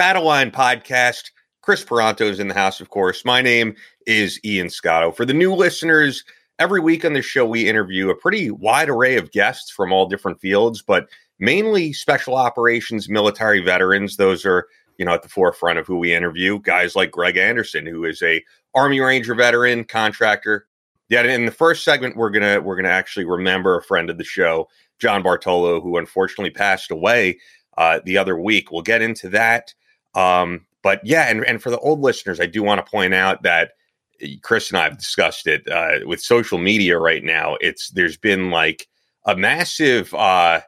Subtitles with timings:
[0.00, 1.30] Battleline podcast.
[1.60, 3.22] Chris Paronto is in the house, of course.
[3.22, 3.76] My name
[4.06, 5.12] is Ian Scotto.
[5.12, 6.24] For the new listeners,
[6.58, 10.08] every week on the show, we interview a pretty wide array of guests from all
[10.08, 14.16] different fields, but mainly special operations military veterans.
[14.16, 16.60] Those are, you know, at the forefront of who we interview.
[16.60, 18.42] Guys like Greg Anderson, who is a
[18.74, 20.66] Army Ranger veteran, contractor.
[21.10, 24.24] Yeah, in the first segment, we're gonna we're gonna actually remember a friend of the
[24.24, 24.66] show,
[24.98, 27.38] John Bartolo, who unfortunately passed away
[27.76, 28.72] uh, the other week.
[28.72, 29.74] We'll get into that.
[30.14, 33.42] Um, but yeah, and, and for the old listeners, I do want to point out
[33.42, 33.72] that
[34.20, 37.56] eh, Chris and I have discussed it uh, with social media right now.
[37.60, 38.88] It's there's been like
[39.26, 40.60] a massive uh,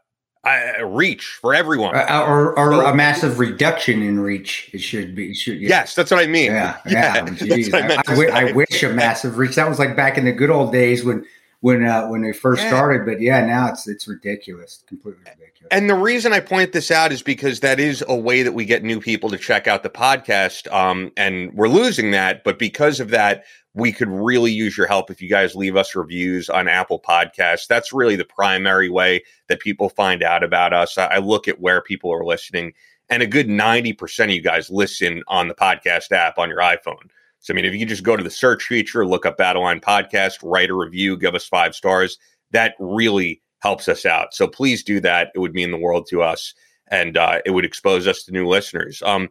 [0.44, 4.70] uh, reach for everyone, uh, or, or so, a massive reduction in reach.
[4.72, 5.34] It should be.
[5.34, 5.68] Should, yeah.
[5.68, 6.52] Yes, that's what I mean.
[6.52, 7.24] Yeah, yeah.
[7.24, 9.54] yeah I, I, I, wish a massive reach.
[9.54, 11.24] That was like back in the good old days when
[11.62, 12.68] when uh, when they first yeah.
[12.68, 13.06] started.
[13.06, 15.68] But yeah, now it's it's ridiculous, completely ridiculous.
[15.70, 18.64] And the reason I point this out is because that is a way that we
[18.64, 20.70] get new people to check out the podcast.
[20.72, 25.10] Um, and we're losing that, but because of that, we could really use your help
[25.10, 27.68] if you guys leave us reviews on Apple Podcasts.
[27.68, 30.98] That's really the primary way that people find out about us.
[30.98, 32.74] I, I look at where people are listening,
[33.08, 37.08] and a good 90% of you guys listen on the podcast app on your iPhone.
[37.42, 40.38] So, I mean, if you just go to the search feature, look up Battleline Podcast,
[40.42, 42.18] write a review, give us five stars,
[42.52, 44.34] that really helps us out.
[44.34, 45.30] So please do that.
[45.34, 46.54] It would mean the world to us
[46.88, 49.02] and uh, it would expose us to new listeners.
[49.04, 49.28] Um,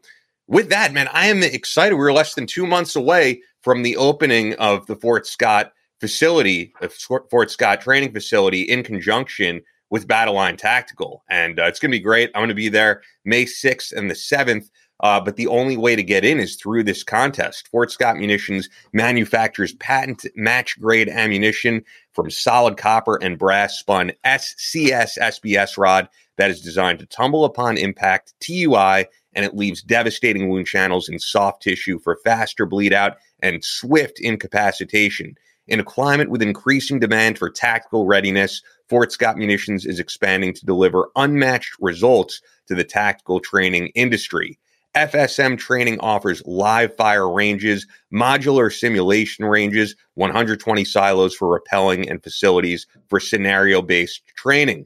[0.47, 1.95] with that, man, I am excited.
[1.95, 6.89] We're less than two months away from the opening of the Fort Scott facility, the
[7.29, 11.23] Fort Scott training facility, in conjunction with Battleline Tactical.
[11.29, 12.31] And uh, it's going to be great.
[12.33, 14.69] I'm going to be there May 6th and the 7th.
[15.01, 17.67] Uh, but the only way to get in is through this contest.
[17.69, 25.17] Fort Scott Munitions manufactures patent match grade ammunition from solid copper and brass spun SCS
[25.17, 26.07] SBS rod
[26.37, 31.19] that is designed to tumble upon impact TUI and it leaves devastating wound channels in
[31.19, 35.35] soft tissue for faster bleed out and swift incapacitation.
[35.67, 40.65] In a climate with increasing demand for tactical readiness, Fort Scott Munitions is expanding to
[40.65, 44.59] deliver unmatched results to the tactical training industry.
[44.95, 52.87] FSM training offers live fire ranges, modular simulation ranges, 120 silos for rappelling, and facilities
[53.07, 54.85] for scenario based training.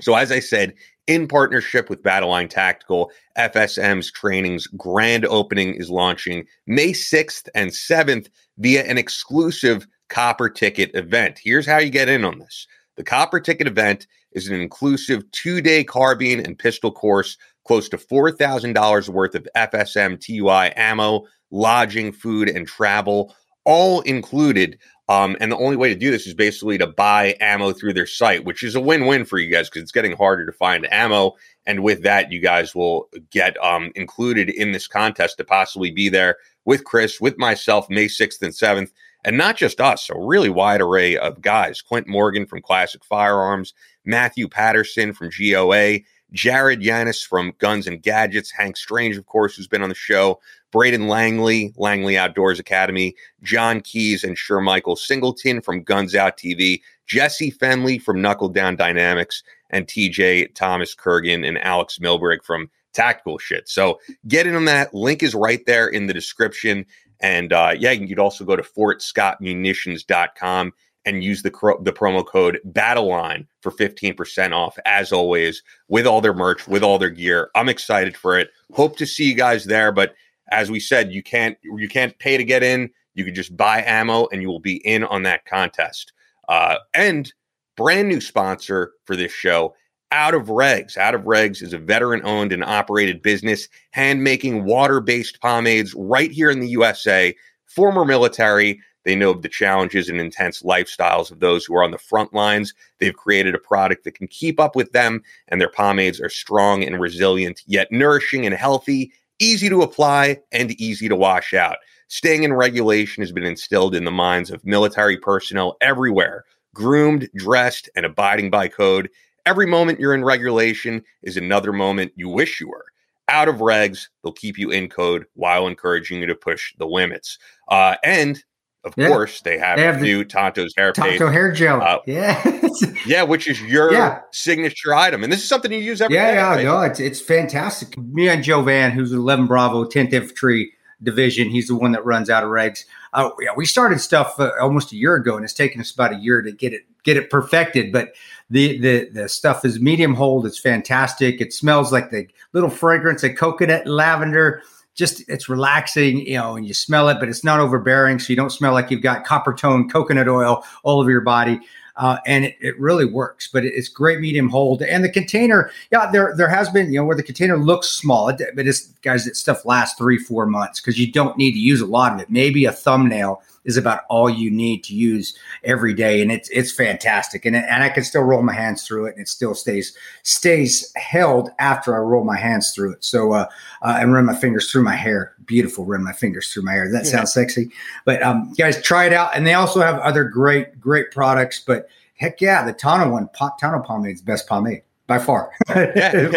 [0.00, 0.74] So, as I said,
[1.06, 8.28] in partnership with Battleline Tactical, FSM's training's grand opening is launching May 6th and 7th
[8.58, 11.40] via an exclusive Copper Ticket event.
[11.42, 12.66] Here's how you get in on this
[12.96, 17.98] the Copper Ticket event is an inclusive two day carbine and pistol course close to
[17.98, 23.36] $4,000 worth of FSM TUI ammo, lodging, food, and travel,
[23.66, 24.78] all included.
[25.10, 28.06] Um, and the only way to do this is basically to buy ammo through their
[28.06, 30.90] site, which is a win win for you guys because it's getting harder to find
[30.90, 31.32] ammo.
[31.66, 36.08] And with that, you guys will get um, included in this contest to possibly be
[36.08, 38.92] there with Chris, with myself, May 6th and 7th.
[39.24, 41.82] And not just us, a really wide array of guys.
[41.82, 43.74] Clint Morgan from Classic Firearms,
[44.06, 45.98] Matthew Patterson from GOA,
[46.32, 50.40] Jared Yanis from Guns and Gadgets, Hank Strange, of course, who's been on the show,
[50.70, 56.82] Braden Langley, Langley Outdoors Academy, John Keys and Sure Michael Singleton from Guns Out TV,
[57.06, 63.38] Jesse Fenley from Knuckle Down Dynamics, and TJ Thomas Kurgan and Alex Milbrig from Tactical
[63.38, 63.68] Shit.
[63.68, 64.94] So get in on that.
[64.94, 66.86] Link is right there in the description.
[67.20, 70.72] And uh, yeah, you can also go to fortscottmunitions.com
[71.08, 76.34] and use the the promo code BattleLine for 15% off as always with all their
[76.34, 77.50] merch, with all their gear.
[77.54, 78.50] I'm excited for it.
[78.74, 80.14] Hope to see you guys there, but
[80.50, 82.90] as we said, you can't you can't pay to get in.
[83.14, 86.12] You can just buy ammo and you will be in on that contest.
[86.48, 87.32] Uh, and
[87.76, 89.74] brand new sponsor for this show,
[90.12, 90.96] Out of Regz.
[90.96, 95.94] Out of Regz is a veteran owned and operated business hand making water based pomades
[95.94, 97.34] right here in the USA.
[97.66, 101.92] Former military, they know of the challenges and intense lifestyles of those who are on
[101.92, 102.74] the front lines.
[102.98, 106.84] They've created a product that can keep up with them, and their pomades are strong
[106.84, 111.78] and resilient, yet nourishing and healthy, easy to apply, and easy to wash out.
[112.08, 116.44] Staying in regulation has been instilled in the minds of military personnel everywhere,
[116.74, 119.08] groomed, dressed, and abiding by code.
[119.46, 122.84] Every moment you're in regulation is another moment you wish you were
[123.28, 124.08] out of regs.
[124.22, 127.38] They'll keep you in code while encouraging you to push the limits.
[127.68, 128.44] Uh, and
[128.88, 129.08] of yeah.
[129.08, 131.32] course, they have, they have new the Tanto's hair Tonto paste.
[131.32, 131.80] hair gel.
[131.80, 132.60] Uh, yeah,
[133.06, 134.20] yeah, which is your yeah.
[134.32, 136.64] signature item, and this is something you use every yeah, day, Yeah, right?
[136.64, 137.96] no, it's it's fantastic.
[137.98, 142.28] Me and Joe Van, who's 11 Bravo, 10th Infantry Division, he's the one that runs
[142.30, 142.84] out of regs.
[143.12, 146.12] Uh, yeah, we started stuff uh, almost a year ago, and it's taken us about
[146.12, 147.92] a year to get it get it perfected.
[147.92, 148.14] But
[148.50, 150.46] the the the stuff is medium hold.
[150.46, 151.40] It's fantastic.
[151.40, 154.62] It smells like the little fragrance of coconut and lavender.
[154.98, 158.36] Just it's relaxing, you know, and you smell it, but it's not overbearing, so you
[158.36, 161.60] don't smell like you've got Coppertone coconut oil all over your body.
[161.96, 163.48] Uh, and it, it, really works.
[163.52, 167.04] But it's great medium hold, and the container, yeah, there there has been you know
[167.04, 170.98] where the container looks small, but it's guys, that stuff lasts three four months because
[170.98, 172.30] you don't need to use a lot of it.
[172.30, 176.72] Maybe a thumbnail is about all you need to use every day, and it's it's
[176.72, 177.44] fantastic.
[177.44, 180.92] And and I can still roll my hands through it, and it still stays stays
[180.96, 183.04] held after I roll my hands through it.
[183.04, 183.46] So uh,
[183.82, 185.34] uh and run my fingers through my hair.
[185.44, 186.90] Beautiful, run my fingers through my hair.
[186.90, 187.42] That sounds yeah.
[187.42, 187.70] sexy.
[188.04, 189.34] But um, guys, try it out.
[189.34, 191.62] And they also have other great great products.
[191.64, 193.28] But heck yeah, the Tanto one,
[193.58, 195.50] Tanto pomade is best pomade by far.
[195.70, 196.28] yeah.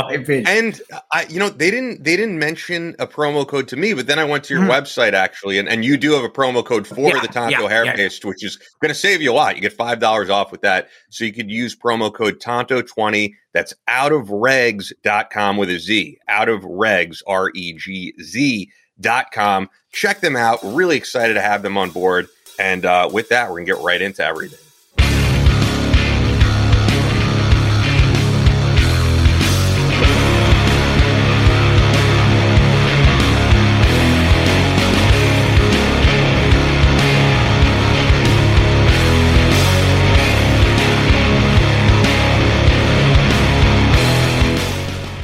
[0.47, 0.81] And
[1.11, 4.17] I, you know, they didn't they didn't mention a promo code to me, but then
[4.17, 4.71] I went to your mm-hmm.
[4.71, 7.85] website actually, and, and you do have a promo code for yeah, the Tanto hair
[7.93, 9.55] paste, which is going to save you a lot.
[9.55, 13.35] You get five dollars off with that, so you could use promo code Tanto twenty.
[13.53, 16.17] That's out of regs.com with a Z.
[16.29, 19.69] Out of regs r e g z dot com.
[19.91, 20.59] Check them out.
[20.63, 22.29] Really excited to have them on board.
[22.57, 24.70] And uh, with that, we're gonna get right into everything.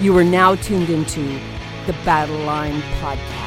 [0.00, 1.22] You are now tuned into
[1.86, 3.44] the Battleline Podcast.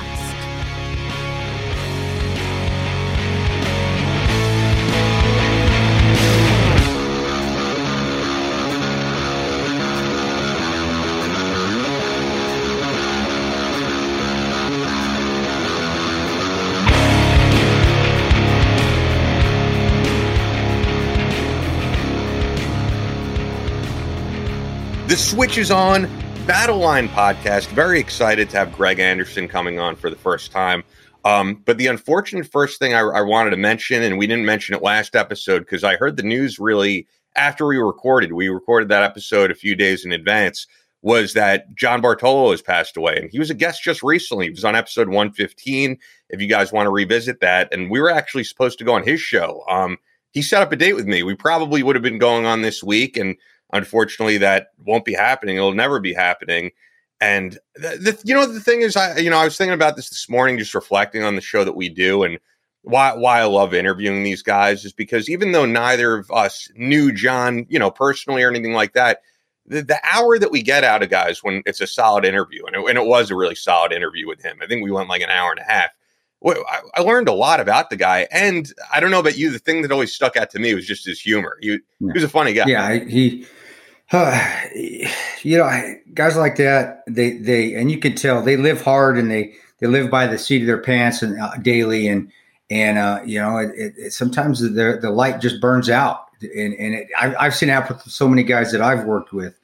[25.07, 26.26] The switch is on.
[26.47, 27.67] Battleline podcast.
[27.67, 30.81] Very excited to have Greg Anderson coming on for the first time.
[31.25, 34.73] Um, but the unfortunate first thing I, I, wanted to mention, and we didn't mention
[34.73, 37.05] it last episode because I heard the news really
[37.35, 38.31] after we recorded.
[38.31, 40.67] We recorded that episode a few days in advance.
[41.01, 44.45] Was that John Bartolo has passed away, and he was a guest just recently.
[44.45, 45.97] He was on episode 115.
[46.29, 49.03] If you guys want to revisit that, and we were actually supposed to go on
[49.03, 49.65] his show.
[49.67, 49.97] Um,
[50.31, 51.23] he set up a date with me.
[51.23, 53.35] We probably would have been going on this week, and
[53.73, 55.57] Unfortunately, that won't be happening.
[55.57, 56.71] It'll never be happening.
[57.19, 59.95] And the, the, you know the thing is, I you know I was thinking about
[59.95, 62.39] this this morning, just reflecting on the show that we do, and
[62.83, 67.11] why why I love interviewing these guys is because even though neither of us knew
[67.11, 69.21] John, you know, personally or anything like that,
[69.65, 72.75] the, the hour that we get out of guys when it's a solid interview, and
[72.75, 74.59] it, and it was a really solid interview with him.
[74.61, 75.89] I think we went like an hour and a half.
[76.45, 79.49] I, I, learned a lot about the guy, and I don't know about you.
[79.49, 81.57] The thing that always stuck out to me was just his humor.
[81.59, 82.65] He, he was a funny guy.
[82.67, 83.47] Yeah, he
[84.12, 84.50] uh,
[85.42, 89.30] you know, guys like that, they they and you can tell they live hard and
[89.31, 92.31] they they live by the seat of their pants and uh, daily and
[92.70, 96.74] and uh, you know, it, it, it, sometimes the the light just burns out and
[96.74, 99.58] and it, I, have seen happen with so many guys that I've worked with.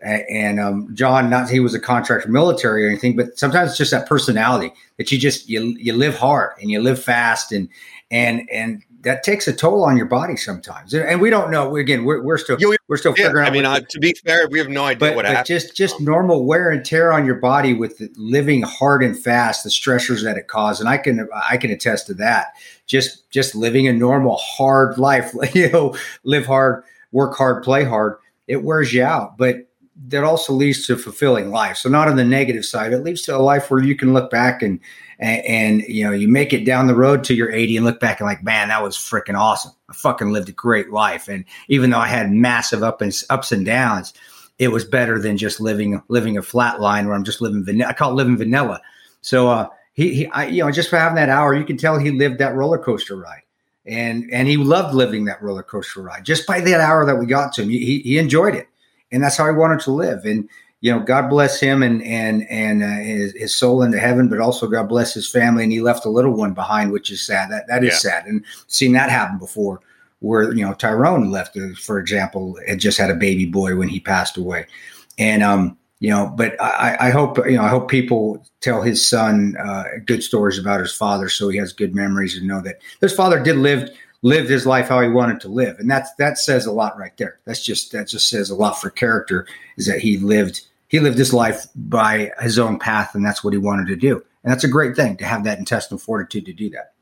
[0.00, 3.90] And um, John, not he was a contractor military or anything, but sometimes it's just
[3.92, 7.68] that personality that you just you you live hard and you live fast and
[8.10, 10.92] and and that takes a toll on your body sometimes.
[10.92, 11.76] And we don't know.
[11.76, 12.58] Again, we're, we're still
[12.88, 13.52] we're still yeah, figuring out.
[13.52, 15.46] I mean, uh, to be fair, we have no idea but, what but happened.
[15.46, 19.70] Just just normal wear and tear on your body with living hard and fast, the
[19.70, 22.54] stressors that it causes, and I can I can attest to that.
[22.86, 26.82] Just just living a normal hard life, you know, live hard,
[27.12, 28.16] work hard, play hard.
[28.48, 29.68] It wears you out, but
[30.08, 31.76] that also leads to fulfilling life.
[31.76, 34.32] So not on the negative side, it leads to a life where you can look
[34.32, 34.80] back and
[35.18, 38.00] and, and, you know you make it down the road to your 80 and look
[38.00, 39.72] back and like man that was freaking awesome.
[39.88, 41.28] I fucking lived a great life.
[41.28, 44.12] And even though i had massive up and ups and downs
[44.58, 47.90] it was better than just living living a flat line where i'm just living vanilla
[47.90, 48.80] i call it living vanilla.
[49.20, 51.98] So uh he, he I, you know just for having that hour you can tell
[51.98, 53.42] he lived that roller coaster ride.
[53.86, 56.24] And and he loved living that roller coaster ride.
[56.24, 58.68] Just by that hour that we got to him he, he enjoyed it.
[59.12, 60.24] And that's how he wanted to live.
[60.24, 60.48] And
[60.80, 64.40] you know, God bless him and and and uh, his, his, soul into heaven, but
[64.40, 65.62] also God bless his family.
[65.62, 67.50] And he left a little one behind, which is sad.
[67.50, 68.10] That that is yeah.
[68.10, 69.80] sad, and seen that happen before,
[70.20, 73.88] where you know Tyrone left, uh, for example, had just had a baby boy when
[73.88, 74.66] he passed away,
[75.18, 79.06] and um, you know, but I, I hope you know I hope people tell his
[79.06, 82.80] son uh, good stories about his father, so he has good memories and know that
[83.00, 83.88] his father did live
[84.22, 87.16] lived his life how he wanted to live, and that's that says a lot right
[87.16, 87.38] there.
[87.44, 89.46] That's just that just says a lot for character
[89.76, 93.52] is that he lived he lived his life by his own path, and that's what
[93.52, 96.52] he wanted to do, and that's a great thing to have that intestinal fortitude to
[96.52, 96.92] do that.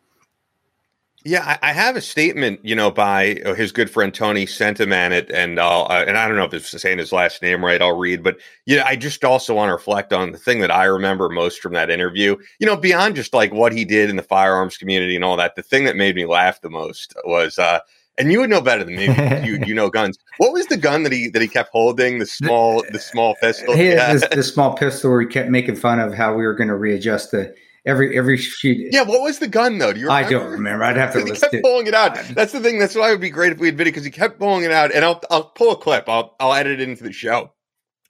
[1.26, 5.58] Yeah, I, have a statement, you know, by uh, his good friend Tony Sentimanit, and
[5.58, 7.80] I'll, uh, and I don't know if it's saying his last name right.
[7.80, 10.84] I'll read, but yeah, I just also want to reflect on the thing that I
[10.84, 12.36] remember most from that interview.
[12.58, 15.56] You know, beyond just like what he did in the firearms community and all that,
[15.56, 17.78] the thing that made me laugh the most was, uh,
[18.18, 19.06] and you would know better than me.
[19.46, 20.18] you you know guns.
[20.36, 22.18] What was the gun that he that he kept holding?
[22.18, 23.74] The small the small pistol.
[23.74, 25.10] He Yeah, this, the small pistol.
[25.10, 27.54] Where he kept making fun of how we were going to readjust the
[27.86, 28.88] every every sheet.
[28.92, 29.92] Yeah, what was the gun though?
[29.92, 30.26] Do you remember?
[30.26, 30.84] I don't remember.
[30.84, 31.24] I'd have to.
[31.24, 31.62] he kept it.
[31.62, 32.18] pulling it out.
[32.34, 32.78] That's the thing.
[32.78, 34.72] That's why it would be great if we had video because he kept pulling it
[34.72, 34.92] out.
[34.92, 36.08] And I'll I'll pull a clip.
[36.08, 37.52] I'll I'll edit it into the show.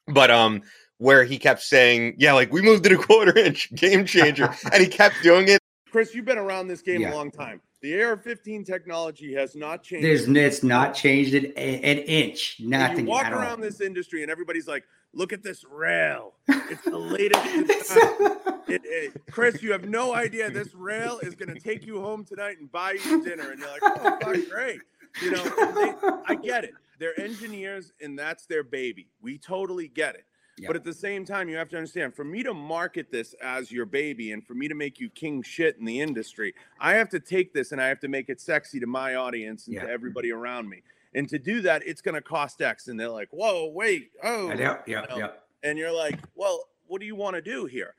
[0.07, 0.63] But um,
[0.99, 4.83] where he kept saying, "Yeah, like we moved to a quarter inch, game changer," and
[4.83, 5.61] he kept doing it.
[5.91, 7.13] Chris, you've been around this game yeah.
[7.13, 7.61] a long time.
[7.85, 10.07] The AR-15 technology has not changed.
[10.07, 12.57] There's, it's not changed an, an inch.
[12.59, 13.01] Nothing.
[13.01, 16.33] And you walk around this industry, and everybody's like, "Look at this rail.
[16.49, 17.45] It's the latest."
[18.69, 20.49] it, it, Chris, you have no idea.
[20.49, 23.69] This rail is going to take you home tonight and buy you dinner, and you're
[23.69, 24.81] like, "Oh, fuck, great."
[25.21, 26.73] You know, they, I get it.
[26.99, 29.09] They're engineers, and that's their baby.
[29.21, 30.25] We totally get it.
[30.59, 30.69] Yeah.
[30.69, 33.73] But at the same time, you have to understand for me to market this as
[33.73, 37.09] your baby and for me to make you king shit in the industry, I have
[37.11, 39.85] to take this and I have to make it sexy to my audience and yeah.
[39.85, 40.83] to everybody around me.
[41.15, 42.89] And to do that, it's going to cost X.
[42.89, 44.49] And they're like, whoa, wait, oh.
[44.49, 45.17] Yeah, yeah, you know?
[45.19, 45.31] yeah.
[45.63, 47.95] And you're like, well, what do you want to do here?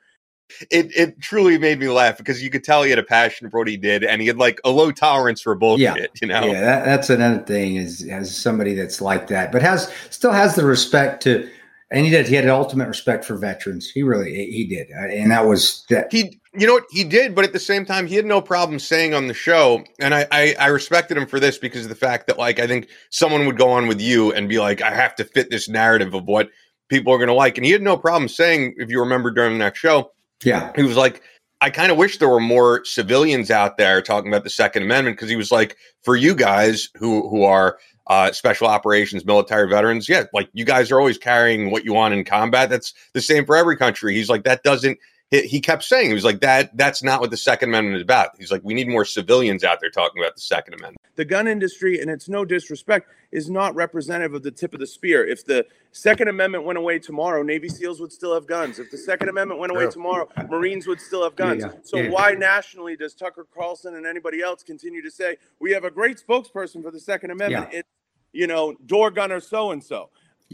[0.69, 3.57] It it truly made me laugh because you could tell he had a passion for
[3.57, 5.97] what he did, and he had like a low tolerance for bullshit.
[5.97, 6.05] Yeah.
[6.21, 9.91] You know, yeah, that, that's another thing is as somebody that's like that, but has
[10.11, 11.49] still has the respect to
[11.95, 12.27] and he did.
[12.27, 13.89] He had an ultimate respect for veterans.
[13.89, 16.11] He really he did, uh, and that was that.
[16.11, 18.79] He, you know what, he did, but at the same time, he had no problem
[18.79, 21.95] saying on the show, and I, I, I respected him for this because of the
[21.95, 24.93] fact that, like, I think someone would go on with you and be like, I
[24.93, 26.49] have to fit this narrative of what
[26.89, 29.57] people are going to like, and he had no problem saying, if you remember during
[29.59, 30.11] that show,
[30.43, 31.21] yeah, he was like.
[31.61, 35.15] I kind of wish there were more civilians out there talking about the Second Amendment
[35.15, 40.07] because he was like, for you guys who who are uh, special operations, military veterans.
[40.07, 42.69] Yeah, like you guys are always carrying what you want in combat.
[42.69, 44.13] That's the same for every country.
[44.13, 44.99] He's like, that doesn't.
[45.31, 46.75] He, he kept saying he was like that.
[46.77, 48.31] That's not what the Second Amendment is about.
[48.37, 50.97] He's like, we need more civilians out there talking about the Second Amendment.
[51.15, 54.87] The gun industry, and it's no disrespect, is not representative of the tip of the
[54.87, 55.25] spear.
[55.25, 58.79] If the Second Amendment went away tomorrow, Navy SEALs would still have guns.
[58.79, 61.63] If the Second Amendment went away tomorrow, Marines would still have guns.
[61.63, 61.79] Yeah, yeah.
[61.83, 62.09] So yeah.
[62.09, 66.21] why nationally does Tucker Carlson and anybody else continue to say we have a great
[66.21, 67.69] spokesperson for the Second Amendment?
[67.71, 67.89] It's
[68.35, 70.09] you know, door gunner so and so.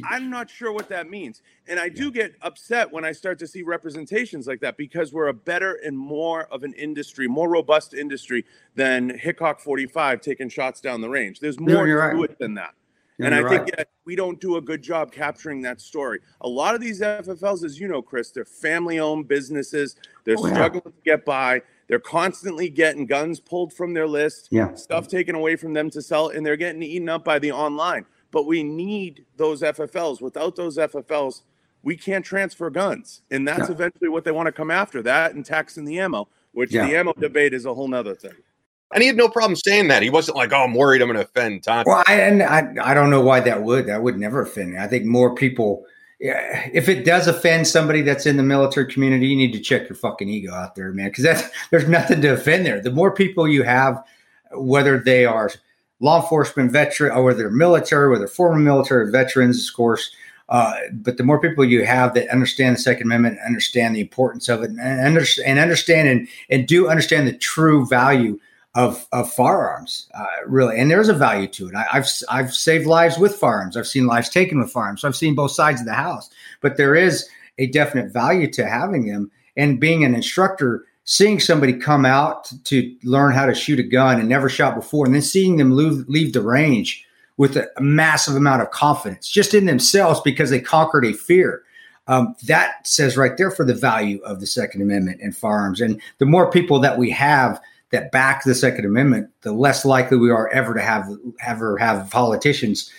[0.06, 1.42] I'm not sure what that means.
[1.68, 5.28] And I do get upset when I start to see representations like that because we're
[5.28, 8.46] a better and more of an industry, more robust industry
[8.76, 11.40] than Hickok 45 taking shots down the range.
[11.40, 12.30] There's more to right.
[12.30, 12.74] it than that.
[13.20, 13.86] and I think right.
[14.06, 16.20] we don't do a good job capturing that story.
[16.40, 19.98] A lot of these FFLs, as you know, Chris, they're family owned businesses.
[20.24, 20.92] They're oh, struggling yeah.
[20.92, 21.62] to get by.
[21.92, 24.74] They're constantly getting guns pulled from their list, yeah.
[24.76, 28.06] stuff taken away from them to sell, and they're getting eaten up by the online.
[28.32, 30.22] But we need those FFLs.
[30.22, 31.42] Without those FFLs,
[31.84, 33.24] we can't transfer guns.
[33.30, 33.74] And that's yeah.
[33.74, 36.88] eventually what they want to come after that and taxing the ammo, which yeah.
[36.88, 38.38] the ammo debate is a whole nother thing.
[38.94, 40.02] And he had no problem saying that.
[40.02, 42.74] He wasn't like, "Oh, I'm worried I'm going to offend Tom." Well, I, and I,
[42.82, 43.88] I don't know why that would.
[43.88, 44.78] That would never offend me.
[44.78, 45.84] I think more people
[46.22, 49.96] if it does offend somebody that's in the military community, you need to check your
[49.96, 51.10] fucking ego out there, man.
[51.10, 52.80] Because that's there's nothing to offend there.
[52.80, 54.04] The more people you have,
[54.54, 55.50] whether they are
[56.00, 60.12] law enforcement veteran or whether they're military, whether they're former military veterans, of course.
[60.50, 64.50] Uh, but the more people you have that understand the Second Amendment, understand the importance
[64.50, 68.38] of it, and, under, and understand and, and do understand the true value
[68.74, 70.80] of of firearms, uh, really.
[70.80, 71.76] And there's a value to it.
[71.76, 73.76] I, have I've saved lives with firearms.
[73.76, 75.02] I've seen lives taken with firearms.
[75.02, 76.30] So I've seen both sides of the house.
[76.62, 79.30] But there is a definite value to having them.
[79.58, 84.20] And being an instructor, seeing somebody come out to learn how to shoot a gun
[84.20, 88.36] and never shot before, and then seeing them leave, leave the range with a massive
[88.36, 91.64] amount of confidence just in themselves because they conquered a fear.
[92.08, 95.82] Um, that says right there for the value of the Second Amendment and firearms.
[95.82, 100.18] And the more people that we have that back the Second Amendment, the less likely
[100.18, 101.10] we are ever to have
[101.46, 102.92] ever have politicians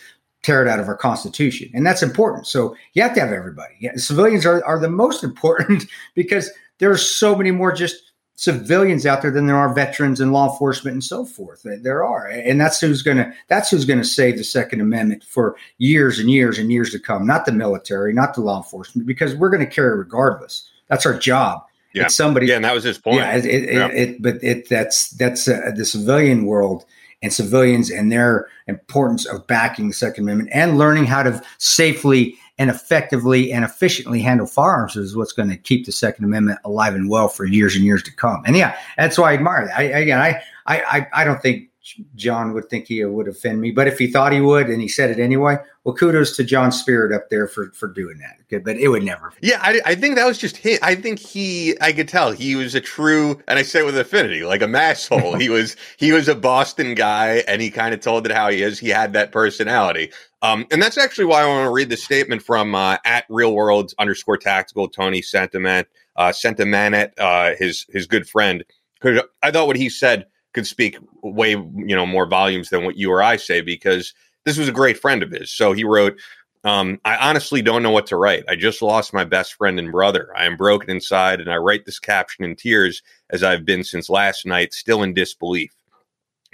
[0.43, 2.47] tear it out of our Constitution, and that's important.
[2.47, 3.75] So you have to have everybody.
[3.81, 9.07] Yeah, civilians are are the most important because there are so many more just civilians
[9.07, 11.65] out there than there are veterans and law enforcement and so forth.
[11.65, 15.25] There are, and that's who's going to that's who's going to save the Second Amendment
[15.25, 17.27] for years and years and years to come.
[17.27, 20.69] Not the military, not the law enforcement, because we're going to carry regardless.
[20.89, 21.63] That's our job.
[21.95, 22.47] Yeah, it's somebody.
[22.47, 23.19] Yeah, and that was his point.
[23.19, 23.89] Yeah, it, it, yeah.
[23.89, 26.85] It, but it that's that's uh, the civilian world
[27.23, 32.37] and civilians and their importance of backing the Second Amendment and learning how to safely
[32.59, 36.95] and effectively and efficiently handle firearms is what's going to keep the Second Amendment alive
[36.95, 38.43] and well for years and years to come.
[38.47, 39.79] And yeah, that's why I admire that.
[39.79, 41.69] I, again, I, I, I don't think
[42.15, 44.87] John would think he would offend me, but if he thought he would and he
[44.87, 48.37] said it anyway, well, kudos to John Spirit up there for for doing that.
[48.49, 49.33] Good, but it would never.
[49.43, 50.79] Yeah, I, I think that was just him.
[50.81, 53.99] I think he, I could tell he was a true, and I say it with
[53.99, 55.41] affinity, like a masshole.
[55.41, 58.63] he was he was a Boston guy, and he kind of told it how he
[58.63, 58.79] is.
[58.79, 60.13] He had that personality.
[60.43, 63.55] Um, and that's actually why I want to read the statement from uh, at Real
[63.55, 65.87] World underscore Tactical Tony Sentiment
[66.17, 68.65] uh, Sentimanet, uh, his his good friend,
[69.01, 72.97] because I thought what he said could speak way you know more volumes than what
[72.97, 75.51] you or I say because this was a great friend of his.
[75.53, 76.19] So he wrote,
[76.65, 78.45] um, I honestly don't know what to write.
[78.49, 80.33] I just lost my best friend and brother.
[80.37, 84.09] I am broken inside, and I write this caption in tears as I've been since
[84.09, 85.73] last night, still in disbelief.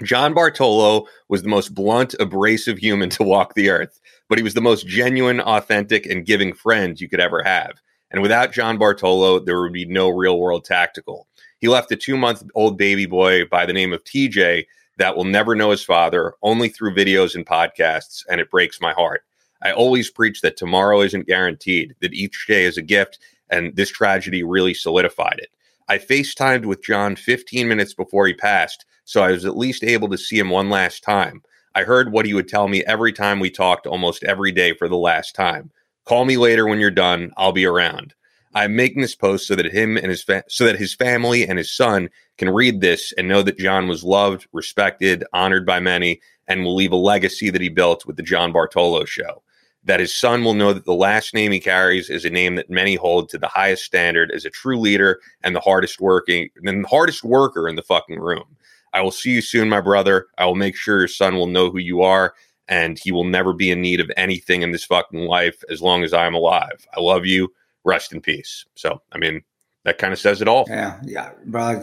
[0.03, 4.55] John Bartolo was the most blunt, abrasive human to walk the earth, but he was
[4.55, 7.73] the most genuine, authentic, and giving friend you could ever have.
[8.11, 11.28] And without John Bartolo, there would be no real world tactical.
[11.59, 15.25] He left a two month old baby boy by the name of TJ that will
[15.25, 19.23] never know his father, only through videos and podcasts, and it breaks my heart.
[19.63, 23.19] I always preach that tomorrow isn't guaranteed, that each day is a gift,
[23.51, 25.51] and this tragedy really solidified it.
[25.89, 30.09] I FaceTimed with John 15 minutes before he passed, so I was at least able
[30.11, 31.43] to see him one last time.
[31.75, 34.89] I heard what he would tell me every time we talked almost every day for
[34.89, 35.71] the last time.
[36.05, 37.33] Call me later when you're done.
[37.37, 38.15] I'll be around.
[38.55, 41.59] I'm making this post so that him and his fa- so that his family and
[41.59, 46.21] his son can read this and know that John was loved, respected, honored by many,
[46.47, 49.43] and will leave a legacy that he built with the John Bartolo show.
[49.85, 52.71] That his son will know that the last name he carries is a name that
[52.71, 56.85] many hold to the highest standard as a true leader and the hardest working and
[56.85, 58.57] the hardest worker in the fucking room.
[58.93, 60.27] I will see you soon, my brother.
[60.39, 62.35] I will make sure your son will know who you are
[62.69, 66.03] and he will never be in need of anything in this fucking life as long
[66.03, 66.87] as I'm alive.
[66.95, 67.53] I love you
[67.89, 68.65] rest in peace.
[68.75, 69.43] So, I mean,
[69.85, 70.67] that kind of says it all.
[70.69, 71.83] Yeah, yeah, bro.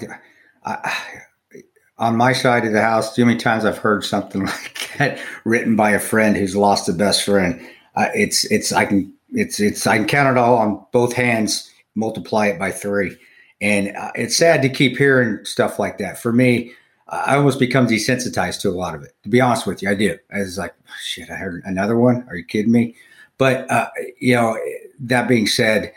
[0.63, 0.93] I,
[1.97, 5.75] on my side of the house, too many times I've heard something like that written
[5.75, 7.59] by a friend who's lost a best friend.
[7.95, 11.71] Uh, it's it's I can it's it's I can count it all on both hands,
[11.95, 13.17] multiply it by three,
[13.61, 16.19] and uh, it's sad to keep hearing stuff like that.
[16.19, 16.73] For me,
[17.07, 19.13] I almost become desensitized to a lot of it.
[19.23, 20.17] To be honest with you, I do.
[20.33, 22.25] I was like, oh, shit, I heard another one.
[22.27, 22.95] Are you kidding me?
[23.37, 23.89] But uh,
[24.19, 24.57] you know,
[24.99, 25.93] that being said,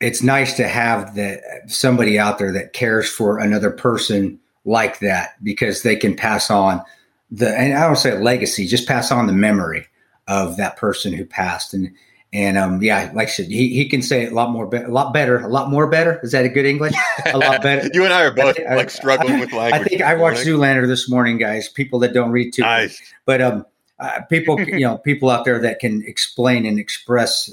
[0.00, 5.42] it's nice to have that somebody out there that cares for another person like that
[5.42, 6.82] because they can pass on
[7.30, 9.86] the and I don't say legacy, just pass on the memory
[10.28, 11.90] of that person who passed and
[12.32, 14.76] and um yeah, like I said, he, he can say it a lot more be-
[14.78, 16.20] a lot better, a lot more better.
[16.22, 16.94] Is that a good English?
[17.26, 17.88] A lot better.
[17.94, 19.80] you and I are both I, like struggling I, with language.
[19.80, 21.68] I think I watched Zoolander this morning, guys.
[21.68, 23.00] People that don't read too, nice.
[23.24, 23.64] but um,
[23.98, 27.50] uh, people you know people out there that can explain and express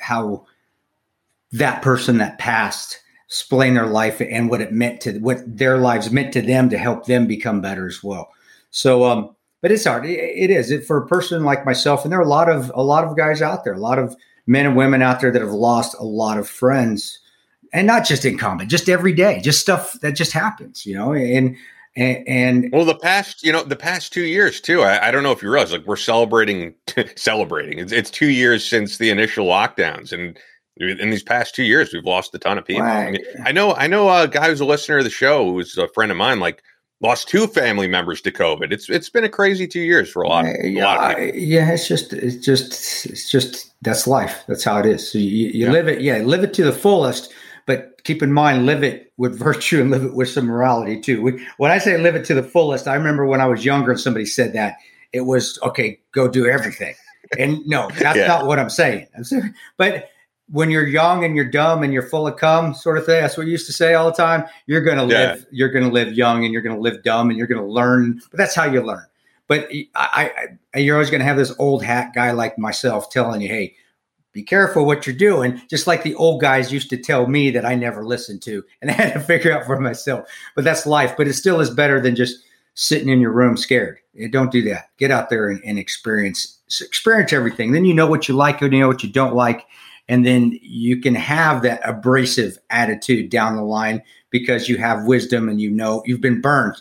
[0.00, 0.46] how
[1.52, 6.10] that person that passed explain their life and what it meant to what their lives
[6.10, 8.32] meant to them to help them become better as well.
[8.70, 10.04] So, um, but it's hard.
[10.04, 12.82] it, is it for a person like myself, and there are a lot of a
[12.82, 15.52] lot of guys out there, a lot of men and women out there that have
[15.52, 17.20] lost a lot of friends,
[17.72, 21.12] and not just in combat, just every day, just stuff that just happens, you know,
[21.12, 21.56] and.
[21.96, 24.82] And, and, well, the past, you know, the past two years too.
[24.82, 26.74] I, I don't know if you realize, like, we're celebrating,
[27.16, 27.78] celebrating.
[27.78, 30.38] It's, it's two years since the initial lockdowns, and
[30.76, 32.82] in these past two years, we've lost a ton of people.
[32.82, 33.08] Right.
[33.08, 35.76] I, mean, I, know, I know a guy who's a listener of the show who's
[35.76, 36.62] a friend of mine, like
[37.00, 38.72] lost two family members to COVID.
[38.72, 40.46] It's it's been a crazy two years for a lot.
[40.46, 41.70] Of, yeah, lot of yeah.
[41.72, 44.42] It's just it's just it's just that's life.
[44.46, 45.10] That's how it is.
[45.10, 45.72] So you, you yeah.
[45.72, 47.32] live it, yeah, live it to the fullest.
[47.66, 51.40] But keep in mind, live it with virtue and live it with some morality too.
[51.58, 54.00] When I say live it to the fullest, I remember when I was younger and
[54.00, 54.76] somebody said that
[55.12, 56.00] it was okay.
[56.12, 56.94] Go do everything.
[57.38, 58.26] And no, that's yeah.
[58.26, 59.06] not what I'm saying.
[59.16, 60.10] I'm saying, but
[60.50, 63.20] when you're young and you're dumb and you're full of cum, sort of thing.
[63.20, 64.44] That's what you used to say all the time.
[64.66, 65.38] You're going to live.
[65.38, 65.44] Yeah.
[65.52, 67.66] You're going to live young and you're going to live dumb and you're going to
[67.66, 68.20] learn.
[68.30, 69.06] But that's how you learn.
[69.46, 73.40] But I, I you're always going to have this old hat guy like myself telling
[73.40, 73.74] you, "Hey,
[74.32, 77.64] be careful what you're doing." Just like the old guys used to tell me that
[77.64, 80.28] I never listened to, and I had to figure out for myself.
[80.54, 81.16] But that's life.
[81.16, 83.98] But it still is better than just sitting in your room scared.
[84.30, 84.88] Don't do that.
[84.96, 87.72] Get out there and, and experience experience everything.
[87.72, 89.66] Then you know what you like and you know what you don't like
[90.08, 95.48] And then you can have that abrasive attitude down the line because you have wisdom
[95.48, 96.76] and you know you've been burned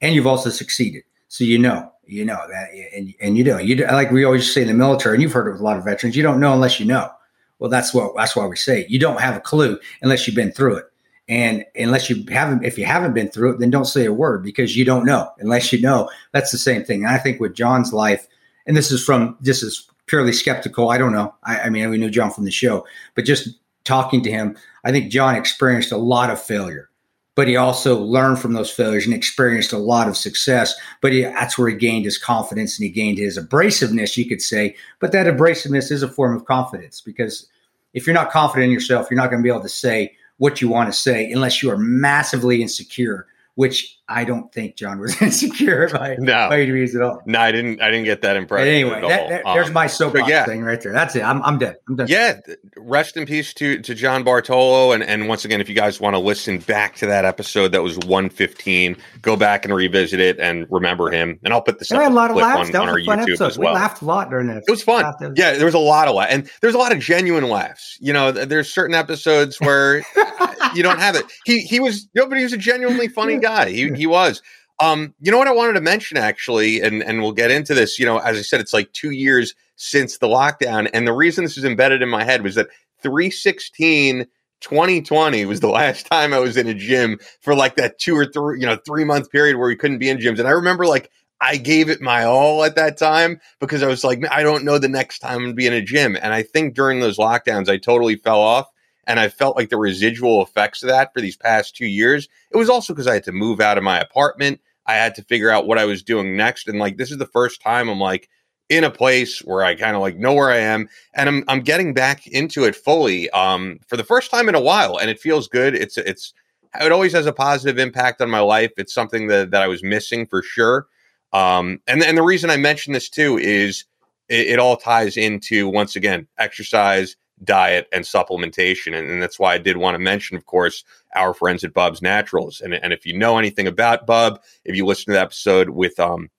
[0.00, 1.02] and you've also succeeded.
[1.28, 3.62] So you know, you know that, and, and you do.
[3.62, 5.64] You do, like we always say in the military, and you've heard it with a
[5.64, 6.16] lot of veterans.
[6.16, 7.10] You don't know unless you know.
[7.58, 10.52] Well, that's what that's why we say you don't have a clue unless you've been
[10.52, 10.84] through it.
[11.26, 14.42] And unless you haven't, if you haven't been through it, then don't say a word
[14.42, 16.10] because you don't know unless you know.
[16.32, 17.04] That's the same thing.
[17.04, 18.28] And I think with John's life,
[18.66, 20.90] and this is from this is purely skeptical.
[20.90, 21.34] I don't know.
[21.44, 23.48] I, I mean, we knew John from the show, but just
[23.84, 26.90] talking to him, I think John experienced a lot of failure
[27.34, 30.74] but he also learned from those failures and experienced a lot of success.
[31.00, 34.42] But he, that's where he gained his confidence and he gained his abrasiveness, you could
[34.42, 34.76] say.
[35.00, 37.48] But that abrasiveness is a form of confidence because
[37.92, 40.60] if you're not confident in yourself, you're not going to be able to say what
[40.60, 45.20] you want to say unless you are massively insecure which I don't think John was
[45.22, 46.48] insecure by, no.
[46.50, 47.22] by degrees at all.
[47.24, 47.80] No, I didn't.
[47.80, 48.66] I didn't get that impression.
[48.66, 50.44] But anyway, that, that, um, there's my soapbox yeah.
[50.44, 50.92] thing right there.
[50.92, 51.22] That's it.
[51.22, 51.76] I'm, I'm dead.
[51.88, 52.08] I'm done.
[52.08, 52.40] Yeah.
[52.76, 54.92] Rest in peace to to John Bartolo.
[54.92, 57.82] And and once again, if you guys want to listen back to that episode, that
[57.82, 58.96] was 115.
[59.22, 61.38] Go back and revisit it and remember him.
[61.42, 61.88] And I'll put this.
[61.88, 62.66] There a lot of laughs.
[62.66, 63.46] On, that was on our YouTube episode.
[63.46, 63.72] as well.
[63.72, 64.58] We laughed a lot during that.
[64.58, 65.14] It was fun.
[65.36, 67.96] Yeah, there was a lot of laughs, and there's a lot of genuine laughs.
[68.00, 70.02] You know, there's certain episodes where
[70.74, 71.24] you don't have it.
[71.46, 73.70] He he was nobody was a genuinely funny guy.
[73.70, 74.42] He he was.
[74.80, 77.98] Um, you know what I wanted to mention actually, and and we'll get into this.
[77.98, 81.44] You know, as I said, it's like two years since the lockdown, and the reason
[81.44, 82.68] this is embedded in my head was that
[83.02, 84.26] 316
[84.60, 88.26] 2020 was the last time I was in a gym for like that two or
[88.26, 90.38] three, you know, three month period where we couldn't be in gyms.
[90.38, 94.02] And I remember like I gave it my all at that time because I was
[94.02, 96.16] like, I don't know the next time I'm gonna be in a gym.
[96.20, 98.66] And I think during those lockdowns, I totally fell off
[99.06, 102.28] and I felt like the residual effects of that for these past two years.
[102.50, 104.60] It was also because I had to move out of my apartment.
[104.86, 106.68] I had to figure out what I was doing next.
[106.68, 108.28] And like, this is the first time I'm like
[108.68, 111.60] in a place where I kind of like know where I am and I'm, I'm
[111.60, 114.98] getting back into it fully um, for the first time in a while.
[114.98, 115.74] And it feels good.
[115.74, 116.32] It's, it's,
[116.80, 118.72] it always has a positive impact on my life.
[118.76, 120.86] It's something that, that I was missing for sure.
[121.32, 123.84] Um, and, and the reason I mention this too is
[124.28, 128.96] it, it all ties into, once again, exercise, diet and supplementation.
[128.98, 132.02] And, and, that's why I did want to mention, of course, our friends at Bub's
[132.02, 132.60] Naturals.
[132.60, 135.98] And, and if you know anything about Bub, if you listen to the episode with
[136.00, 136.30] um,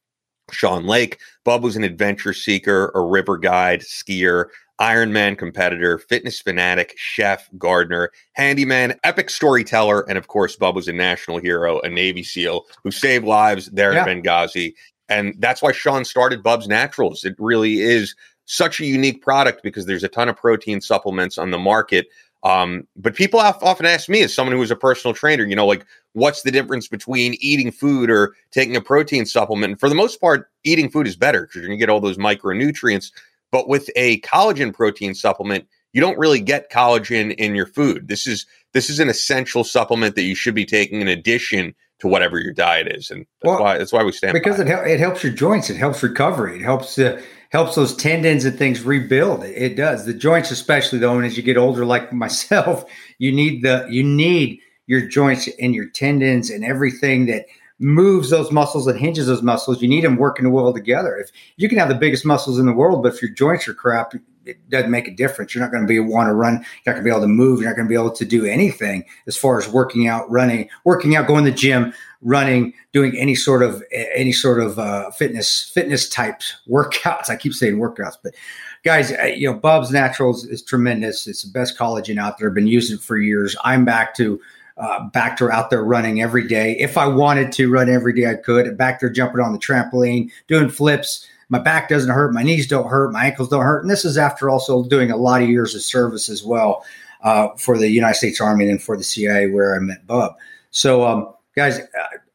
[0.51, 4.47] Sean Lake, Bub was an adventure seeker, a river guide, skier,
[4.79, 10.93] Ironman competitor, fitness fanatic, chef, gardener, handyman, epic storyteller, and of course, Bub was a
[10.93, 14.01] national hero, a Navy SEAL who saved lives there yeah.
[14.01, 14.73] at Benghazi.
[15.07, 17.23] And that's why Sean started Bub's Naturals.
[17.23, 21.51] It really is such a unique product because there's a ton of protein supplements on
[21.51, 22.07] the market.
[22.43, 25.65] Um, but people often ask me, as someone who is a personal trainer, you know,
[25.65, 29.71] like, what's the difference between eating food or taking a protein supplement?
[29.71, 31.99] And for the most part, eating food is better because you're going to get all
[31.99, 33.11] those micronutrients.
[33.51, 38.09] But with a collagen protein supplement, you don't really get collagen in your food.
[38.09, 42.07] This is this is an essential supplement that you should be taking in addition to
[42.09, 44.99] whatever your diet is, and that's well, why that's why we stand because it, it
[44.99, 49.43] helps your joints, it helps recovery, it helps uh, helps those tendons and things rebuild.
[49.43, 52.85] It, it does the joints, especially though, and as you get older, like myself,
[53.17, 57.45] you need the you need your joints and your tendons and everything that
[57.79, 59.81] moves those muscles and hinges those muscles.
[59.81, 61.17] You need them working well together.
[61.17, 63.73] If you can have the biggest muscles in the world, but if your joints are
[63.73, 64.13] crap,
[64.45, 65.53] it doesn't make a difference.
[65.53, 66.53] You're not going to be want to run.
[66.53, 67.59] You're not going to be able to move.
[67.59, 70.69] You're not going to be able to do anything as far as working out, running,
[70.83, 75.11] working out, going to the gym, running, doing any sort of any sort of uh,
[75.11, 77.29] fitness fitness types workouts.
[77.29, 78.35] I keep saying workouts, but
[78.83, 81.27] guys, uh, you know, Bub's Naturals is tremendous.
[81.27, 82.47] It's the best collagen out there.
[82.47, 83.55] I've been using it for years.
[83.63, 84.39] I'm back to
[84.77, 86.77] uh, back to out there running every day.
[86.77, 88.77] If I wanted to run every day, I could.
[88.77, 92.87] Back there jumping on the trampoline, doing flips my back doesn't hurt, my knees don't
[92.87, 93.81] hurt, my ankles don't hurt.
[93.81, 96.83] And this is after also doing a lot of years of service as well
[97.23, 100.35] uh, for the United States Army and for the CIA where I met Bub.
[100.71, 101.79] So, um, guys,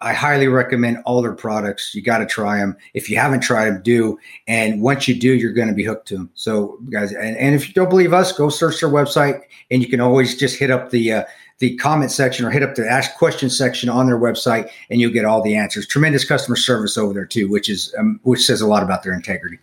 [0.00, 1.94] I highly recommend all their products.
[1.94, 2.76] You got to try them.
[2.94, 4.18] If you haven't tried them, do.
[4.46, 6.30] And once you do, you're going to be hooked to them.
[6.34, 9.88] So, guys, and, and if you don't believe us, go search their website, and you
[9.88, 11.24] can always just hit up the uh,
[11.60, 15.12] the comment section or hit up the ask question section on their website and you'll
[15.12, 15.86] get all the answers.
[15.86, 19.14] Tremendous customer service over there too, which is um, which says a lot about their
[19.14, 19.58] integrity.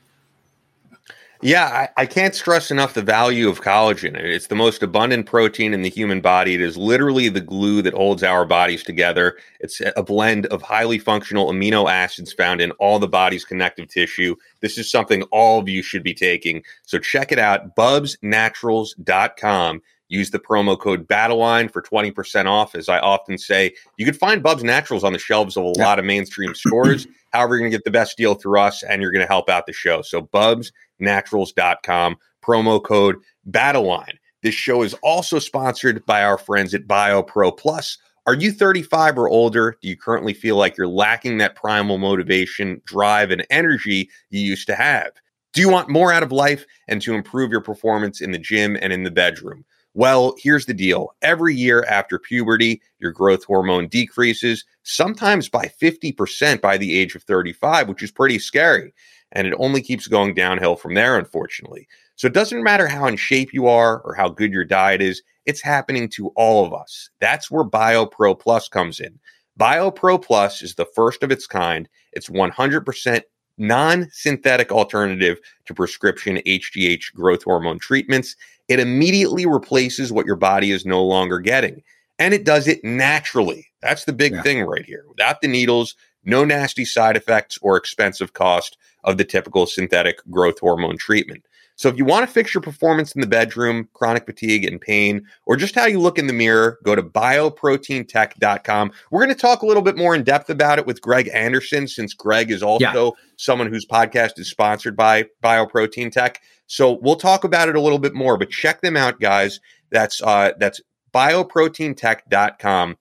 [1.43, 4.15] Yeah, I, I, can't stress enough the value of collagen.
[4.15, 6.55] It's the most abundant protein in the human body.
[6.55, 9.37] It is literally the glue that holds our bodies together.
[9.59, 14.35] It's a blend of highly functional amino acids found in all the body's connective tissue.
[14.61, 16.63] This is something all of you should be taking.
[16.87, 19.81] So check it out, bubsnaturals.com.
[20.09, 22.75] Use the promo code BATTLELINE for 20% off.
[22.75, 25.99] As I often say, you can find Bub's Naturals on the shelves of a lot
[25.99, 27.07] of mainstream stores.
[27.33, 29.49] However, you're going to get the best deal through us and you're going to help
[29.49, 30.01] out the show.
[30.01, 32.15] So, bubsnaturals.com,
[32.45, 34.17] promo code BATTLELINE.
[34.43, 37.97] This show is also sponsored by our friends at BioPro Plus.
[38.27, 39.77] Are you 35 or older?
[39.81, 44.67] Do you currently feel like you're lacking that primal motivation, drive, and energy you used
[44.67, 45.11] to have?
[45.53, 48.77] Do you want more out of life and to improve your performance in the gym
[48.81, 49.65] and in the bedroom?
[49.97, 51.15] Well, here's the deal.
[51.23, 57.23] Every year after puberty, your growth hormone decreases, sometimes by 50% by the age of
[57.23, 58.93] 35, which is pretty scary.
[59.31, 61.87] And it only keeps going downhill from there, unfortunately.
[62.15, 65.23] So it doesn't matter how in shape you are or how good your diet is,
[65.47, 67.09] it's happening to all of us.
[67.19, 69.19] That's where BioPro Plus comes in.
[69.59, 71.89] BioPro Plus is the first of its kind.
[72.13, 73.21] It's 100%
[73.57, 78.35] non synthetic alternative to prescription HGH growth hormone treatments.
[78.67, 81.81] It immediately replaces what your body is no longer getting.
[82.19, 83.67] And it does it naturally.
[83.81, 84.41] That's the big yeah.
[84.41, 85.05] thing right here.
[85.07, 90.59] Without the needles, no nasty side effects or expensive cost of the typical synthetic growth
[90.59, 91.45] hormone treatment.
[91.77, 95.25] So if you want to fix your performance in the bedroom, chronic fatigue and pain,
[95.45, 98.91] or just how you look in the mirror, go to bioproteintech.com.
[99.11, 101.87] We're going to talk a little bit more in depth about it with Greg Anderson,
[101.87, 103.11] since Greg is also yeah.
[103.37, 106.41] someone whose podcast is sponsored by Bioprotein Tech.
[106.65, 109.59] So we'll talk about it a little bit more, but check them out, guys.
[109.91, 110.81] That's uh, that's
[111.13, 112.97] bioproteintech.com.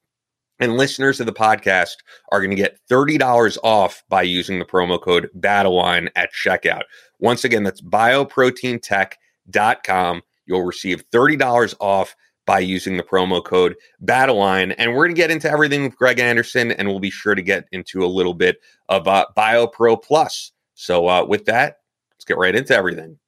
[0.58, 1.96] And listeners of the podcast
[2.32, 6.84] are going to get $30 off by using the promo code BATTLELINE at checkout.
[7.18, 10.22] Once again, that's bioproteintech.com.
[10.46, 12.14] You'll receive $30 off
[12.46, 14.72] by using the promo code BATTLELINE.
[14.72, 17.42] And we're going to get into everything with Greg Anderson, and we'll be sure to
[17.42, 20.52] get into a little bit of uh, BioPro Plus.
[20.74, 21.78] So, uh, with that,
[22.14, 23.18] let's get right into everything.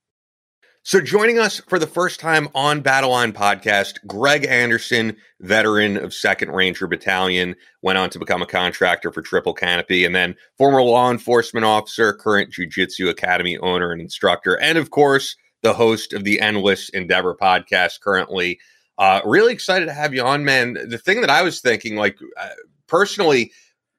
[0.88, 6.50] So, joining us for the first time on Battleline podcast, Greg Anderson, veteran of 2nd
[6.50, 11.10] Ranger Battalion, went on to become a contractor for Triple Canopy, and then former law
[11.10, 16.24] enforcement officer, current Jiu Jitsu Academy owner and instructor, and of course, the host of
[16.24, 18.58] the Endless Endeavor podcast currently.
[18.96, 20.72] Uh, really excited to have you on, man.
[20.72, 22.48] The thing that I was thinking, like, uh,
[22.86, 23.52] personally,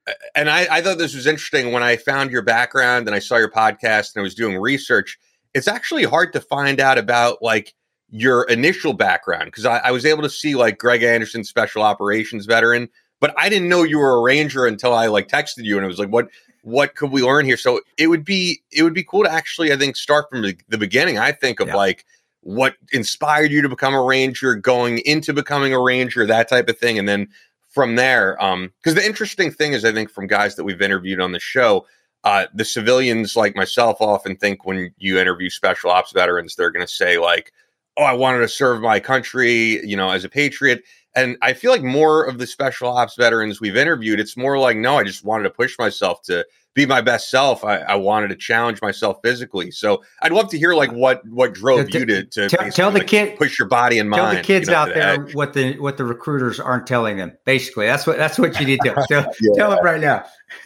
[0.08, 3.20] uh, and I, I thought this was interesting when I found your background and I
[3.20, 5.20] saw your podcast and I was doing research
[5.54, 7.74] it's actually hard to find out about like
[8.10, 12.46] your initial background because I, I, was able to see like Greg Anderson, special operations
[12.46, 15.86] veteran, but I didn't know you were a ranger until I like texted you and
[15.86, 16.30] it was like, what
[16.64, 17.58] what could we learn here?
[17.58, 20.78] So it would be it would be cool to actually I think start from the
[20.78, 21.18] beginning.
[21.18, 21.76] I think of yeah.
[21.76, 22.06] like
[22.42, 26.78] what inspired you to become a ranger, going into becoming a ranger, that type of
[26.78, 27.28] thing, and then
[27.70, 31.22] from there, um, because the interesting thing is I think from guys that we've interviewed
[31.22, 31.86] on the show
[32.24, 36.86] uh, the civilians like myself often think when you interview special ops veterans, they're going
[36.86, 37.54] to say like,
[37.98, 40.84] "Oh, I wanted to serve my country," you know, as a patriot.
[41.16, 44.78] And I feel like more of the special ops veterans we've interviewed, it's more like,
[44.78, 47.64] no, I just wanted to push myself to be my best self.
[47.64, 49.72] I, I wanted to challenge myself physically.
[49.72, 53.00] So I'd love to hear like what what drove you to to tell, tell the
[53.00, 54.22] like, kid push your body and mind.
[54.22, 57.36] Tell the kids you know, out there what the what the recruiters aren't telling them.
[57.46, 59.54] Basically, that's what that's what you need to tell, yeah.
[59.56, 60.26] tell them right now.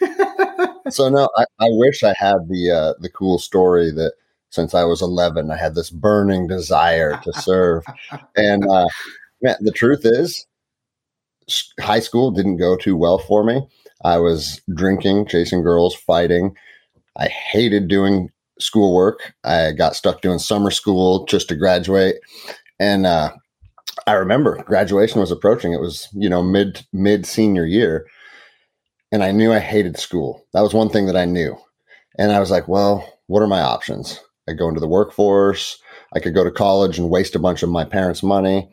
[0.90, 4.14] so no, I, I wish I had the uh, the cool story that
[4.50, 7.82] since I was 11, I had this burning desire to serve.
[8.36, 8.86] and uh,
[9.42, 10.46] man, the truth is,
[11.80, 13.66] high school didn't go too well for me.
[14.04, 16.56] I was drinking, chasing girls, fighting.
[17.16, 19.34] I hated doing schoolwork.
[19.44, 22.16] I got stuck doing summer school just to graduate.
[22.78, 23.32] And uh,
[24.06, 25.72] I remember graduation was approaching.
[25.72, 28.06] It was, you know, mid mid senior year
[29.14, 30.44] and I knew I hated school.
[30.54, 31.56] That was one thing that I knew.
[32.18, 34.18] And I was like, well, what are my options?
[34.48, 35.78] I go into the workforce.
[36.16, 38.68] I could go to college and waste a bunch of my parents' money.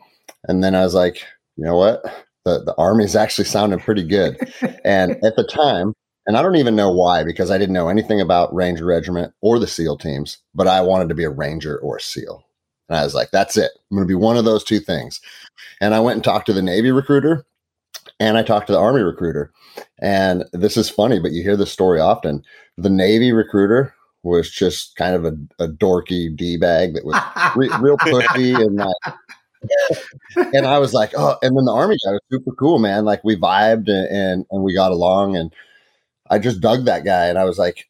[0.48, 1.24] And then I was like,
[1.56, 2.02] you know what?
[2.44, 4.36] The the army's actually sounding pretty good.
[4.84, 5.94] and at the time,
[6.26, 9.60] and I don't even know why, because I didn't know anything about Ranger Regiment or
[9.60, 12.44] the SEAL teams, but I wanted to be a Ranger or a SEAL.
[12.88, 13.70] And I was like, that's it.
[13.92, 15.20] I'm going to be one of those two things.
[15.80, 17.44] And I went and talked to the Navy recruiter
[18.18, 19.52] and I talked to the Army recruiter.
[20.00, 22.42] And this is funny, but you hear this story often.
[22.76, 27.20] The Navy recruiter was just kind of a, a dorky d bag that was
[27.56, 29.14] re- real pushy and like.
[30.54, 33.04] and I was like, oh, and then the army guy was super cool, man.
[33.04, 35.54] Like we vibed and, and, and we got along, and
[36.30, 37.26] I just dug that guy.
[37.26, 37.88] And I was like,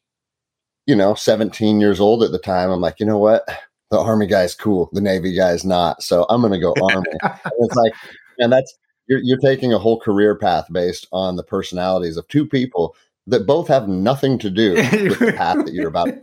[0.85, 2.69] you know, 17 years old at the time.
[2.69, 3.47] I'm like, you know what?
[3.89, 6.03] The army guy's cool, the navy guy's not.
[6.03, 7.09] So I'm gonna go army.
[7.59, 7.93] it's like,
[8.39, 12.45] and that's you're, you're taking a whole career path based on the personalities of two
[12.45, 12.95] people
[13.27, 16.21] that both have nothing to do with the path that you're about to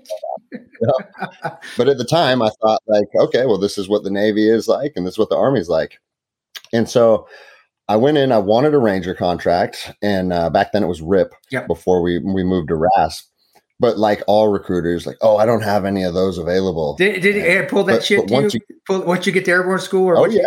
[0.52, 1.50] you know?
[1.76, 4.68] But at the time, I thought, like, okay, well, this is what the Navy is
[4.68, 5.98] like, and this is what the Army's like.
[6.72, 7.26] And so
[7.88, 9.92] I went in, I wanted a Ranger contract.
[10.02, 11.66] And uh, back then it was RIP yep.
[11.66, 13.26] before we, we moved to RASP.
[13.80, 16.96] but like all recruiters, like, oh, I don't have any of those available.
[16.96, 18.60] Did, did it pull that But- shit but to once you?
[18.86, 20.06] Pull, once you get to airborne school?
[20.06, 20.46] Or Oh, you-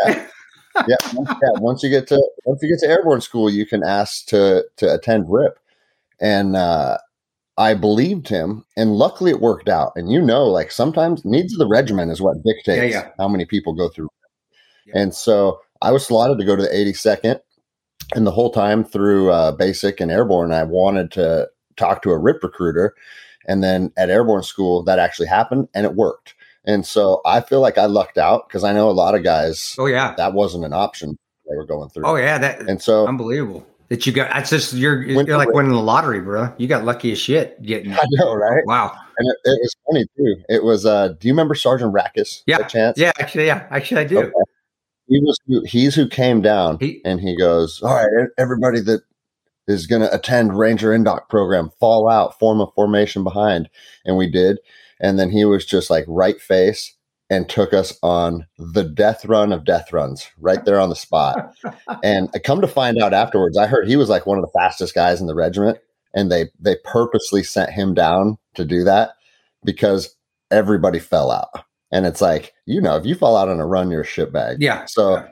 [0.75, 0.95] yeah.
[1.13, 4.65] yeah, once- you get to once you get to airborne school, you can ask to
[4.77, 5.57] to attend RIP,
[6.19, 6.97] and uh,
[7.57, 9.93] I believed him, and luckily it worked out.
[9.95, 13.09] And you know, like sometimes needs of the regiment is what dictates yeah.
[13.17, 14.09] how many people go through.
[14.87, 15.01] Yeah.
[15.01, 17.39] And so I was slotted to go to the 82nd,
[18.15, 22.17] and the whole time through uh, basic and airborne, I wanted to talk to a
[22.17, 22.95] RIP recruiter,
[23.47, 26.33] and then at airborne school that actually happened, and it worked.
[26.65, 29.75] And so I feel like I lucked out because I know a lot of guys
[29.77, 30.13] Oh yeah.
[30.17, 31.17] that wasn't an option
[31.49, 32.05] they were going through.
[32.05, 32.37] Oh yeah.
[32.37, 33.67] That And so unbelievable.
[33.89, 34.31] That you got.
[34.33, 36.51] That's just you're you're like winning the lottery, bro.
[36.57, 37.93] You got lucky as shit getting.
[37.93, 38.63] I know, right?
[38.65, 38.97] Wow.
[39.17, 40.43] And it, it was funny too.
[40.49, 42.43] It was uh do you remember Sergeant Rackus?
[42.47, 42.59] Yeah.
[42.59, 42.97] by chance?
[42.97, 43.11] Yeah.
[43.19, 43.67] Actually, yeah.
[43.69, 44.19] Actually, I do.
[44.19, 44.31] Okay.
[45.09, 45.37] He was
[45.69, 49.01] he's who came down He- and he goes, All right, everybody that
[49.67, 53.69] is gonna attend Ranger Indoc program, fall out, form a formation behind.
[54.05, 54.59] And we did.
[55.03, 56.95] And then he was just like right face
[57.29, 61.53] and took us on the death run of death runs right there on the spot.
[62.03, 64.59] and I come to find out afterwards, I heard he was like one of the
[64.59, 65.77] fastest guys in the regiment,
[66.13, 69.11] and they they purposely sent him down to do that
[69.65, 70.15] because
[70.51, 71.65] everybody fell out.
[71.91, 74.57] And it's like, you know, if you fall out on a run, you're a shitbag.
[74.59, 74.85] Yeah.
[74.85, 75.27] So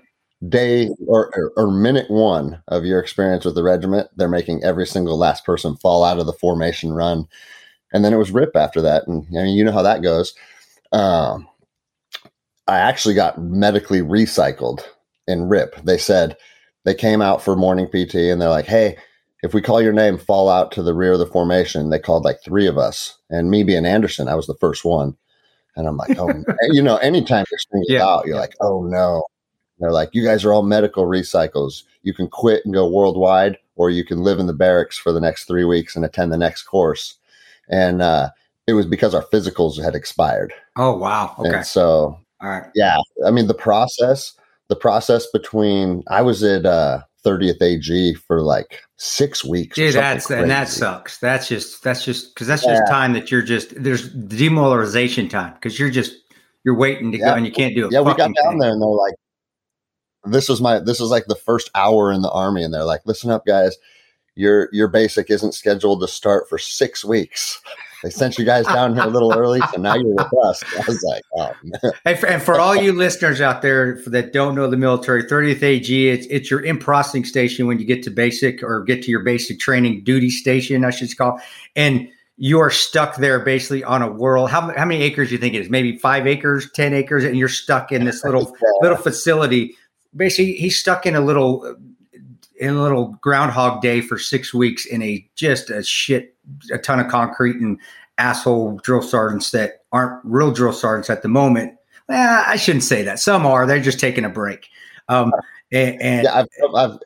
[0.50, 4.88] day or, or or minute one of your experience with the regiment, they're making every
[4.88, 7.28] single last person fall out of the formation run.
[7.94, 9.08] And then it was rip after that.
[9.08, 10.34] And I mean, you know how that goes.
[10.92, 11.48] Um,
[12.68, 14.82] I actually got medically recycled
[15.28, 15.76] in RIP.
[15.84, 16.38] They said
[16.86, 18.98] they came out for morning PT and they're like, hey,
[19.44, 21.90] if we call your name, fall out to the rear of the formation.
[21.90, 23.18] They called like three of us.
[23.30, 25.18] And me being Anderson, I was the first one.
[25.76, 26.32] And I'm like, oh,
[26.72, 28.06] you know, anytime you're singled Yeah.
[28.06, 29.24] out, you're like, oh no.
[29.80, 31.84] They're like, you guys are all medical recycles.
[32.04, 35.20] You can quit and go worldwide, or you can live in the barracks for the
[35.20, 37.16] next three weeks and attend the next course.
[37.72, 38.30] And uh,
[38.68, 40.54] it was because our physicals had expired.
[40.76, 41.36] Oh wow.
[41.40, 41.58] Okay.
[41.58, 42.70] And so All right.
[42.76, 44.34] yeah, I mean the process,
[44.70, 49.76] the process between I was at uh 30th AG for like six weeks.
[49.76, 51.20] Dude, that's and that sucks.
[51.20, 55.80] That's just that's just because that's just time that you're just there's demoralization time because
[55.80, 56.14] you're just
[56.64, 57.92] you're waiting to go and you can't do it.
[57.92, 59.16] Yeah, we got down there and they're like,
[60.26, 63.02] this was my this was like the first hour in the army, and they're like,
[63.06, 63.78] listen up, guys,
[64.36, 67.62] your your basic isn't scheduled to start for six weeks.
[68.04, 70.64] They sent you guys down here a little early, so now you're with us.
[70.74, 71.94] I was like, oh man.
[72.06, 75.62] And for, and for all you listeners out there that don't know the military, 30th
[75.62, 79.12] AG, it's, it's your in processing station when you get to basic or get to
[79.12, 81.40] your basic training duty station, I should call.
[81.76, 84.50] And you are stuck there basically on a world.
[84.50, 85.70] How, how many acres do you think it is?
[85.70, 89.76] Maybe five acres, 10 acres, and you're stuck in this little little facility.
[90.16, 91.76] Basically, he's stuck in a little
[92.62, 96.36] in a little groundhog day for six weeks in a just a shit
[96.72, 97.80] a ton of concrete and
[98.18, 101.74] asshole drill sergeants that aren't real drill sergeants at the moment.
[102.08, 103.20] Well, I shouldn't say that.
[103.20, 103.66] Some are.
[103.66, 104.68] They're just taking a break.
[105.10, 105.34] Um,
[105.72, 106.98] and, and Yeah, I've, I've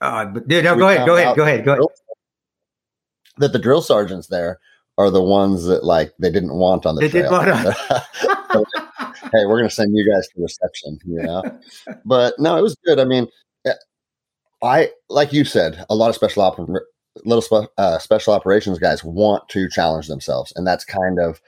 [0.00, 1.84] uh, but dude, no, go ahead, go ahead, go ahead, go ahead.
[3.38, 4.58] that the drill sergeants there
[4.96, 7.34] are the ones that like they didn't want on the They trail.
[7.34, 7.46] on-
[9.32, 11.42] hey, we're gonna send you guys to reception, you know.
[12.04, 12.98] but no, it was good.
[12.98, 13.28] I mean,
[14.62, 16.58] I like you said, a lot of special op,
[17.24, 21.40] little spe- uh, special operations guys want to challenge themselves, and that's kind of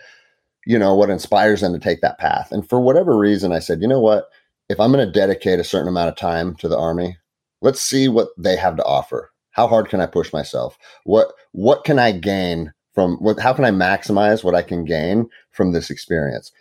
[0.66, 2.52] you know what inspires them to take that path.
[2.52, 4.28] And for whatever reason, I said, you know what,
[4.68, 7.16] if I'm going to dedicate a certain amount of time to the army,
[7.62, 9.32] let's see what they have to offer.
[9.52, 10.78] How hard can I push myself?
[11.04, 13.40] What what can I gain from what?
[13.40, 16.52] How can I maximize what I can gain from this experience?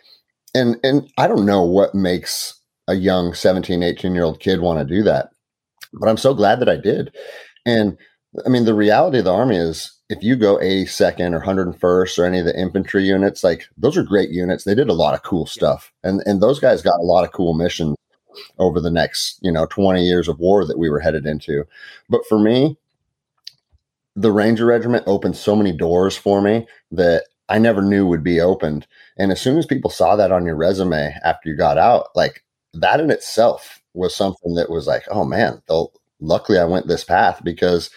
[0.54, 2.54] and and I don't know what makes
[2.88, 5.30] a young 17, 18 year old kid want to do that.
[5.92, 7.14] But I'm so glad that I did.
[7.66, 7.96] And
[8.44, 12.24] I mean, the reality of the army is if you go 82nd or 101st or
[12.24, 14.64] any of the infantry units, like those are great units.
[14.64, 15.92] They did a lot of cool stuff.
[16.02, 17.96] And and those guys got a lot of cool missions
[18.58, 21.64] over the next, you know, 20 years of war that we were headed into.
[22.08, 22.76] But for me,
[24.16, 28.40] the Ranger Regiment opened so many doors for me that I never knew would be
[28.40, 28.86] opened.
[29.18, 32.44] And as soon as people saw that on your resume after you got out, like
[32.74, 35.62] that in itself was something that was like, oh man,
[36.20, 37.90] luckily I went this path because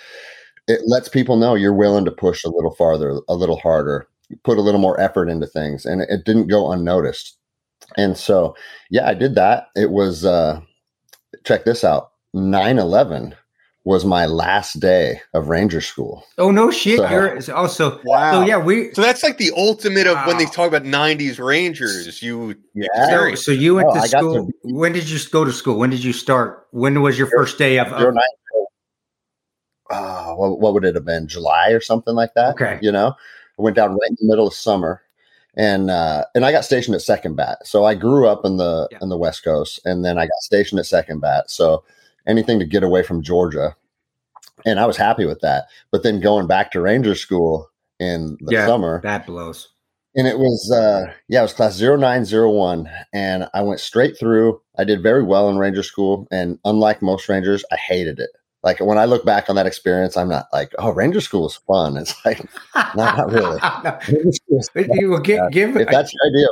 [0.67, 4.07] it lets people know you're willing to push a little farther, a little harder,
[4.43, 5.85] put a little more effort into things.
[5.85, 7.37] And it, it didn't go unnoticed.
[7.97, 8.55] And so,
[8.89, 9.67] yeah, I did that.
[9.75, 10.61] It was, uh,
[11.43, 13.35] check this out 9 11
[13.85, 16.23] was my last day of Ranger school.
[16.37, 16.99] Oh no, shit!
[16.99, 18.31] So- You're also Wow.
[18.41, 22.21] So yeah, we So that's like the ultimate of when they talk about '90s Rangers.
[22.21, 22.87] You Yeah.
[23.09, 24.49] So, so you went Oh, to I got to school.
[24.63, 25.77] when did you go to school?
[25.77, 26.67] When did you start?
[26.71, 27.89] When was your first day of?
[27.89, 28.23] Zero of nine-
[29.89, 31.27] uh, what, what would it have been?
[31.27, 32.53] July or something like that.
[32.53, 32.79] Okay.
[32.81, 33.09] You know?
[33.59, 35.01] I went down right in the middle of summer,
[35.55, 37.59] and uh, and I got stationed at Second Bat.
[37.67, 38.97] So I grew up in the Yeah.
[39.01, 41.51] in the West Coast, and then I got stationed at Second Bat.
[41.51, 41.83] So
[42.27, 43.75] anything to get away from Georgia,
[44.65, 45.65] and I was happy with that.
[45.91, 47.69] But then going back to Ranger School
[47.99, 48.65] in the Yeah.
[48.65, 49.69] summer, That blows.
[50.15, 54.83] and it was uh yeah it was class 0901 and i went straight through i
[54.83, 58.29] did very well in ranger school and unlike most rangers i hated it
[58.63, 61.55] like when i look back on that experience i'm not like oh ranger school is
[61.67, 62.45] fun it's like
[62.95, 63.59] not really.
[64.07, 66.47] Ranger school is But you will give, give if that's your idea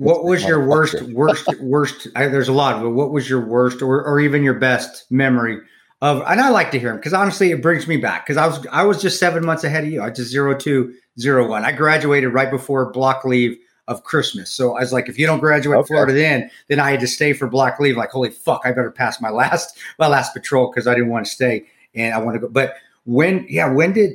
[0.00, 2.08] of fun, you're a- what was your worst, worst, worst?
[2.16, 5.58] I, there's a lot, but what was your worst, or, or even your best memory
[6.00, 6.22] of?
[6.26, 8.26] And I like to hear them because honestly, it brings me back.
[8.26, 10.02] Because I was, I was just seven months ahead of you.
[10.02, 11.64] I just zero two zero one.
[11.64, 13.56] I graduated right before block leave
[13.88, 14.50] of Christmas.
[14.50, 15.88] So I was like, if you don't graduate Okay.
[15.88, 17.96] Florida, then then I had to stay for block leave.
[17.96, 21.26] Like, holy fuck, I better pass my last my last patrol because I didn't want
[21.26, 21.64] to stay
[21.94, 22.48] and I want to go.
[22.48, 22.74] But
[23.04, 24.12] when, yeah, when did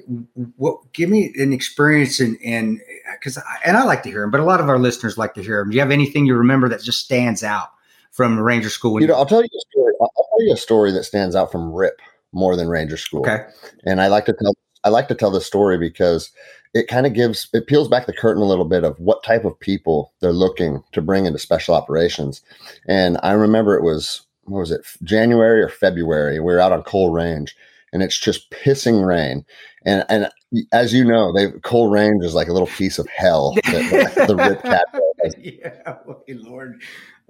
[0.56, 0.92] what?
[0.94, 2.80] Give me an experience and and
[3.14, 5.44] because and I like to hear them, but a lot of our listeners like to
[5.44, 5.70] hear them.
[5.70, 7.70] Do you have anything you remember that just stands out
[8.12, 9.02] from Ranger School?
[9.02, 11.52] You know i'll tell you a story i'll tell you a story that stands out
[11.52, 12.02] from rip
[12.34, 13.46] more than ranger school okay,
[13.86, 16.32] and I like to tell I like to tell this story because
[16.74, 19.46] it kind of gives it peels back the curtain a little bit of what type
[19.46, 22.42] of people they're looking to bring into special operations.
[22.88, 26.40] And I remember it was what was it January or February?
[26.40, 27.54] We were out on Cole Range,
[27.94, 29.46] and it's just pissing rain.
[29.86, 30.30] And and
[30.72, 34.26] as you know, they Cole Range is like a little piece of hell that the,
[34.28, 34.86] the Rip Cat
[35.40, 36.82] yeah, Lord,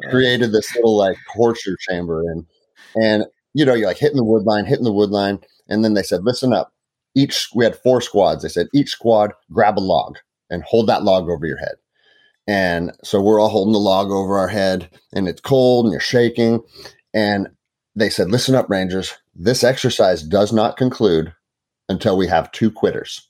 [0.05, 2.45] uh, created this little like torture chamber and
[2.95, 5.93] and you know you're like hitting the wood line hitting the wood line and then
[5.93, 6.73] they said listen up.
[7.15, 8.43] Each we had four squads.
[8.43, 10.17] They said each squad grab a log
[10.49, 11.75] and hold that log over your head.
[12.47, 15.99] And so we're all holding the log over our head and it's cold and you're
[15.99, 16.61] shaking
[17.13, 17.49] and
[17.95, 21.31] they said listen up rangers this exercise does not conclude
[21.89, 23.21] until we have two quitters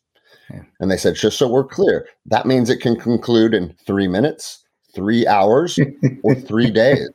[0.49, 0.64] Yeah.
[0.80, 4.64] and they said just so we're clear that means it can conclude in three minutes
[4.95, 5.78] three hours
[6.24, 7.08] or three days.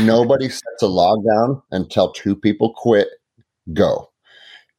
[0.00, 3.08] Nobody sets a log down until two people quit,
[3.74, 4.08] go.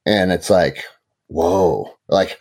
[0.06, 0.82] And it's like,
[1.28, 2.40] whoa, like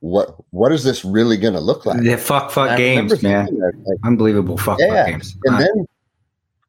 [0.00, 2.00] what what is this really gonna look like?
[2.02, 5.36] the fuck fuck games, man, that, like, unbelievable fuck Yeah, fuck games.
[5.44, 5.86] and then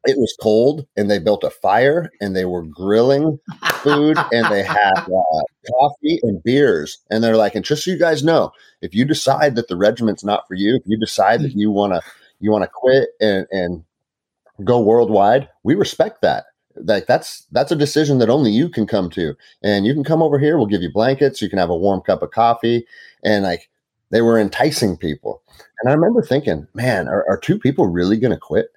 [0.08, 3.38] it was cold and they built a fire and they were grilling
[3.84, 7.99] food and they had uh, coffee and beers and they're like and just so you
[7.99, 8.51] guys know
[8.82, 11.93] if you decide that the regiment's not for you if you decide that you want
[11.93, 12.01] to
[12.39, 13.84] you want to quit and and
[14.64, 16.45] go worldwide we respect that.
[16.76, 19.36] Like that's that's a decision that only you can come to.
[19.64, 22.01] And you can come over here we'll give you blankets you can have a warm
[22.01, 22.86] cup of coffee
[23.24, 23.70] and like
[24.10, 25.41] they were enticing people.
[25.82, 28.70] And i remember thinking man are, are two people really going to quit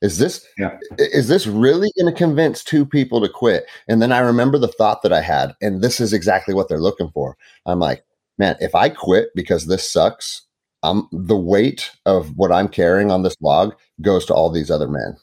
[0.00, 0.78] is this Yeah.
[0.98, 3.66] is this really going to convince two people to quit?
[3.88, 6.80] And then i remember the thought that i had and this is exactly what they're
[6.80, 7.36] looking for.
[7.66, 8.04] I'm like
[8.38, 10.42] man if i quit because this sucks
[10.84, 14.88] um the weight of what i'm carrying on this log goes to all these other
[14.88, 15.16] men.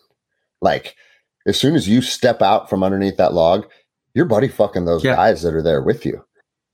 [0.62, 0.96] Like
[1.48, 3.66] as soon as you step out from underneath that log
[4.14, 5.16] you're buddy fucking those Yeah.
[5.16, 6.24] guys that are there with you.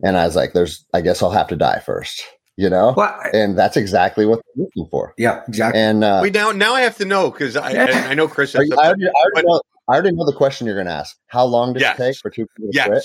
[0.03, 2.23] And i was like there's i guess i'll have to die first
[2.57, 5.79] you know well, I- and that's exactly what they're looking for yeah, exactly.
[5.79, 8.53] and uh Wait, now now I have to know because I and I know Kris.
[8.53, 10.87] Has you- I, already, I, already but- know, I already know the question you're going
[10.87, 11.17] to ask.
[11.27, 11.99] How long does Yes.
[11.99, 13.03] it take for two people to quit?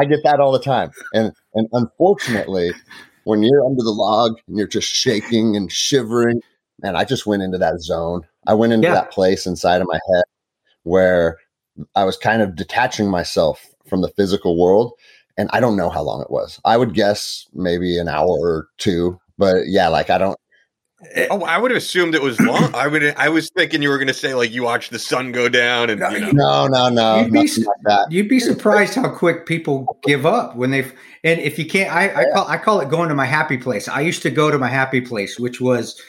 [0.00, 2.72] I get that all the time, and and unfortunately,
[3.24, 6.40] when you're under the log and you're just shaking and shivering,
[6.82, 8.22] and I just went into that zone.
[8.46, 8.94] I went into Yeah.
[8.94, 10.24] that place inside of my head
[10.84, 11.36] where
[11.94, 14.92] I was kind of detaching myself from the physical world,
[15.38, 16.60] and I don't know how long it was.
[16.64, 20.38] I would guess maybe an hour or two, but yeah, like I don't.
[21.14, 22.74] Eh, oh, I would have assumed it was long.
[22.74, 23.04] I would.
[23.16, 25.90] I was thinking you were going to say like you watched the sun go down
[25.90, 26.30] and No, you know.
[26.32, 28.10] No, no, no, You'd be like that.
[28.10, 30.80] You'd be surprised how quick people give up when they
[31.22, 31.94] and if you can't.
[31.94, 33.86] I, I call I call it going to my happy place.
[33.86, 36.02] I used to go to my happy place, which was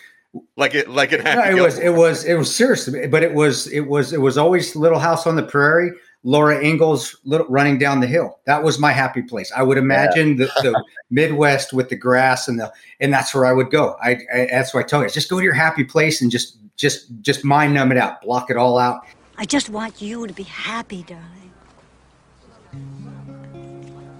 [0.57, 1.59] like it like it no, happened.
[1.59, 4.75] it was it was it was serious, but it was it was it was always
[4.75, 5.91] Little House on the Prairie.
[6.23, 8.39] Laura Ingalls little, running down the hill.
[8.45, 9.51] That was my happy place.
[9.55, 13.53] I would imagine the, the Midwest with the grass and the and that's where I
[13.53, 13.95] would go.
[14.01, 15.09] I, I that's what I tell you.
[15.09, 18.49] Just go to your happy place and just just just mind numb it out, block
[18.49, 19.05] it all out.
[19.37, 21.53] I just want you to be happy, darling.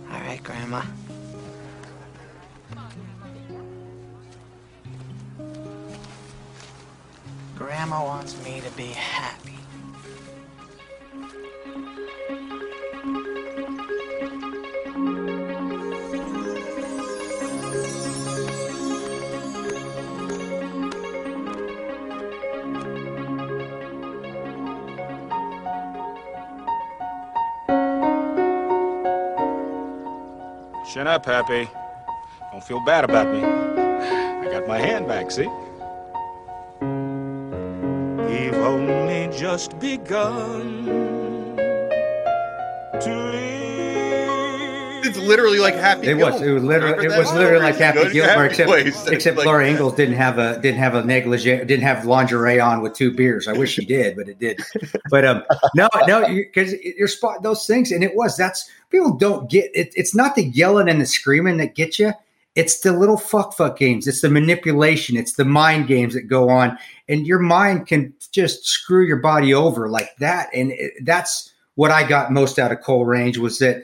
[0.10, 0.84] All right, Grandma.
[7.58, 9.59] Grandma wants me to be happy.
[30.90, 31.70] Chin up, Happy.
[32.52, 33.44] Don't feel bad about me.
[33.44, 35.46] I got my hand back, see?
[38.26, 40.88] We've only just begun
[43.02, 43.39] to.
[45.02, 46.36] It's literally like Happy It was.
[46.40, 46.48] Gilmore.
[46.50, 47.06] It was literally.
[47.06, 49.08] It was literally like Happy Gilmore, except Place.
[49.08, 52.82] except Like- Laura Ingalls didn't have a didn't have a negligee, didn't have lingerie on
[52.82, 53.48] with two beers.
[53.48, 54.60] I wish she did, but it did.
[55.10, 55.44] But um,
[55.76, 58.38] no, no, because you're spot those things, and it was.
[58.38, 59.92] That's people don't get it.
[59.96, 62.14] It's not the yelling and the screaming that get you.
[62.56, 64.08] It's the little fuck fuck games.
[64.08, 65.16] It's the manipulation.
[65.16, 66.78] It's the mind games that go on,
[67.08, 70.50] and your mind can just screw your body over like that.
[70.54, 73.84] And it, that's what I got most out of Cole Range was that,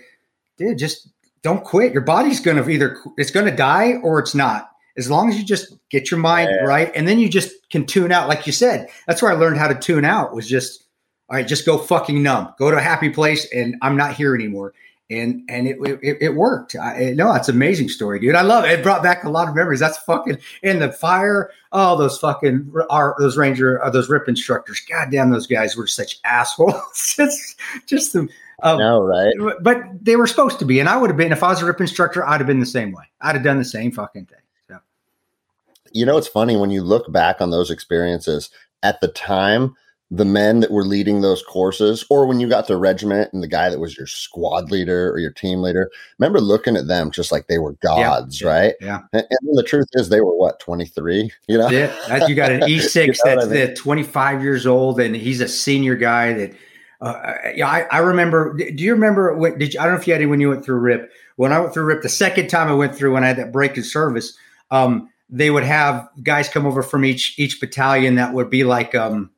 [0.58, 1.10] dude, just
[1.42, 1.94] don't quit.
[1.94, 4.72] Your body's going to either it's going to die or it's not.
[4.98, 6.66] As long as you just get your mind Yeah.
[6.66, 8.88] right, and then you just can tune out, like you said.
[9.08, 10.34] That's where I learned how to tune out.
[10.34, 10.86] Was just
[11.30, 11.48] all right.
[11.48, 12.54] Just go fucking numb.
[12.58, 14.74] Go to a happy place, and I'm not here anymore.
[15.12, 16.76] And and it it, it worked.
[16.76, 18.34] I, no, it's an amazing story, dude.
[18.36, 18.72] I love it.
[18.72, 19.80] It brought back a lot of memories.
[19.80, 21.52] That's fucking in the fire.
[21.72, 24.80] Oh, those fucking our those ranger, uh, those rip instructors.
[24.90, 27.14] God damn, those guys were such assholes.
[27.18, 28.28] just just the.
[28.66, 29.34] Um, No, right?
[29.62, 31.66] but they were supposed to be, and I would have been if I was a
[31.66, 32.28] rip instructor.
[32.28, 33.04] I'd have been the same way.
[33.22, 34.40] I'd have done the same fucking thing.
[34.68, 34.80] So
[35.92, 38.50] You know, it's funny when you look back on those experiences
[38.82, 39.76] at the time,
[40.12, 43.48] the men that were leading those courses, or when you got to regiment and the
[43.48, 47.32] guy that was your squad leader or your team leader, remember looking at them just
[47.32, 48.74] like they were gods, yeah, right?
[48.82, 49.02] yeah.
[49.14, 51.32] And, and the truth is, they were what, 23?
[51.48, 51.70] You know?
[51.70, 53.76] Yeah, that, you got an E six You know that's I mean?
[53.76, 56.34] 25 years old, and he's a senior guy.
[56.34, 56.54] That
[57.02, 58.54] uh, yeah, I, I remember.
[58.56, 59.34] Do you remember?
[59.36, 61.12] When, did you, I don't know if you had it when you went through RIP.
[61.36, 63.52] When I went through RIP, the second time I went through, when I had that
[63.52, 64.38] break in service,
[64.72, 68.96] um, they would have guys come over from each each battalion that would be like
[68.96, 69.30] um,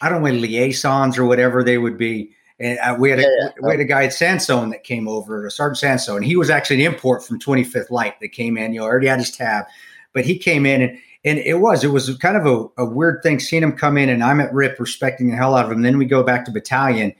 [0.00, 2.32] I don't know, liaisons or whatever they would be.
[2.58, 3.50] And uh, we had a Yeah, yeah.
[3.62, 6.84] we had a guy at Sansone that came over, Sergeant Sansone, and he was actually
[6.84, 8.72] an import from 25th Light that came in.
[8.72, 9.64] You know, already had his tab,
[10.12, 13.22] but he came in and and it was it was kind of a, a weird
[13.22, 15.82] thing seeing him come in, and I'm at RIP respecting the hell out of him.
[15.82, 17.14] Then we go back to battalion,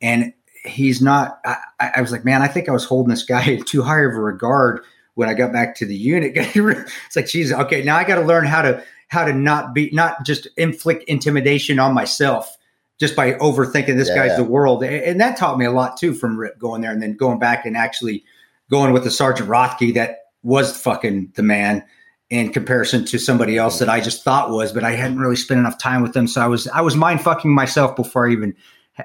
[0.00, 0.32] and
[0.64, 1.40] he's not.
[1.44, 4.12] I, I was like, man, I think I was holding this guy too high of
[4.12, 4.80] a regard
[5.14, 6.32] when I got back to the unit.
[6.36, 9.90] it's like, geez, okay, now I got to learn how to how to not be
[9.92, 12.56] not just inflict intimidation on myself
[13.00, 14.36] just by overthinking this Yeah, guy's yeah.
[14.36, 17.16] the world, and that taught me a lot too from Rip going there and then
[17.16, 18.24] going back and actually
[18.70, 21.84] going with the Sergeant Rothke that was fucking the man
[22.30, 25.60] in comparison to somebody else that I just thought was, but I hadn't really spent
[25.60, 28.54] enough time with them, so I was I was mind fucking myself before I even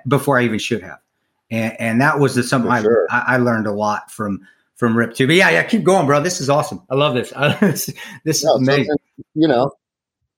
[0.08, 1.00] before I even should have,
[1.50, 3.08] and and that was the, something I, sure.
[3.10, 4.46] I I learned a lot from
[4.76, 5.28] from Rip too.
[5.28, 6.22] But yeah, yeah, keep going, bro.
[6.22, 6.82] This is awesome.
[6.90, 7.30] I love this.
[7.62, 7.90] this,
[8.26, 8.96] this is No, so amazing.
[9.36, 9.72] you know,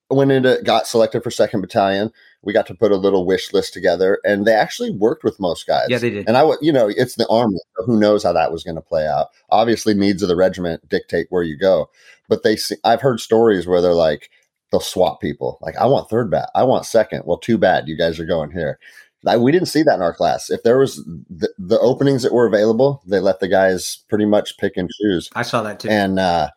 [0.10, 2.12] when it got selected for second battalion,
[2.46, 5.68] we got to put a little wish list together, and they actually worked with most
[5.68, 5.88] guys.
[5.90, 6.28] Yeah, they did.
[6.28, 8.76] And I, would, you know, it's the army, so who knows how that was going
[8.76, 9.28] to play out?
[9.50, 11.90] Obviously, needs of the regiment dictate where you go,
[12.30, 14.30] but they, see, I've heard stories where they're like,
[14.72, 15.58] they'll swap people.
[15.62, 17.24] Like, I want third bat, I want second.
[17.26, 18.80] Well, too bad, you guys are going here.
[19.28, 20.52] I, we didn't see that in our class.
[20.52, 20.98] If there was
[21.30, 25.30] the, the openings that were available, they let the guys pretty much pick and choose
[25.34, 25.90] I saw that too.
[25.90, 26.50] and uh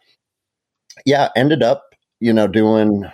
[1.07, 3.05] yeah ended up you know doing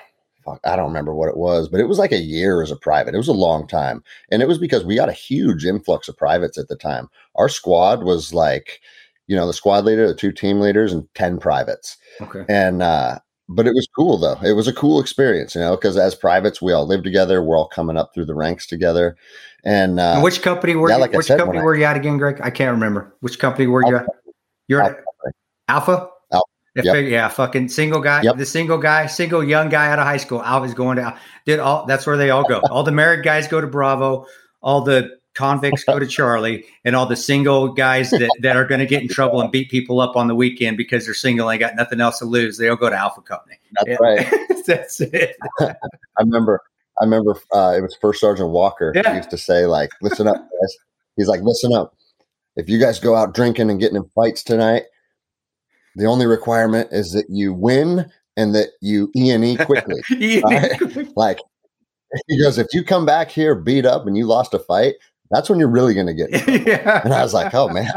[0.45, 2.77] fuck, i don't remember what it was but it was like a year as a
[2.77, 6.09] private it was a long time and it was because we got a huge influx
[6.09, 8.81] of privates at the time our squad was like
[9.27, 12.45] you know the squad leader the two team leaders and 10 privates okay.
[12.49, 13.19] and uh
[13.49, 16.63] but it was cool though it was a cool experience you know because as privates
[16.63, 19.17] we all lived together we're all coming up through the ranks together
[19.65, 21.75] and uh And which company were yeah, you, like which said, company when I- were
[21.75, 22.39] you at again, Greg?
[22.43, 23.15] I can't remember.
[23.21, 24.07] Which company were you at?
[24.69, 24.99] You're at
[25.69, 25.97] Alpha?
[25.97, 26.11] Alpha,
[26.83, 26.95] yep.
[26.95, 28.37] fig- yeah, fucking single guy, Yep.
[28.37, 30.43] the single guy, single young guy out of high school.
[30.43, 31.17] Alpha's going to
[31.47, 32.61] did all that's where they all go.
[32.71, 34.27] All the married guys go to Bravo,
[34.63, 38.79] all the convicts go to Charlie, and all the single guys that, that are going
[38.81, 41.59] to get in trouble and beat people up on the weekend because they're single and
[41.61, 42.57] got nothing else to lose.
[42.59, 43.57] They all go to Alpha Company.
[43.73, 43.97] that's Yeah.
[44.01, 44.35] right
[44.67, 45.37] that's it.
[45.61, 45.75] I
[46.21, 46.61] remember,
[47.01, 48.93] I remember uh, it was First Sergeant Walker.
[48.95, 49.11] Yeah.
[49.11, 50.77] He used to say, like, listen up, guys.
[51.17, 51.95] He's like, listen up.
[52.57, 54.85] If you guys go out drinking and getting in fights tonight,
[55.97, 60.03] the only requirement is that you win and that you E and E quickly.
[60.43, 61.17] Right?
[61.17, 61.39] like,
[62.29, 64.95] he goes, if you come back here beat up and you lost a fight,
[65.31, 66.31] that's when you're really going to get.
[66.67, 67.01] yeah.
[67.05, 67.91] And I was like, oh man,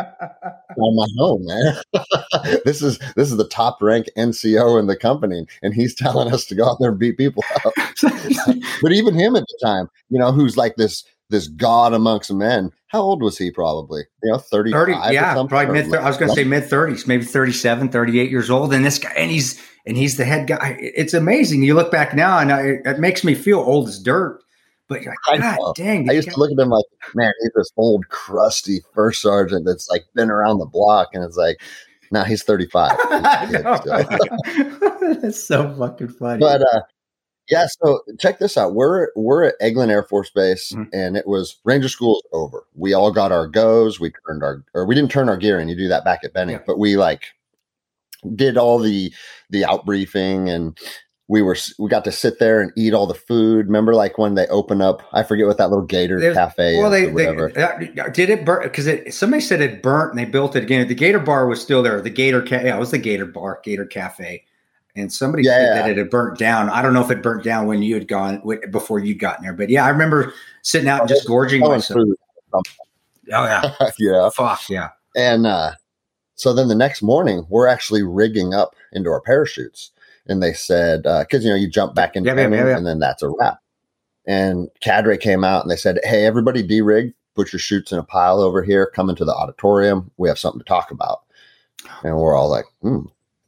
[0.77, 2.59] on my home, man.
[2.65, 6.45] this is this is the top rank NCO in the company, and he's telling us
[6.45, 7.73] to go out there and beat people up.
[8.81, 12.71] but even him at the time, you know, who's like this this god amongst men.
[12.87, 13.51] How old was he?
[13.51, 16.43] Probably, you know, 35 30 or yeah something, probably mid i was going to say
[16.45, 20.23] mid 30s maybe 37 38 years old and this guy and he's and he's the
[20.23, 23.89] head guy it's amazing you look back now and I, it makes me feel old
[23.89, 24.39] as dirt
[24.87, 27.51] but you're like, god dang I used guy- to look at him like, man, he's
[27.55, 31.57] this old crusty first sergeant that's like been around the block, and it's like,
[32.09, 32.91] Now he's 35.
[32.99, 35.11] I know.
[35.21, 36.39] That's so fucking funny.
[36.39, 36.81] but uh
[37.49, 40.89] yeah so check this out we're we're at eglin air force base Mhm.
[40.93, 44.85] and it was ranger school's over we all got our goes we turned our or
[44.85, 46.63] we didn't turn our gear in you do that back at benning Yeah.
[46.67, 47.23] but we like
[48.35, 49.13] did all the
[49.49, 50.77] the out briefing and
[51.29, 54.35] we were we got to sit there and eat all the food remember like when
[54.35, 57.51] they open up i forget what that little gator There's- cafe well, they, or whatever
[57.53, 57.63] they
[58.01, 60.87] uh, did it burn because it, somebody said it burnt and they built it again.
[60.87, 62.01] The Gator Bar was still there.
[62.01, 64.43] The Gator, yeah, it was the Gator Bar, Gator Cafe,
[64.97, 66.69] and somebody said that it had burnt down.
[66.69, 68.41] I don't know if it burnt down when you had gone
[68.71, 70.33] before you'd gotten there, but yeah, I remember
[70.63, 71.99] sitting out and just gorging myself.
[71.99, 72.15] food.
[72.53, 72.63] Oh
[73.31, 74.89] yeah, yeah fuck yeah.
[75.15, 75.71] And uh,
[76.35, 79.91] so then the next morning, we're actually rigging up into our parachutes.
[80.27, 82.77] And they said, because, you know, you jump back into Yeah, yeah, yeah, yeah.
[82.77, 83.59] and then that's a wrap.
[84.27, 88.03] And cadre came out and they said, hey, everybody de-rig, put your chutes in a
[88.03, 90.11] pile over here, come into the auditorium.
[90.17, 91.21] We have something to talk about.
[92.03, 93.05] And we're all like, hmm,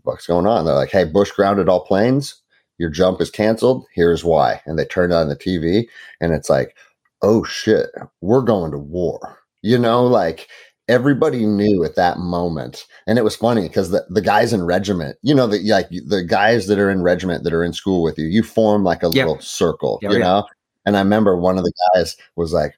[0.10, 0.66] what's going on?
[0.66, 2.36] They're like, hey, Bush grounded all planes.
[2.78, 3.86] Your jump is canceled.
[3.94, 4.62] Here's why.
[4.66, 5.88] And they turned on the TV
[6.22, 6.76] and it's like,
[7.22, 7.90] oh shit,
[8.22, 9.40] we're going to war.
[9.62, 10.48] You know, like
[10.88, 12.86] everybody knew at that moment.
[13.06, 16.24] And it was funny because the, the guys in regiment, you know, the like the
[16.24, 19.08] guys that are in regiment that are in school with you, you form like a
[19.08, 19.16] Yep.
[19.16, 20.26] little circle, Yeah, oh, you yeah.
[20.26, 20.46] know?
[20.86, 22.74] And I remember one of the guys was like,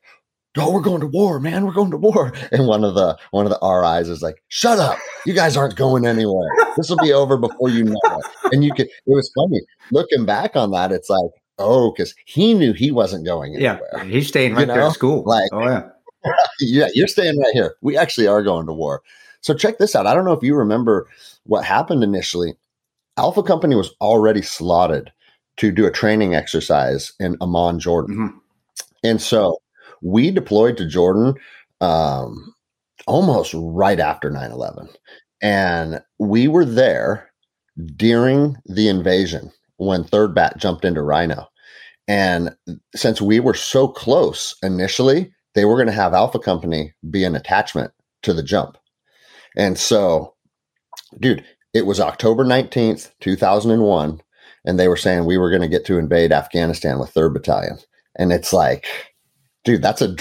[0.57, 1.65] Oh, we're going to war, man.
[1.65, 2.33] We're going to war.
[2.51, 4.97] And one of the one of the RIs is like, Shut up.
[5.25, 6.49] You guys aren't going anywhere.
[6.75, 8.25] This will be over before you know it.
[8.53, 9.61] And you could it was funny.
[9.91, 13.79] Looking back on that, it's like, oh, because he knew he wasn't going anywhere.
[13.93, 15.23] Yeah, he's staying You right there at school.
[15.25, 15.89] like- oh yeah,
[16.59, 17.75] yeah, you're staying right here.
[17.81, 19.01] We actually are going to war.
[19.41, 20.05] So check this out.
[20.07, 21.07] I don't know if you remember
[21.45, 22.53] what happened initially.
[23.17, 25.11] Alpha Company was already slotted
[25.57, 28.15] to do a training exercise in Amman, Jordan.
[28.17, 28.33] Mhm.
[29.03, 29.57] And so
[30.01, 31.35] we deployed to Jordan
[31.79, 32.53] um,
[33.07, 34.89] almost right after 9 11.
[35.41, 37.31] And we were there
[37.95, 41.47] during the invasion when Third Bat jumped into Rhino.
[42.07, 42.55] And
[42.95, 47.35] since we were so close initially, they were going to have Alpha Company be an
[47.35, 47.91] attachment
[48.23, 48.77] to the jump.
[49.57, 50.35] And so,
[51.19, 51.43] dude,
[51.73, 54.21] it was October 19th, 2001.
[54.65, 57.77] And they were saying we were going to get to invade Afghanistan with 3rd Battalion.
[58.17, 58.85] And it's like,
[59.63, 60.15] dude, that's a,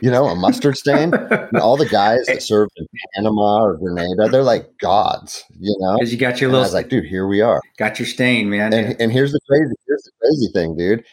[0.00, 1.12] you know, a mustard stain.
[1.14, 5.94] And all the guys that served in Panama or Grenada, they're like gods, you know?
[5.96, 7.60] because you got your And I little, was like, dude, here we are.
[7.78, 8.72] got your stain, man.
[8.72, 11.04] And, and here's the crazy, here's the crazy thing, dude.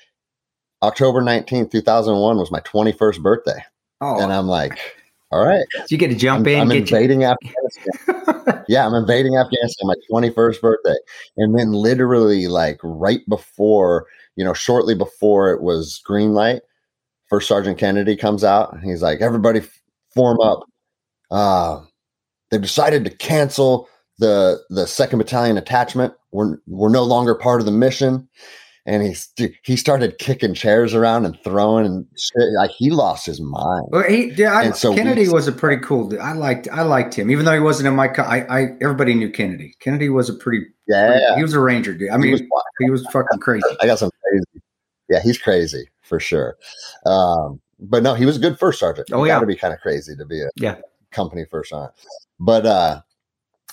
[0.81, 3.63] October 19th, 2001 was my 21st birthday.
[4.01, 4.77] oh, And I'm like,
[5.31, 6.97] all right, you get to jump I'm, in, I'm get you.
[6.97, 8.63] invading Afghanistan.
[8.67, 10.95] yeah, I'm invading Afghanistan my 21st birthday.
[11.37, 14.05] And then literally like right before,
[14.35, 16.61] you know, shortly before it was green light,
[17.33, 19.61] First Sergeant Kennedy comes out and he's like, everybody
[20.13, 20.59] form up.
[21.31, 21.81] Uh,
[22.51, 26.13] they've decided to cancel the the second battalion attachment.
[26.31, 28.29] We're we're no longer part of the mission.
[28.85, 32.49] And he's he started kicking chairs around and throwing and shit.
[32.55, 33.87] Like he lost his mind.
[33.89, 36.09] Well, he, yeah, I, And so we- Kennedy was a pretty cool.
[36.09, 36.19] dude.
[36.19, 38.09] I liked, I liked him, even though he wasn't in my.
[38.09, 39.73] Co- I, I, everybody knew Kennedy.
[39.79, 40.67] Kennedy was a pretty.
[40.87, 42.09] Yeah, he was a ranger, dude.
[42.11, 42.41] I He mean, was
[42.79, 43.63] he was fucking crazy.
[43.81, 44.61] I got some crazy.
[45.09, 46.57] Yeah, he's crazy for sure.
[47.05, 49.09] Um, but no, he was a good first sergeant.
[49.11, 49.35] Oh, you yeah.
[49.35, 50.75] got to be kind of crazy to be a Yeah.
[51.11, 51.93] company first sergeant.
[52.39, 53.01] But uh,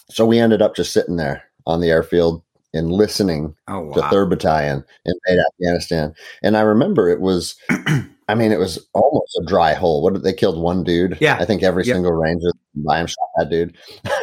[0.09, 4.03] so we ended up just sitting there on the airfield and listening Oh to.
[4.11, 6.15] Third Battalion invade Afghanistan.
[6.43, 10.03] And I remember it was, I mean, it was almost a dry hole.
[10.05, 11.19] What did they killed one dude?
[11.21, 11.37] Yeah.
[11.41, 11.95] I think every Yeah.
[11.95, 13.77] single ranger by him shot that dude.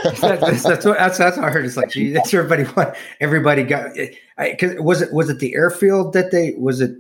[0.04, 1.66] that's, that's, that's what that's, that's what I heard.
[1.66, 2.66] It's like, that's everybody.
[3.20, 3.94] Everybody got?
[4.38, 6.92] Because was it was it the airfield that they was it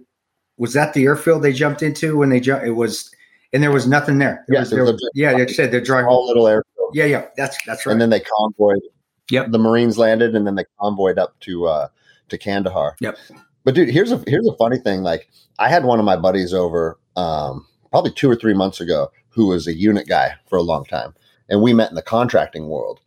[0.58, 2.66] was that the airfield they jumped into when they jumped?
[2.66, 3.12] It was,
[3.54, 4.44] and there was nothing there.
[4.48, 6.92] There Yes, was, there was was- yeah, like you said, the dry All little airfield.
[6.94, 7.92] Yeah, yeah, that's that's right.
[7.92, 8.82] And then they convoyed.
[9.30, 9.52] Yep.
[9.52, 11.88] The Marines landed, and then they convoyed up to uh,
[12.30, 12.96] to Kandahar.
[13.02, 13.18] Yep.
[13.66, 15.02] But dude, here's a here's a funny thing.
[15.04, 15.30] Like
[15.60, 19.48] I had one of my buddies over um, probably two or three months ago who
[19.48, 21.14] was a unit guy for a long time,
[21.50, 23.02] and we met in the contracting world,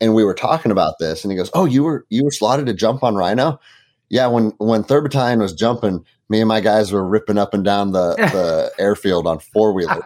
[0.00, 2.66] and we were talking about this, and he goes, "Oh, you were you were slotted
[2.66, 3.58] to jump on Rhino."
[4.08, 7.64] Yeah, when when Third Battalion was jumping, me and my guys were ripping up and
[7.64, 10.02] down the, the airfield on four wheeler.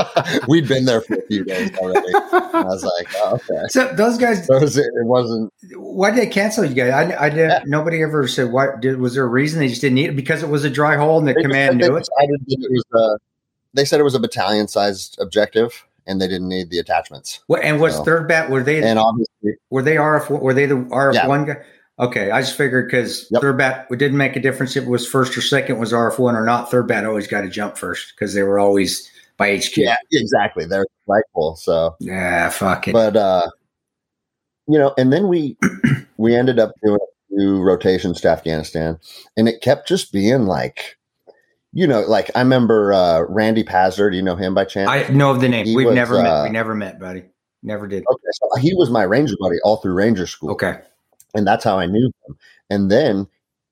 [0.48, 2.12] We'd been there for a few days already.
[2.14, 3.62] I was like, oh, okay.
[3.68, 6.92] so those guys, So it, was, it wasn't why did they cancel you guys?
[6.92, 7.50] I, I did.
[7.50, 7.62] Yeah.
[7.66, 10.42] Nobody ever said what Did was there a reason they just didn't need it because
[10.42, 12.08] it was a dry hole and the they command knew it?
[12.18, 13.18] it was a,
[13.74, 17.40] they said it was a battalion sized objective and they didn't need the attachments.
[17.46, 18.50] What, and was So- third bat?
[18.50, 20.40] Were they And obviously, were they RF?
[20.40, 21.26] Were they the RF Yeah.
[21.28, 21.56] one guy?
[22.00, 23.42] Okay, I just figured because Yep.
[23.42, 26.18] third bat it didn't make a difference if it was first or second was RF
[26.18, 26.70] one or not.
[26.70, 29.76] Third bat always got to jump first because they were always by HQ.
[29.76, 30.64] yeah, exactly.
[30.64, 31.56] They're flagpole.
[31.56, 32.92] So, Yeah, fuck it.
[32.92, 33.48] but, uh,
[34.66, 35.56] you know, and then we
[36.16, 38.98] we ended up doing a few rotations to Afghanistan,
[39.36, 40.96] and it kept just being like,
[41.72, 44.10] you know, like I remember uh, Randy Pazzer.
[44.10, 44.88] Do you know him by chance?
[44.88, 45.66] I know of the name.
[45.66, 46.26] He We've was, never met.
[46.30, 47.24] uh, We never met, buddy.
[47.62, 48.04] Never did.
[48.10, 50.52] Okay, so he was my ranger buddy all through ranger school.
[50.52, 50.78] Okay.
[51.34, 52.36] And that's how I knew him.
[52.68, 53.26] And then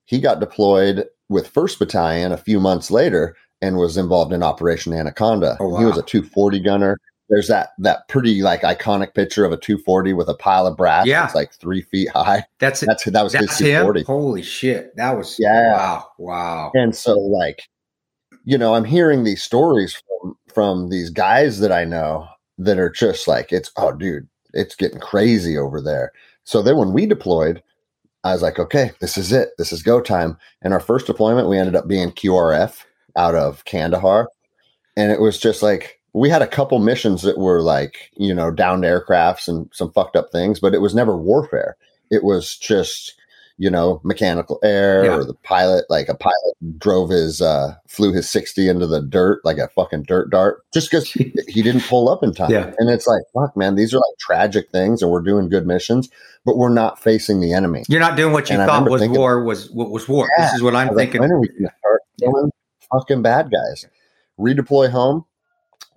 [0.04, 4.92] he got deployed with First Battalion a few months later and was involved in Operation
[4.92, 5.56] Anaconda.
[5.60, 6.98] Oh, He was a 240 gunner.
[7.28, 11.06] There's that that pretty like iconic picture of a 240 with a pile of brass.
[11.06, 11.22] Yeah.
[11.22, 12.44] that's like three feet high.
[12.58, 12.86] That's it.
[12.86, 13.84] That's that was That's his him.
[13.84, 14.02] 240.
[14.04, 14.96] Holy shit!
[14.96, 15.72] That was Yeah.
[15.72, 16.06] Wow.
[16.16, 16.72] Wow.
[16.74, 17.68] And so like,
[18.44, 22.90] you know, I'm hearing these stories from from these guys that I know that are
[22.90, 26.12] just like, it's oh dude, it's getting crazy over there.
[26.48, 27.62] So then when we deployed,
[28.24, 29.50] I was like, okay, this is it.
[29.58, 30.38] This is go time.
[30.62, 32.86] And our first deployment, we ended up being QRF
[33.16, 34.30] out of Kandahar.
[34.96, 38.50] And it was just like we had a couple missions that were like, you know,
[38.50, 41.76] downed aircrafts and some fucked up things, but it was never warfare.
[42.10, 43.14] It was just,
[43.60, 45.16] you know, mechanical air Yeah.
[45.16, 49.40] or the pilot, like a pilot drove his, uh, flew his 60 into the dirt,
[49.44, 52.50] like a fucking dirt dart, just because he didn't pull up in time.
[52.52, 52.72] Yeah.
[52.78, 56.08] And it's like, fuck, man, these are like tragic things and we're doing good missions,
[56.44, 57.82] but we're not facing the enemy.
[57.88, 60.28] You're not doing what you And thought was thinking- war was what was war.
[60.38, 60.44] Yeah.
[60.46, 61.22] This is what I'm was like, thinking.
[61.22, 62.50] when are we going to start killing
[62.92, 63.86] fucking bad guys?
[64.38, 65.24] Redeploy home,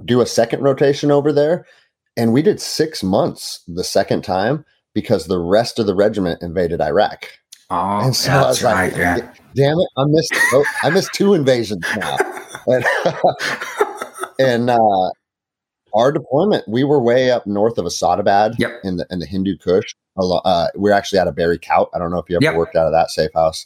[0.04, 1.66] do a second rotation over there.
[2.18, 6.82] And we did six months the second time because the rest of the regiment invaded
[6.82, 7.28] Iraq.
[7.72, 8.98] Oh, and so I was like, right.
[8.98, 9.34] Yeah.
[9.56, 12.18] damn it, I missed oh, I missed two invasions now.
[12.68, 12.86] And,
[14.40, 15.10] and uh,
[15.94, 18.82] our deployment, we were way up north of Asadabad Yep.
[18.84, 19.96] in the in the Hindu Kush.
[20.18, 21.90] Uh, we're actually out of Barry Cout.
[21.94, 22.56] I don't know if you ever Yep.
[22.56, 23.66] worked out of that safe house.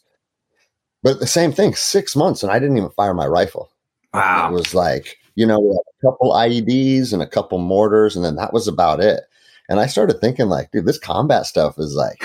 [1.04, 3.70] But the same thing, six months, and I didn't even fire my rifle.
[4.14, 4.50] Wow.
[4.50, 8.54] It was like, you know, a couple IEDs and a couple mortars, and then that
[8.54, 9.24] was about it.
[9.70, 12.18] And I started thinking, like, dude, this combat stuff is like,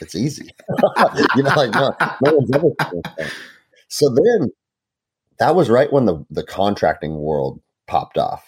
[0.00, 0.50] it's easy.
[1.36, 3.38] you know, like, no, no one's ever seen this thing.
[3.88, 4.50] So then
[5.38, 8.44] that was right when the, the contracting world popped off.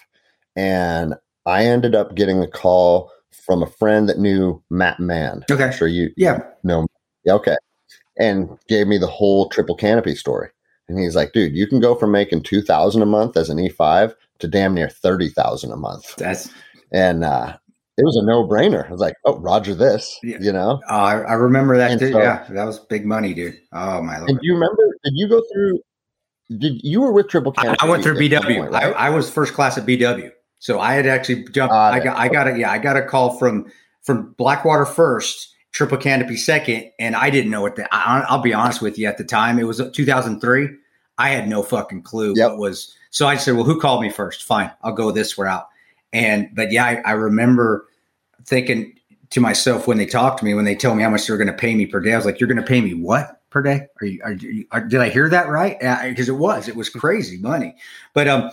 [0.56, 1.14] And
[1.46, 5.44] I ended up getting a call from a friend that knew Matt Mann.
[5.50, 5.64] Okay.
[5.64, 6.40] I'm sure you Yeah.
[6.64, 6.86] know.
[7.24, 7.56] Yeah, okay.
[8.18, 10.48] And gave me the whole triple canopy story.
[10.88, 14.14] And he's like, dude, you can go from making 2000 a month as an E5
[14.40, 16.16] to damn near 30,000 a month.
[16.16, 16.50] That's.
[16.92, 17.56] And uh,
[17.98, 18.86] it was a no brainer.
[18.88, 20.38] I was like, oh, Roger this, Yeah.
[20.40, 20.80] you know?
[20.88, 21.98] Oh, I, I remember that.
[21.98, 23.58] So- yeah, that was big money, dude.
[23.72, 24.30] Oh my lord.
[24.30, 25.80] And do you remember, did you go through,
[26.58, 27.76] did you were with triple canopy?
[27.80, 28.56] I went through BW.
[28.58, 28.94] point, right?
[28.96, 30.30] I, I was first class at BW,
[30.60, 31.74] so I had actually jumped.
[31.74, 33.70] Ah, I got, I got a, yeah, I got a call from
[34.02, 37.86] from Blackwater first, Triple Canopy second, and I didn't know what the.
[37.94, 39.06] I, I'll be honest with you.
[39.06, 40.68] At the time, it was 2003.
[41.18, 42.50] I had no fucking clue Yep.
[42.52, 42.94] what was.
[43.10, 44.44] So I said, "Well, who called me first?
[44.44, 45.68] Fine, I'll go this route."
[46.14, 47.87] And but yeah, I, I remember
[48.48, 48.94] thinking
[49.30, 51.38] to myself when they talked to me, when they told me how much they were
[51.38, 53.40] going to pay me per day, I was like, "You're going to pay me what
[53.50, 53.86] per day?
[54.00, 54.20] Are you?
[54.24, 55.78] Are are, did I hear that right?
[56.08, 57.76] Because it was, it was crazy money.
[58.14, 58.50] But um,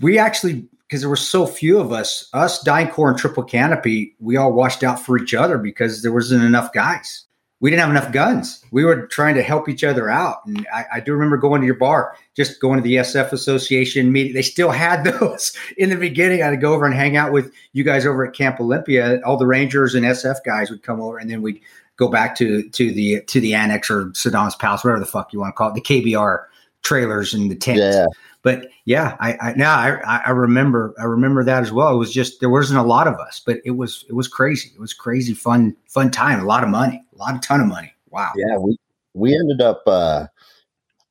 [0.00, 4.36] we actually because there were so few of us, us DynCorp and Triple Canopy, we
[4.36, 7.25] all watched out for each other because there wasn't enough guys.
[7.60, 8.62] We didn't have enough guns.
[8.70, 10.44] We were trying to help each other out.
[10.44, 14.12] And I, I do remember going to your bar, just going to the SF Association
[14.12, 14.34] meeting.
[14.34, 16.42] They still had those in the beginning.
[16.42, 19.20] I had to go over and hang out with you guys over at Camp Olympia.
[19.24, 21.60] All the Rangers and SF guys would come over, and then we'd
[21.96, 25.40] go back to to the to the annex or Saddam's Palace, whatever the fuck you
[25.40, 26.44] want to call it, the KBR
[26.82, 27.80] trailers and the tents.
[27.80, 28.06] Yeah.
[28.42, 31.92] But yeah, I, I now I, I remember I remember that as well.
[31.92, 34.70] It was just there wasn't a lot of us, but it was it was crazy.
[34.72, 36.38] It was crazy fun fun time.
[36.38, 37.92] A lot of money, a lot of ton of money.
[38.10, 38.32] Wow.
[38.36, 38.76] Yeah, we
[39.14, 39.82] we ended up.
[39.86, 40.26] uh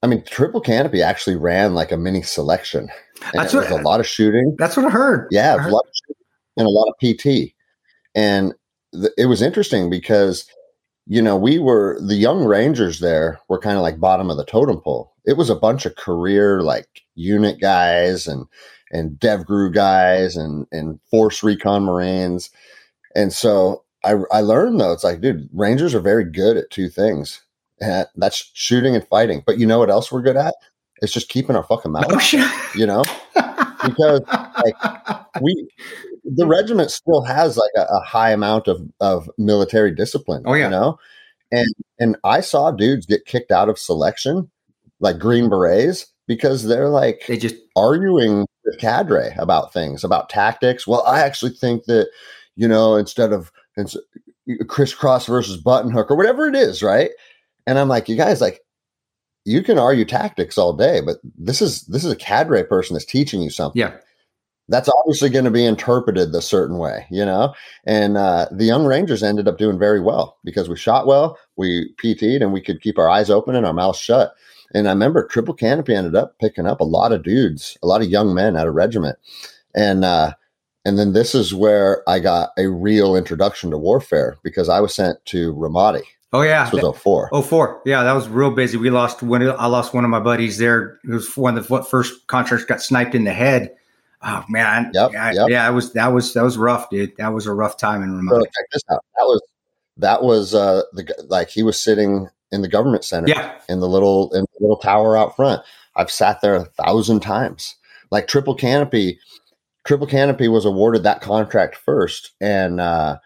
[0.04, 2.90] I mean, Triple Canopy actually ran like a mini selection.
[3.24, 4.56] And That's it what- was a lot of shooting.
[4.60, 5.28] That's what I heard.
[5.32, 6.24] Yeah, I heard- a lot of shooting
[6.58, 7.56] and a lot of PT.
[8.14, 8.54] And
[8.94, 10.46] th- it was interesting because
[11.08, 14.46] you know we were the young Rangers there were kind of like bottom of the
[14.46, 15.14] totem pole.
[15.26, 18.46] It was a bunch of career like unit guys and
[18.92, 22.52] and dev DevGru guys and and Force Recon Marines.
[23.16, 26.90] And so I I learned though it's like dude, Rangers are very good at two
[26.90, 27.42] things.
[27.82, 29.44] And that's shooting and fighting.
[29.46, 30.56] But you know what else we're good at?
[31.02, 32.06] It's just keeping our fucking mouth.
[32.10, 32.50] Oh shit.
[32.76, 33.04] You know?
[33.86, 34.76] because like
[35.42, 35.68] we
[36.24, 40.66] the regiment still has like a, a high amount of of military discipline Oh, yeah.
[40.66, 40.98] you know
[41.52, 41.68] and
[42.00, 44.50] and i saw dudes get kicked out of selection
[45.00, 50.88] like green berets because they're like They just arguing with cadre about things about tactics
[50.88, 52.10] well i actually think that
[52.56, 53.98] you know instead of ins-
[54.68, 57.12] crisscross versus button hook or whatever it is right
[57.66, 58.62] and i'm like you guys like
[59.46, 63.06] you can argue tactics all day but this is this is a cadre person that's
[63.06, 63.96] teaching you something yeah.
[64.68, 67.54] that's obviously going to be interpreted the certain way, you know?
[67.86, 71.94] And uh, the young Rangers ended up doing very well because we shot well, we
[71.98, 74.34] PT'd, and we could keep our eyes open and our mouths shut.
[74.74, 78.02] And I remember Triple Canopy ended up picking up a lot of dudes, a lot
[78.02, 79.18] of young men out of regiment.
[79.76, 80.34] And, uh,
[80.86, 84.94] and then this is where I got a real introduction to warfare because I was
[84.94, 86.04] sent to Ramadi.
[86.32, 87.30] Oh yeah, this was 04.
[87.32, 87.82] 04.
[87.86, 88.78] Yeah, that was real busy.
[88.78, 89.42] We lost one.
[89.48, 91.00] I lost one of my buddies there.
[91.04, 93.74] It was one of the first contracts got sniped in the head.
[94.22, 95.50] Oh man, yep, yeah, yep.
[95.50, 97.16] yeah, it was that was that was rough, dude.
[97.18, 98.40] That was a rough time in Ramadi.
[98.40, 99.06] So check this out.
[99.16, 99.42] That was
[99.98, 103.88] that was uh the like he was sitting in the government center, yeah, in the
[103.88, 105.62] little in the little tower out front.
[105.96, 107.76] I've sat there a thousand times.
[108.12, 109.20] Like triple canopy,
[109.86, 113.18] triple canopy was awarded that contract first, and uh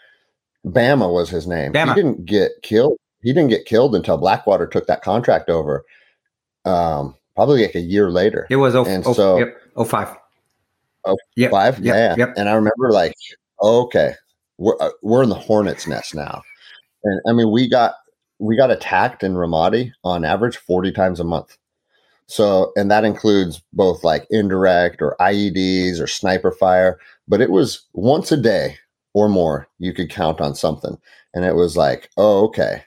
[0.66, 1.74] Bama was his name.
[1.74, 1.90] Bama.
[1.90, 2.98] He didn't get killed.
[3.22, 5.86] He didn't get killed until Blackwater took that contract over.
[6.66, 8.48] Um, probably like a year later.
[8.50, 10.16] It was oh, and oh, so yep, oh five.
[11.06, 11.80] Oh, Yep, five?
[11.80, 12.26] yep, yeah.
[12.26, 12.34] yep.
[12.36, 13.14] And I remember like,
[13.62, 14.14] okay,
[14.58, 16.42] we're uh, we're in the hornet's nest now.
[17.04, 17.96] And I mean, we got
[18.40, 21.58] we got attacked in Ramadi on average 40 times a month.
[22.30, 27.88] So, and that includes both like indirect or IEDs or sniper fire, but it was
[27.94, 28.78] once a day
[29.16, 30.96] or more you could count on something.
[31.34, 32.84] And it was like, oh, okay.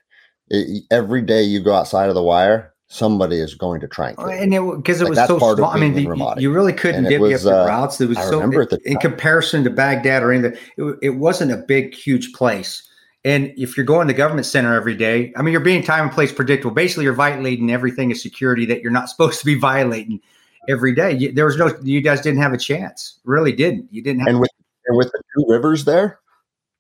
[0.49, 4.17] It, every day you go outside of the wire, somebody is going to try and
[4.17, 4.31] kill.
[4.31, 5.71] And it because it Like, was so small.
[5.71, 8.01] I mean, the, you really couldn't divvy was, up the uh, routes.
[8.01, 10.57] It was I so the in comparison to Baghdad or anything.
[10.77, 12.89] It, it wasn't a big, huge place.
[13.25, 16.13] And if you're going to government center every day, I mean, you're being time and
[16.13, 16.75] place predictable.
[16.75, 20.21] Basically, you're violating everything of security that you're not supposed to be violating
[20.69, 21.13] every day.
[21.13, 23.19] You, there was no, you guys didn't have a chance.
[23.25, 23.89] Really didn't.
[23.93, 24.29] You didn't have.
[24.29, 24.51] and with
[24.87, 26.19] and with the two rivers there,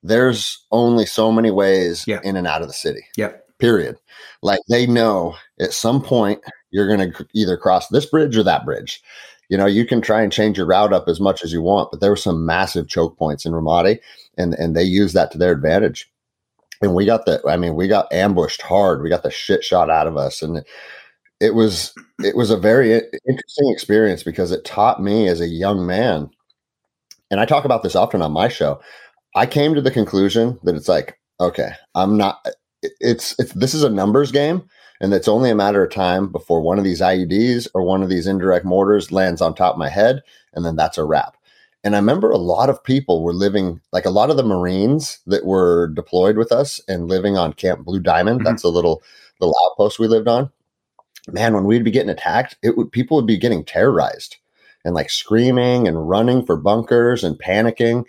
[0.03, 2.19] there's only so many ways Yeah.
[2.25, 3.05] in and out of the city.
[3.17, 3.47] Yep.
[3.59, 3.97] Period.
[4.43, 6.41] Like they know at some point
[6.73, 9.01] you're going to either cross this bridge or that bridge.
[9.49, 11.91] You know, you can try and change your route up as much as you want,
[11.93, 14.01] but there were some massive choke points in Ramadi,
[14.39, 16.11] and and they used that to their advantage.
[16.83, 19.03] And we got the, I mean, we got ambushed hard.
[19.03, 20.65] We got the shit shot out of us, and
[21.41, 25.87] it was it was a very interesting experience because it taught me as a young
[25.87, 26.31] man
[27.33, 28.81] and I talk about this often on my show.
[29.35, 32.47] I came to the conclusion that it's like, okay, I'm not.
[32.83, 34.63] It's it's this is a numbers game,
[35.01, 38.11] and it's only a matter of time before one of these IEDs or one of
[38.11, 40.23] these indirect mortars lands on top of my head,
[40.53, 41.37] and then that's a wrap.
[41.85, 45.19] And I remember a lot of people were living like a lot of the Marines
[45.27, 48.41] that were deployed with us and living on Camp Blue Diamond.
[48.41, 48.45] Mhm.
[48.45, 49.03] That's a little
[49.41, 50.51] little outpost we lived on.
[51.29, 54.37] Man, when we'd be getting attacked, it would people would be getting terrorized
[54.85, 58.05] and like screaming and running for bunkers and panicking.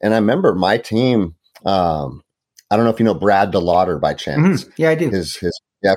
[0.00, 1.34] And I remember my team.
[1.66, 2.22] Um,
[2.70, 4.64] I don't know if you know Brad DeLauder by chance.
[4.64, 4.72] Mhm.
[4.76, 5.10] Yeah, I do.
[5.10, 5.94] His his yeah,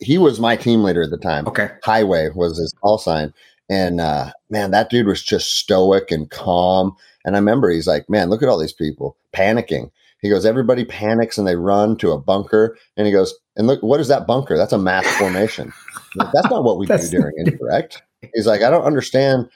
[0.00, 1.46] he was my team leader at the time.
[1.48, 1.70] Okay.
[1.82, 3.32] Highway was his call sign.
[3.68, 6.96] And uh, man, that dude was just stoic and calm.
[7.24, 9.90] And I remember he's like, man, look at all these people panicking.
[10.20, 12.76] He goes, everybody panics and they run to a bunker.
[12.96, 14.56] And he goes, and look, what is that bunker?
[14.56, 15.72] That's a mass formation.
[16.16, 18.02] Like, That's not what we do during indirect.
[18.34, 19.48] He's like, I don't understand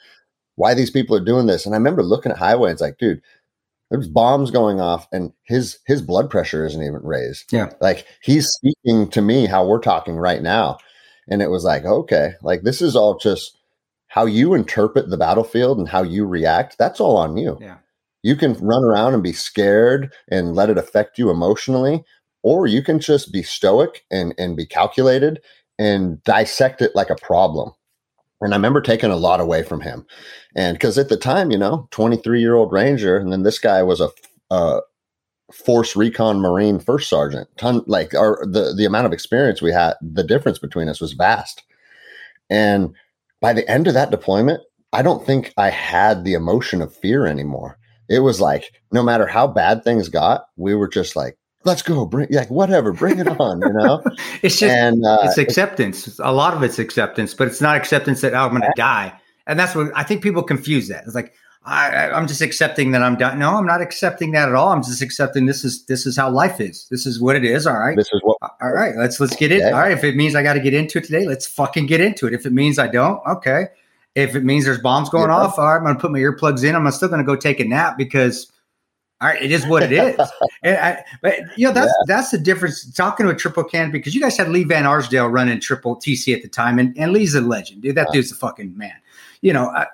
[0.56, 1.66] why these people are doing this.
[1.66, 2.70] And I remember looking at Highway.
[2.70, 3.22] It's like, dude,
[3.90, 7.52] there's bombs going off, and his his blood pressure isn't even raised.
[7.52, 7.70] Yeah.
[7.80, 10.78] like he's speaking to me how we're talking right now,
[11.28, 13.58] and it was like, okay, like this is all just
[14.12, 16.76] how you interpret the battlefield and how you react.
[16.76, 17.56] That's all on you.
[17.58, 17.78] Yeah.
[18.22, 22.04] You can run around and be scared and let it affect you emotionally,
[22.42, 25.40] or you can just be stoic and and be calculated
[25.78, 27.72] and dissect it like a problem.
[28.42, 30.04] And I remember taking a lot away from him.
[30.54, 33.82] And because at the time, you know, 23 year old Ranger, and then this guy
[33.82, 34.10] was a,
[34.50, 34.80] a
[35.54, 37.48] Force Recon Marine first sergeant.
[37.56, 41.14] Ton like our the the amount of experience we had, the difference between us was
[41.14, 41.62] vast.
[42.50, 42.94] And
[43.42, 44.62] by the end of that deployment,
[44.94, 47.76] I don't think I had the emotion of fear anymore.
[48.08, 52.06] It was like no matter how bad things got, we were just like, let's go,
[52.06, 54.02] bring like whatever, bring it on, you know.
[54.42, 56.18] It's just and uh, it's acceptance.
[56.20, 59.12] A lot of it's acceptance, but it's not acceptance that oh, I'm going to die.
[59.46, 61.04] And that's what I think people confuse that.
[61.04, 61.34] It's like
[61.64, 63.38] I, I'm just accepting that I'm done.
[63.38, 64.70] No, I'm not accepting that at all.
[64.70, 66.88] I'm just accepting this is this is how life is.
[66.90, 67.68] This is what it is.
[67.68, 67.96] All right.
[67.96, 68.96] this is what All right.
[68.96, 69.60] Let's let's get in.
[69.60, 69.70] Yeah.
[69.70, 69.92] All right.
[69.92, 72.34] If it means I got to get into it today, let's fucking get into it.
[72.34, 73.66] If it means I don't, okay.
[74.16, 75.36] If it means there's bombs going Yeah.
[75.36, 76.74] off, all right, I'm going to put my earplugs in.
[76.74, 78.52] I'm still going to go take a nap because,
[79.22, 80.18] all right, it is what it is.
[80.64, 82.92] and I, but you know that's that's the difference.
[82.92, 86.34] Talking to a triple canopy because you guys had Lee Van Arsdale running triple TC
[86.34, 87.94] at the time, and, and Lee's a legend, dude.
[87.94, 88.96] That dude's a fucking man.
[89.42, 89.86] You know, I,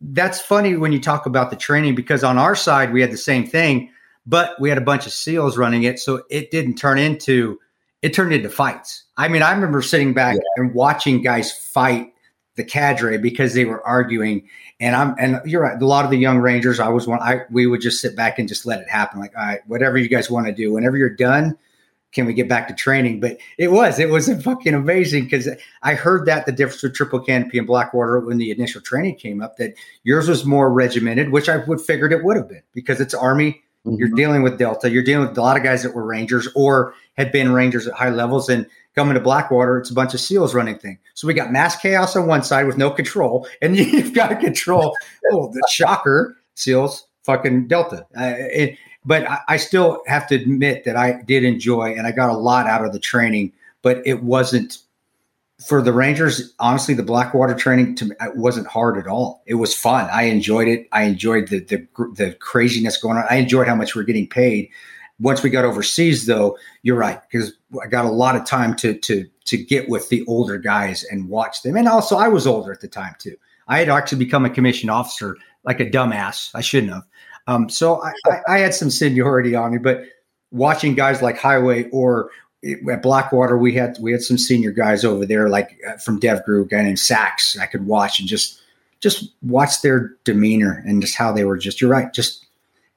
[0.00, 3.18] that's funny when you talk about the training because on our side we had the
[3.18, 3.90] same thing,
[4.26, 7.58] but we had a bunch of SEALs running it, so it didn't turn into
[8.02, 9.04] it turned into fights.
[9.16, 12.14] I mean, I remember sitting back and watching guys fight
[12.56, 14.48] the cadre because they were arguing.
[14.80, 15.80] And I'm and you're right.
[15.80, 17.20] A lot of the young rangers, I was one.
[17.20, 19.20] I we would just sit back and just let it happen.
[19.20, 20.72] Like, all right, whatever you guys want to do.
[20.72, 21.58] Whenever you're done,
[22.12, 23.20] can we get back to training?
[23.20, 25.48] But it was, it was fucking amazing because
[25.82, 29.42] I heard that the difference with triple canopy and Blackwater when the initial training came
[29.42, 33.00] up that yours was more regimented, which I would figured it would have been because
[33.00, 33.62] it's Army.
[33.86, 33.96] Mm-hmm.
[33.98, 34.90] You're dealing with Delta.
[34.90, 37.94] You're dealing with a lot of guys that were Rangers or had been Rangers at
[37.94, 38.48] high levels.
[38.48, 40.98] And coming to Blackwater, it's a bunch of SEALs running thing.
[41.14, 44.36] So we got mass chaos on one side with no control, and you've got to
[44.36, 44.94] control.
[45.32, 48.06] oh, the shocker, SEALs, fucking Delta.
[48.16, 52.12] Uh, it, but I, I, still have to admit that I did enjoy and I
[52.12, 54.78] got a lot out of the training, but it wasn't
[55.66, 56.54] for the Rangers.
[56.58, 59.42] Honestly, the Blackwater training to me it wasn't hard at all.
[59.46, 60.08] It was fun.
[60.10, 60.88] I enjoyed it.
[60.92, 63.24] I enjoyed the the, the craziness going on.
[63.30, 64.70] I enjoyed how much we we're getting paid.
[65.18, 68.94] Once we got overseas, though, you're right because I got a lot of time to
[68.94, 71.76] to to get with the older guys and watch them.
[71.76, 73.36] And also, I was older at the time too.
[73.68, 76.50] I had actually become a commissioned officer like a dumbass.
[76.54, 77.04] I shouldn't have.
[77.50, 80.04] Um, so I, I, I, had some seniority on me, but
[80.52, 82.30] watching guys like Highway or
[82.88, 86.44] at Blackwater, we had we had some senior guys over there, like uh, from Dev
[86.44, 87.58] Group, a guy named Sachs.
[87.58, 88.60] I could watch and just
[89.00, 91.58] just watch their demeanor and just how they were.
[91.58, 92.12] Just you're right.
[92.12, 92.46] Just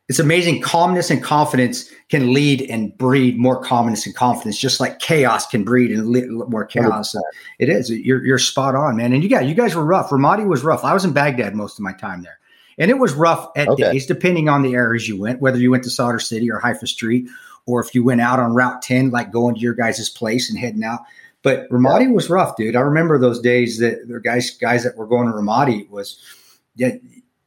[0.08, 0.62] it's amazing.
[0.62, 5.64] Calmness and confidence can lead and breed more calmness and confidence, just like chaos can
[5.64, 7.16] breed and lead more chaos.
[7.58, 7.90] it is.
[7.90, 9.14] You're you're spot on, man.
[9.14, 10.12] And you got you guys were rough.
[10.12, 10.84] Ramadi was rough.
[10.84, 12.38] I was in Baghdad most of my time there.
[12.78, 13.92] And it was rough at okay.
[13.92, 16.88] days, depending on the areas you went, whether you went to Sadr City or Haifa
[16.88, 17.28] Street,
[17.66, 20.60] or if you went out on Route 10, like going to your guys' place and
[20.60, 21.02] heading out.
[21.44, 22.76] But Ramadi was rough, dude.
[22.76, 26.18] I remember those days that the guys guys that were going to Ramadi was
[26.76, 26.92] yeah,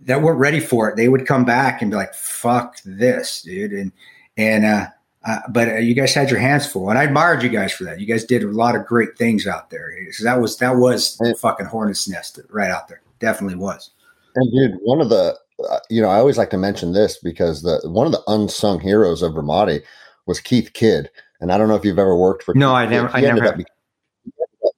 [0.00, 0.96] that weren't ready for it.
[0.96, 3.92] They would come back and be like, "Fuck this, dude," and
[4.36, 4.86] and uh,
[5.24, 7.84] uh, but uh, you guys had your hands full, and I admired you guys for
[7.84, 7.98] that.
[7.98, 9.92] You guys did a lot of great things out there.
[10.12, 13.02] So that was that was fucking hornet's nest right out there.
[13.18, 13.90] Definitely was.
[14.36, 15.36] And dude, one of the
[15.68, 18.80] uh, you know I always like to mention this because the one of the unsung
[18.80, 19.82] heroes of Ramadi
[20.26, 21.10] was Keith Kidd,
[21.40, 22.54] and I don't know if you've ever worked for.
[22.54, 23.08] No, Keith I never.
[23.08, 23.58] He I ended never.
[23.58, 23.66] Up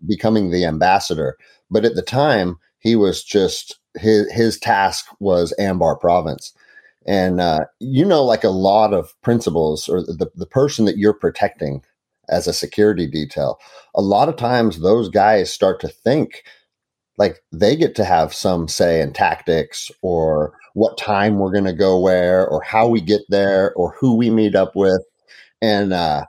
[0.07, 1.37] becoming the ambassador,
[1.71, 6.53] but at the time he was just his his task was Anbar province.
[7.07, 11.15] And uh, you know, like a lot of principals or the, the person that you're
[11.15, 11.83] protecting
[12.29, 13.59] as a security detail,
[13.95, 16.45] a lot of times those guys start to think
[17.19, 21.73] like they get to have some say in tactics or what time we're going to
[21.73, 25.03] go where or how we get there or who we meet up with.
[25.61, 26.25] And uh,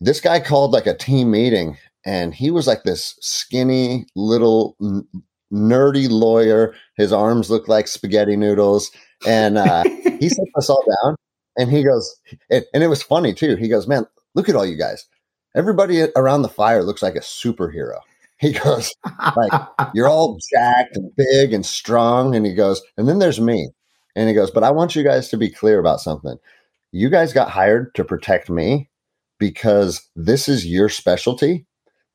[0.00, 5.06] this guy called like a team meeting and he was like this skinny little n-
[5.52, 6.74] nerdy lawyer.
[6.96, 8.90] His arms looked like spaghetti noodles.
[9.24, 11.16] And uh, he set us all down
[11.56, 12.12] and he goes
[12.50, 13.54] and, and it was funny too.
[13.54, 15.06] He goes man look at all you guys.
[15.54, 18.00] Everybody around the fire looks like a superhero
[18.42, 18.92] he goes,
[19.36, 19.62] like,
[19.94, 22.34] you're all jacked and big and strong.
[22.34, 23.70] And he goes, and then there's me.
[24.16, 26.36] And he goes, but I want you guys to be clear about something.
[26.90, 28.90] You guys got hired to protect me
[29.38, 31.66] because this is your specialty.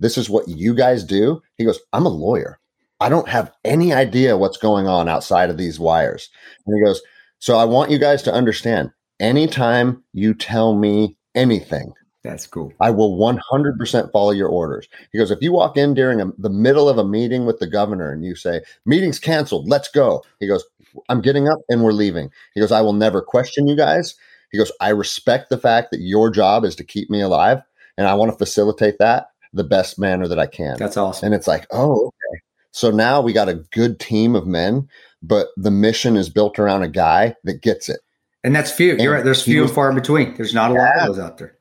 [0.01, 1.41] This is what you guys do.
[1.57, 2.59] He goes, I'm a lawyer.
[2.99, 6.29] I don't have any idea what's going on outside of these wires.
[6.65, 7.01] And he goes,
[7.39, 11.93] so I want you guys to understand anytime you tell me anything,
[12.29, 12.73] that's cool.
[12.79, 14.87] I will 100% follow your orders.
[15.11, 17.67] He goes, if you walk in during a, the middle of a meeting with the
[17.67, 20.23] governor and you say, meeting's canceled, let's go.
[20.39, 20.63] He goes,
[21.09, 22.29] I'm getting up and we're leaving.
[22.53, 24.15] He goes, I will never question you guys.
[24.51, 27.61] He goes, I respect the fact that your job is to keep me alive
[27.97, 30.77] and I want to facilitate that the best manner that I can.
[30.77, 31.27] That's awesome.
[31.27, 32.41] And it's like, oh, okay.
[32.71, 34.87] So now we got a good team of men,
[35.23, 38.01] but the mission is built around a guy that gets it.
[38.43, 38.91] And that's few.
[38.91, 39.23] And You're right.
[39.23, 40.35] There's few and far in between.
[40.35, 40.81] There's not a yeah.
[40.81, 41.57] lot of those out there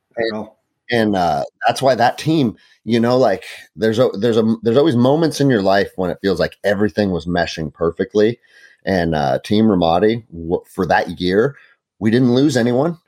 [0.91, 4.97] and uh, that's why that team you know like there's a there's a there's always
[4.97, 8.39] moments in your life when it feels like everything was meshing perfectly.
[8.85, 11.57] And uh, team ramadi w- for that year
[11.99, 12.99] we didn't lose anyone.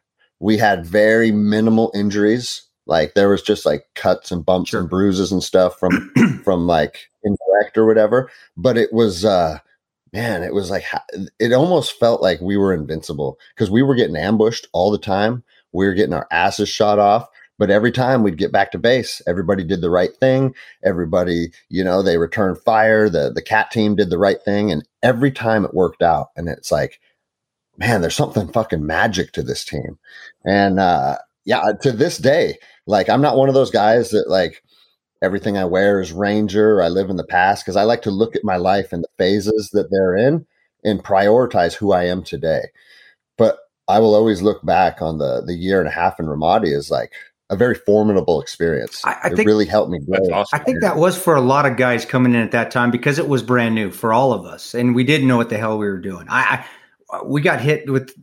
[0.40, 2.62] We had very minimal injuries.
[2.86, 4.80] Like there was just like cuts and bumps sure.
[4.80, 6.12] and bruises and stuff from
[6.44, 8.30] from like indirect or whatever.
[8.56, 9.58] But it was uh
[10.12, 10.84] man it was like
[11.38, 15.44] it almost felt like we were invincible because we were getting ambushed all the time.
[15.72, 19.20] We were getting our asses shot off but every time we'd get back to base,
[19.26, 20.54] everybody did the right thing.
[20.84, 23.08] Everybody, you know, they returned fire.
[23.08, 26.28] The the cat team did the right thing, and every time it worked out.
[26.36, 27.00] And it's like,
[27.76, 29.98] man, there's something fucking magic to this team.
[30.44, 34.62] And uh, yeah, to this day, like I'm not one of those guys that like
[35.20, 36.80] everything I wear is Ranger.
[36.80, 39.08] I live in the past because I like to look at my life and the
[39.18, 40.46] phases that they're in
[40.84, 42.66] and prioritize who I am today.
[43.36, 46.76] But I will always look back on the the year and a half in Ramadi
[46.76, 47.12] as like
[47.50, 49.02] a very formidable experience.
[49.04, 50.44] I, I it think really helped me grow.
[50.52, 53.18] I think that was for a lot of guys coming in at that time because
[53.18, 55.78] it was brand new for all of us, and we didn't know what the hell
[55.78, 56.26] we were doing.
[56.28, 56.64] I,
[57.10, 58.14] I we got hit with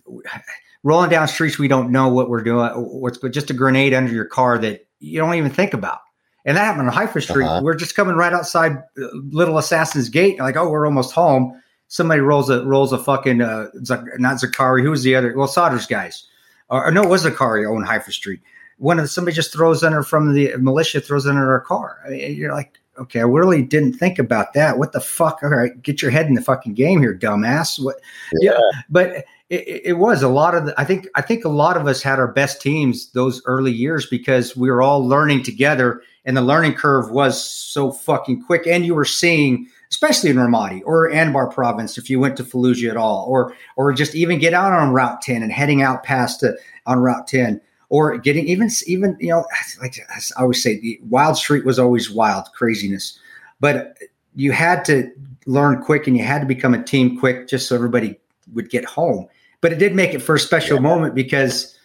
[0.83, 1.57] rolling down streets.
[1.57, 2.69] We don't know what we're doing.
[2.75, 5.99] What's but just a grenade under your car that you don't even think about.
[6.45, 7.45] And that happened on Haifa Street.
[7.45, 7.61] Uh-huh.
[7.63, 10.37] We're just coming right outside uh, Little Assassin's Gate.
[10.37, 11.59] Like, oh, we're almost home.
[11.87, 14.83] Somebody rolls a rolls a fucking uh, Zak- not Zarqawi.
[14.83, 15.33] Who was the other?
[15.35, 16.27] Well, Sadr's guys.
[16.69, 18.41] Or, or no, it was Zarqawi on Haifa Street.
[18.77, 21.99] One of somebody just throws under from the militia throws under our car.
[22.05, 24.77] I mean, you're like, okay, I really didn't think about that.
[24.77, 25.39] What the fuck?
[25.43, 27.83] All right, get your head in the fucking game here, dumbass.
[27.83, 27.99] What?
[28.41, 28.59] Yeah,
[28.89, 30.65] but it, it was a lot of.
[30.65, 33.71] The, I think I think a lot of us had our best teams those early
[33.71, 38.65] years because we were all learning together, and the learning curve was so fucking quick.
[38.65, 42.91] And you were seeing, especially in Ramadi or Anbar province, if you went to Fallujah
[42.91, 46.39] at all, or or just even get out on Route 10 and heading out past
[46.39, 47.61] to, on Route 10
[47.95, 49.45] or getting even even you know
[49.81, 53.17] like I always say the wild street was always wild craziness.
[53.61, 53.97] But
[54.35, 55.09] you had to
[55.45, 58.19] learn quick and you had to become a team quick just so everybody
[58.53, 59.27] would get home.
[59.61, 61.79] But it did make it for a special moment because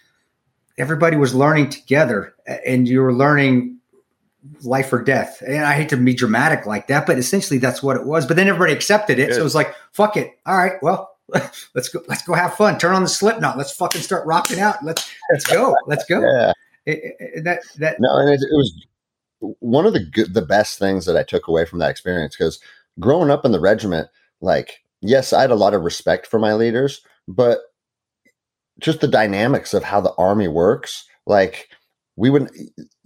[0.78, 2.34] everybody was learning together
[2.66, 3.78] and you were learning
[4.64, 5.40] life or death.
[5.46, 8.26] And i hate to be dramatic like that but essentially that's what it was.
[8.26, 10.36] But then everybody accepted it so it was like fuck it.
[10.44, 10.82] All right.
[10.82, 11.09] Well
[11.74, 12.78] let's go let's go have fun.
[12.78, 14.82] Turn on the Slipknot let's fucking start rocking out.
[14.84, 15.74] Let's let's go.
[15.86, 16.20] Let's go.
[16.36, 16.52] Yeah.
[16.86, 18.86] It- it- that that No, and it, it was
[19.60, 22.58] one of the good, the best things that I took away from that experience because
[22.98, 24.08] growing up in the regiment,
[24.40, 27.60] like yes, I had a lot of respect for my leaders, but
[28.78, 31.68] just the dynamics of how the army works, like
[32.20, 32.50] we would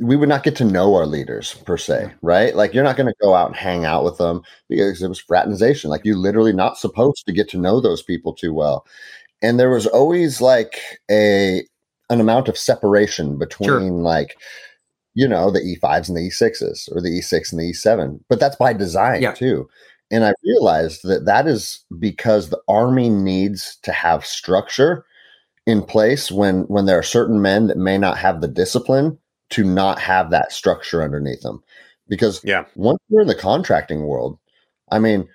[0.00, 2.56] we would not get to know our leaders per se, right?
[2.56, 5.20] Like you're not going to go out and hang out with them because it was
[5.20, 5.88] fraternization.
[5.88, 8.84] Like you're literally not supposed to get to know those people too well.
[9.40, 11.62] And there was always like a
[12.10, 14.36] an amount of separation between like
[15.14, 18.56] you know the E5s and the E6s or the E6 and the E7, but that's
[18.56, 19.32] by design Yeah.
[19.32, 19.68] too.
[20.10, 25.06] And I realized that that is because the army needs to have structure
[25.66, 29.18] in place when when there are certain men that may not have the discipline
[29.50, 31.62] to not have that structure underneath them.
[32.08, 32.64] Because Yeah.
[32.74, 34.38] once you're in the contracting world,
[34.90, 35.28] I mean,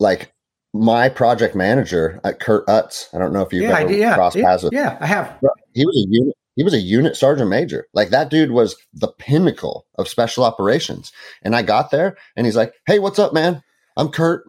[0.00, 0.32] like
[0.72, 4.14] my project manager at Kurt Utz, I don't know if you've yeah ever did, yeah
[4.14, 5.38] crossed yeah, paths with yeah i have.
[5.74, 7.86] He was a unit he was a unit sergeant major.
[7.94, 11.12] Like that dude was the pinnacle of special operations.
[11.42, 13.62] And i got there and he's like hey what's up man?
[13.96, 14.44] I'm kurt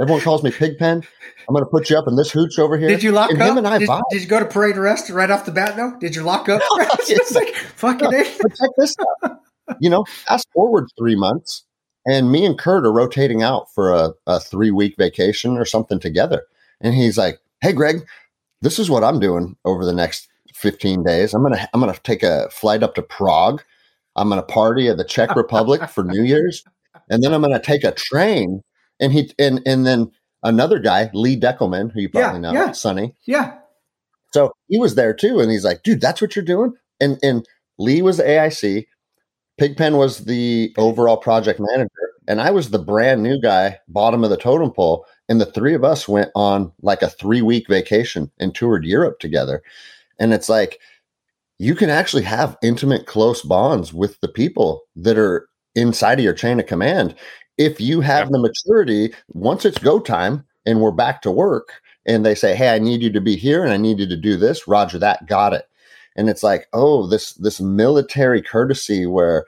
[0.00, 1.02] everyone calls me pigpen
[1.48, 2.88] i'm gonna put you up in this hooch over here.
[2.88, 3.50] Did you lock and up?
[3.50, 5.96] him and i did, did you go to parade arrest right off the bat though?
[5.98, 6.62] Did you lock up?
[7.08, 8.94] It's like fucking check this
[9.24, 9.40] out.
[9.80, 11.64] You know fast forward three months
[12.06, 15.98] and me and kurt are rotating out for a, a three week vacation or something
[15.98, 16.44] together.
[16.80, 18.02] And he's like hey greg
[18.62, 21.34] this is what i'm doing over the next 15 days.
[21.34, 23.62] I'm gonna i'm gonna take a flight up to prague.
[24.16, 26.64] I'm gonna party at the czech republic for new year's
[27.08, 28.62] and then i'm gonna take a train
[29.00, 30.10] and he and and then
[30.42, 32.72] another guy lee deckelman who you Yeah, probably know yeah.
[32.72, 33.56] sonny yeah
[34.32, 37.46] so he was there too, and he's like, "Dude, that's what you're doing." And and
[37.78, 38.86] Lee was the AIC,
[39.58, 41.90] Pigpen was the overall project manager,
[42.28, 45.04] and I was the brand new guy, bottom of the totem pole.
[45.28, 49.20] And the three of us went on like a three week vacation and toured Europe
[49.20, 49.62] together.
[50.18, 50.80] And it's like
[51.58, 56.34] you can actually have intimate, close bonds with the people that are inside of your
[56.34, 57.14] chain of command
[57.60, 59.12] if you have the maturity.
[59.34, 63.02] Once it's go time and we're back to work, and they say, "Hey, I need
[63.02, 65.68] you to be here, and I need you to do this." Roger that, got it.
[66.16, 69.44] And it's like, oh, this this military courtesy where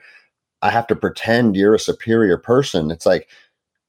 [0.61, 2.91] I have to pretend you're a superior person.
[2.91, 3.29] It's like,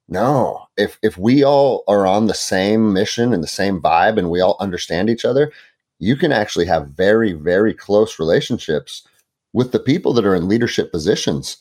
[0.09, 4.31] no, if if we all are on the same mission and the same vibe, and
[4.31, 5.53] we all understand each other,
[6.01, 9.07] you can actually have very very close relationships
[9.53, 11.59] with the people that are in leadership positions.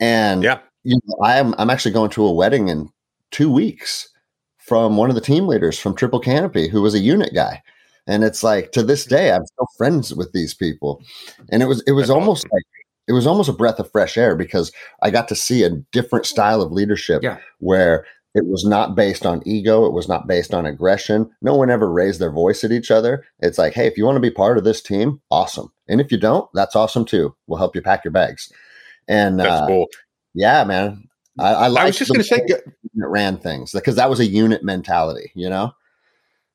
[0.00, 0.60] And Yeah.
[0.84, 2.90] You know, I'm I'm actually going to a wedding in
[3.30, 4.08] two weeks
[4.58, 7.62] from one of the team leaders from Triple Canopy, who was a unit guy.
[8.06, 11.02] And it's like to this day, I'm still friends with these people.
[11.50, 12.62] And it was it was That's almost like
[13.08, 16.26] it was almost a breath of fresh air because I got to see a different
[16.26, 17.38] style of leadership Yeah.
[17.58, 21.30] where it was not based on ego, it was not based on aggression.
[21.40, 23.24] No one ever raised their voice at each other.
[23.40, 25.70] It's like, hey, if you want to be part of this team, awesome.
[25.88, 27.34] And if you don't, that's awesome too.
[27.46, 28.52] We'll help you pack your bags.
[29.06, 29.86] And That's uh, cool.
[30.34, 31.08] Yeah, man.
[31.38, 32.62] I, I, I was just going to say, that
[32.94, 35.74] ran things because that was a unit mentality, you know?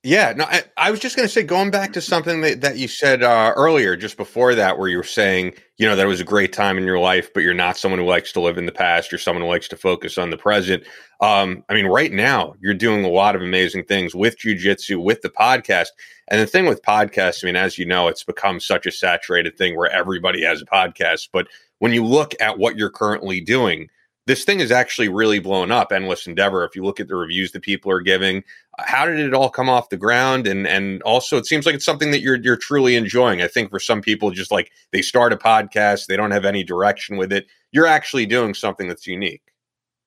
[0.01, 2.77] Yeah, no, I, I was just going to say, going back to something that, that
[2.77, 6.07] you said uh, earlier, just before that, where you were saying, you know, that it
[6.07, 8.57] was a great time in your life, but you're not someone who likes to live
[8.57, 9.11] in the past.
[9.11, 10.85] You're someone who likes to focus on the present.
[11.19, 15.21] Um, I mean, right now, you're doing a lot of amazing things with jujitsu, with
[15.21, 15.87] the podcast.
[16.29, 19.57] And the thing with podcasts, I mean, as you know, it's become such a saturated
[19.57, 21.27] thing where everybody has a podcast.
[21.33, 21.47] But
[21.79, 23.89] when you look at what you're currently doing,
[24.27, 27.51] this thing is actually really blown up endless endeavor if you look at the reviews
[27.51, 28.43] that people are giving.
[28.77, 30.45] Uh, how did it all come off the ground?
[30.45, 33.41] And and also it seems like it's something that you're you're truly enjoying.
[33.41, 36.63] I think for some people just like they start a podcast they don't have any
[36.63, 39.43] direction with it you're actually doing something that's unique.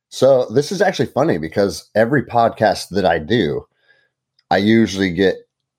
[0.08, 3.66] So this is actually funny because every podcast that i do
[4.50, 5.36] i usually get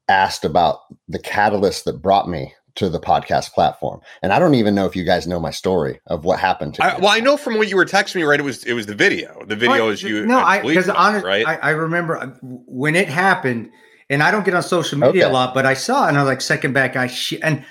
[0.08, 4.02] asked about the catalyst that brought me to the podcast platform.
[4.22, 6.84] And I don't even know if you guys know my story of what happened to
[6.84, 8.40] I, Well, I know from what you were texting me, right?
[8.40, 9.44] It was it was the video.
[9.46, 10.26] The video is you.
[10.26, 11.48] No, I because honestly, right?
[11.48, 13.70] I, I, remember uh, when it happened,
[14.10, 15.30] and I don't get on social media okay.
[15.30, 17.64] a lot, but I saw it and I was like, second back, I sh-, and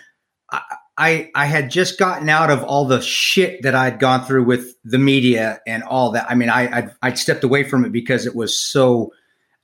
[0.51, 0.63] I,
[0.97, 4.75] I I had just gotten out of all the shit that I'd gone through with
[4.85, 6.31] the media and all that.
[6.31, 9.13] I mean, I I'd, I'd stepped away from it because it was so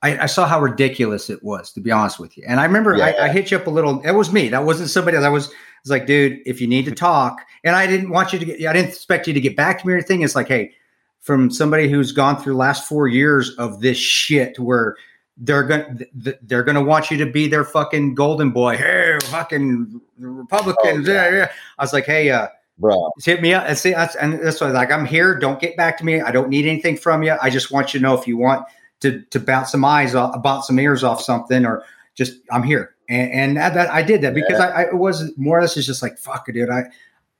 [0.01, 2.43] I, I, saw how ridiculous it was, to be honest with you.
[2.47, 3.05] And I remember yeah.
[3.05, 4.01] I, I, hit you up a little.
[4.01, 4.47] It was me.
[4.49, 5.25] That wasn't somebody else.
[5.25, 8.39] I was, was like, dude, if you need to talk, and I didn't want you
[8.39, 10.21] to get, I didn't expect you to get back to me or anything.
[10.21, 10.71] It's like, hey,
[11.19, 14.95] from somebody who's gone through the last four years of this shit where
[15.37, 15.97] they're gonna
[16.41, 18.77] they're gonna want you to be their fucking golden boy.
[18.77, 21.07] Hey, fucking Republicans.
[21.07, 21.31] Oh, yeah.
[21.31, 22.47] yeah, I was like, hey, uh,
[22.77, 23.93] bro, hit me up and see.
[23.93, 25.37] And that's why, like, I'm here.
[25.37, 26.21] Don't get back to me.
[26.21, 27.37] I don't need anything from you.
[27.41, 28.65] I just want you to know if you want
[29.01, 31.83] to to bounce some eyes off, bounce some ears off something, or
[32.15, 32.95] just I'm here.
[33.07, 34.67] And, and that, that, I did that because yeah.
[34.67, 36.69] I, I was more or less is just like fuck it, dude.
[36.69, 36.83] I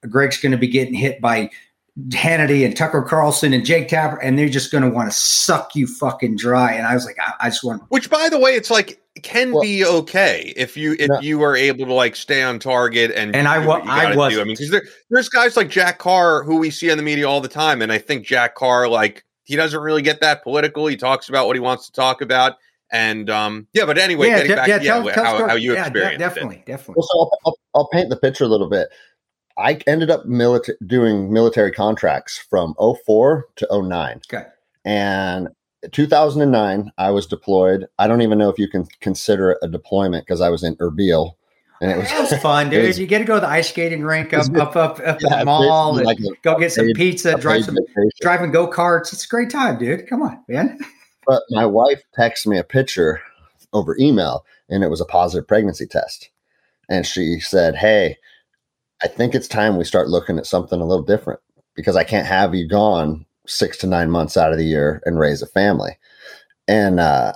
[0.10, 1.50] Greg's going to be getting hit by
[2.10, 5.76] Hannity and Tucker Carlson and Jake Tapper, and they're just going to want to suck
[5.76, 6.72] you fucking dry.
[6.74, 7.84] And I was like, I, I just want.
[7.90, 11.20] Which, by the way, it's like can well, be okay if you if no.
[11.20, 14.44] you are able to like stay on target and and I was I was I
[14.44, 17.42] mean, because there, there's guys like Jack Carr who we see on the media all
[17.42, 20.86] the time, and I think Jack Carr like he doesn't really get that political.
[20.86, 22.58] He talks about what he wants to talk about.
[22.92, 25.56] And um, yeah, but anyway, yeah, getting back yeah, to tell, yeah, tell how, how,
[25.56, 26.66] you yeah, experienced definitely, it.
[26.68, 26.96] definitely.
[26.98, 28.90] Well, so I'll, I'll, I'll, paint the picture a little bit.
[29.58, 34.22] I ended up milita- doing military contracts from 04 to 09.
[34.32, 34.46] Okay.
[34.86, 35.50] And
[35.92, 37.88] 2009, I was deployed.
[37.98, 40.76] I don't even know if you can consider it a deployment because I was in
[40.76, 41.34] Erbil
[41.82, 42.86] and it was, that was fun, dude.
[42.86, 45.40] Was, you get to go to the ice skating rink up up up, up yeah,
[45.40, 47.78] the mall and like go get some paid, pizza, drive some
[48.22, 49.14] driving go karts.
[49.14, 50.08] It's a great time, dude.
[50.08, 50.78] Come on, man.
[51.26, 53.22] But my wife texted me a picture
[53.72, 56.30] over email, and it was a positive pregnancy test,
[56.90, 58.18] and she said, "Hey,
[59.02, 61.40] I think it's time we start looking at something a little different
[61.76, 65.20] because I can't have you gone six to nine months out of the year and
[65.20, 65.98] raise a family."
[66.68, 67.34] And uh,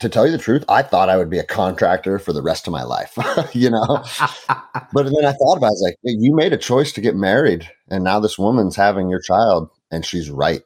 [0.00, 2.66] to tell you the truth, I thought I would be a contractor for the rest
[2.66, 3.16] of my life,
[3.54, 3.86] you know.
[4.92, 7.00] but then I thought about it, I was like, hey, you made a choice to
[7.00, 10.62] get married, and now this woman's having your child, and she's right.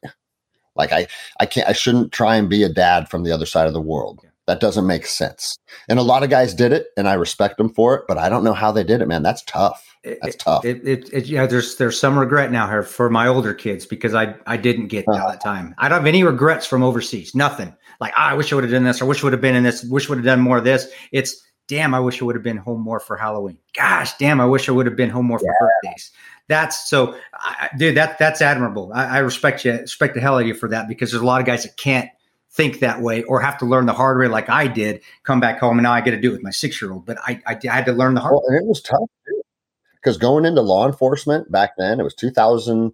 [0.76, 1.06] Like I,
[1.38, 3.80] I can't, I shouldn't try and be a dad from the other side of the
[3.80, 4.20] world.
[4.46, 5.56] That doesn't make sense.
[5.88, 8.04] And a lot of guys did it, and I respect them for it.
[8.08, 9.22] But I don't know how they did it, man.
[9.22, 9.96] That's tough.
[10.02, 10.64] That's tough.
[10.64, 14.14] It, it, it, yeah, there's there's some regret now here for my older kids because
[14.14, 15.28] I I didn't get uh-huh.
[15.28, 15.74] that time.
[15.78, 17.34] I don't have any regrets from overseas.
[17.34, 19.42] Nothing like oh, I wish I would have done this or wish I would have
[19.42, 19.84] been in this.
[19.84, 20.90] Wish would have done more of this.
[21.12, 23.58] It's damn, I wish I would have been home more for Halloween.
[23.74, 26.10] Gosh, damn, I wish I would have been home more for birthdays.
[26.48, 27.96] That's so, I, dude.
[27.96, 28.90] That that's admirable.
[28.92, 31.26] I, I respect you, respect the hell out of you for that because there's a
[31.26, 32.10] lot of guys that can't
[32.50, 35.00] think that way or have to learn the hard way like I did.
[35.22, 37.06] Come back home and now I get to do it with my six year old.
[37.06, 38.32] But I, I, I had to learn the hard.
[38.32, 39.08] Well, and it was tough
[39.94, 42.92] because going into law enforcement back then, it was 2000,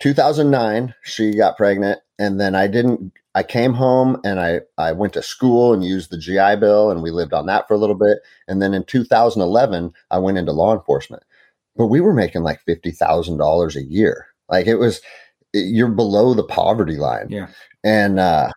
[0.00, 0.94] 2009.
[1.02, 3.12] She got pregnant, and then I didn't.
[3.34, 7.02] I came home and I I went to school and used the GI Bill, and
[7.02, 8.18] we lived on that for a little bit.
[8.48, 11.22] And then in 2011, I went into law enforcement,
[11.76, 14.26] but we were making like fifty thousand dollars a year.
[14.48, 15.00] Like it was,
[15.52, 17.26] you're below the poverty line.
[17.28, 17.48] Yeah,
[17.84, 18.52] and uh,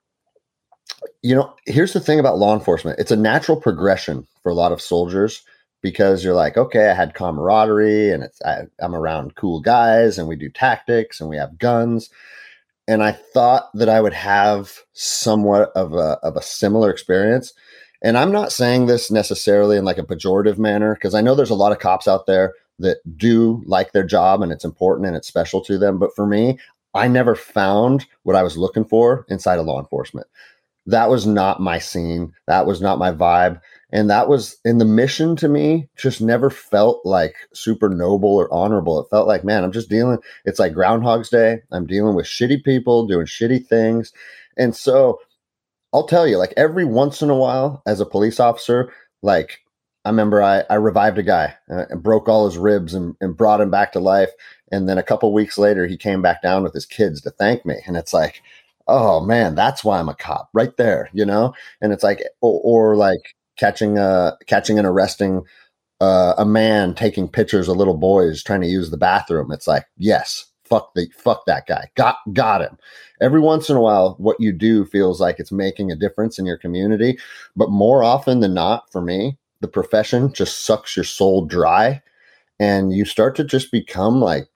[1.21, 4.71] you know, here's the thing about law enforcement: it's a natural progression for a lot
[4.71, 5.43] of soldiers
[5.81, 10.27] because you're like, okay, I had camaraderie and it's I, I'm around cool guys and
[10.27, 12.09] we do tactics and we have guns.
[12.87, 17.53] And I thought that I would have somewhat of a of a similar experience.
[18.01, 21.49] And I'm not saying this necessarily in like a pejorative manner because I know there's
[21.49, 25.15] a lot of cops out there that do like their job and it's important and
[25.15, 25.99] it's special to them.
[25.99, 26.57] But for me,
[26.93, 30.27] I never found what I was looking for inside of law enforcement.
[30.85, 32.33] That was not my scene.
[32.47, 33.59] That was not my vibe
[33.91, 38.53] and that was in the mission to me just never felt like super noble or
[38.53, 42.25] honorable it felt like man i'm just dealing it's like groundhog's day i'm dealing with
[42.25, 44.13] shitty people doing shitty things
[44.57, 45.19] and so
[45.93, 48.93] I'll tell you, like every once in a while, as a police officer,
[49.23, 49.59] like
[50.05, 53.35] I remember I, I revived a guy uh, and broke all his ribs and, and
[53.35, 54.29] brought him back to life.
[54.71, 57.65] And then a couple weeks later, he came back down with his kids to thank
[57.65, 57.77] me.
[57.87, 58.41] And it's like,
[58.87, 61.53] oh man, that's why I'm a cop right there, you know?
[61.81, 65.43] And it's like, or, or like catching a, catching and arresting
[66.01, 69.51] uh, a man taking pictures of little boys trying to use the bathroom.
[69.51, 71.89] It's like, yes, fuck the fuck that guy.
[71.95, 72.77] Got got him.
[73.21, 76.45] Every once in a while, what you do feels like it's making a difference in
[76.45, 77.17] your community.
[77.55, 82.01] But more often than not, for me, the profession just sucks your soul dry.
[82.61, 84.47] And you start to just become like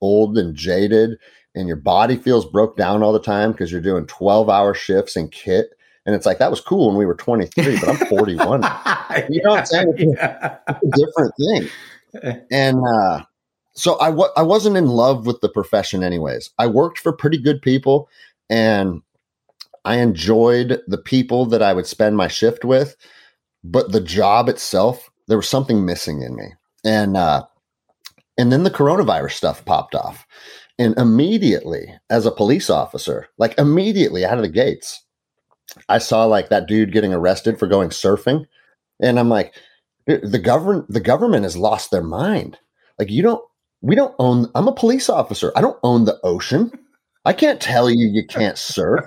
[0.00, 1.18] old and jaded,
[1.54, 5.16] and your body feels broke down all the time because you're doing 12 hour shifts
[5.16, 5.70] and kit.
[6.06, 8.62] And it's like that was cool when we were 23, but I'm 41.
[9.28, 9.94] you know what I'm saying?
[9.96, 12.42] It's, a, it's a different thing.
[12.50, 13.24] And uh,
[13.74, 16.50] so I w- I wasn't in love with the profession anyways.
[16.58, 18.08] I worked for pretty good people
[18.48, 19.02] and
[19.84, 22.96] I enjoyed the people that I would spend my shift with,
[23.62, 26.54] but the job itself, there was something missing in me.
[26.84, 27.44] And uh
[28.38, 30.26] and then the coronavirus stuff popped off.
[30.78, 35.02] And immediately as a police officer, like immediately out of the gates,
[35.88, 38.46] I saw like that dude getting arrested for going surfing
[39.00, 39.54] and I'm like
[40.06, 42.58] the government the government has lost their mind.
[42.98, 43.42] Like you don't
[43.82, 45.52] we don't own i'm a police officer.
[45.56, 46.72] I don't own the ocean.
[47.24, 49.04] I can't tell you you can't surf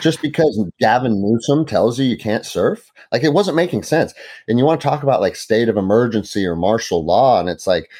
[0.00, 2.90] just because gavin newsom tells you you can't surf.
[3.12, 4.14] Like it wasn't making sense.
[4.48, 7.66] And you want to talk about like state of emergency or martial law and it's
[7.66, 7.90] like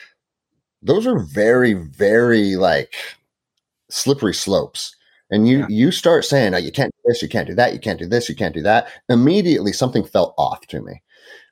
[0.82, 2.94] those are very very like
[3.90, 4.96] slippery slopes
[5.32, 5.66] and you yeah.
[5.68, 8.06] you start saying oh, you can't do this you can't do that you can't do
[8.06, 11.02] this you can't do that immediately something felt off to me.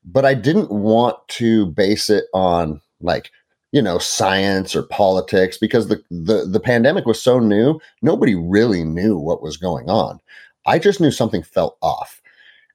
[0.04, 3.32] But i didn't want to base it on like
[3.72, 8.84] you know science or politics because the, the the pandemic was so new nobody really
[8.84, 10.20] knew what was going on.
[10.66, 12.20] I just knew something felt off.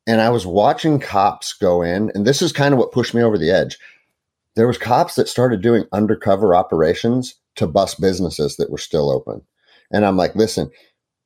[0.07, 3.21] And i was watching cops go in and this is kind of what pushed me
[3.21, 3.77] over the edge.
[4.55, 9.41] There was cops that started doing undercover operations to bust businesses that were still open.
[9.91, 10.71] And i'm like listen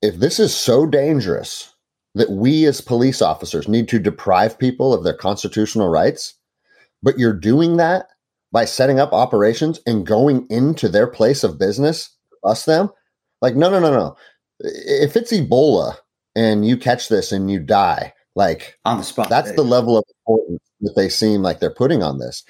[0.01, 1.73] if this is so dangerous
[2.15, 6.35] that we as police officers need to deprive people of their constitutional rights
[7.01, 8.07] but you're doing that
[8.51, 12.89] by setting up operations and going into their place of business, us them.
[13.41, 14.15] Like, no, no, no, no.
[14.59, 15.95] If it's Ebola
[16.35, 20.03] and you catch this and you die, like on the spot, that's the level of
[20.21, 22.43] importance that they seem like they're putting on this.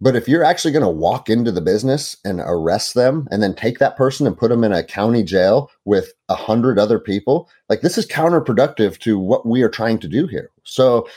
[0.00, 3.54] But if you're actually going to walk into the business and arrest them and then
[3.54, 7.48] take that person and put them in a county jail with a hundred other people,
[7.68, 10.50] like this is counterproductive to what we are trying to do here.
[10.64, 11.08] So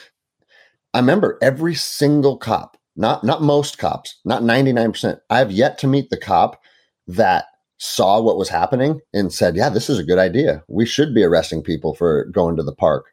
[0.94, 5.20] I remember every single cop not not most cops, not 99%.
[5.30, 6.62] I have yet to meet the cop
[7.08, 7.46] that
[7.78, 10.64] saw what was happening and said, "Yeah, this is a good idea.
[10.68, 13.06] We should be arresting people for going to the park.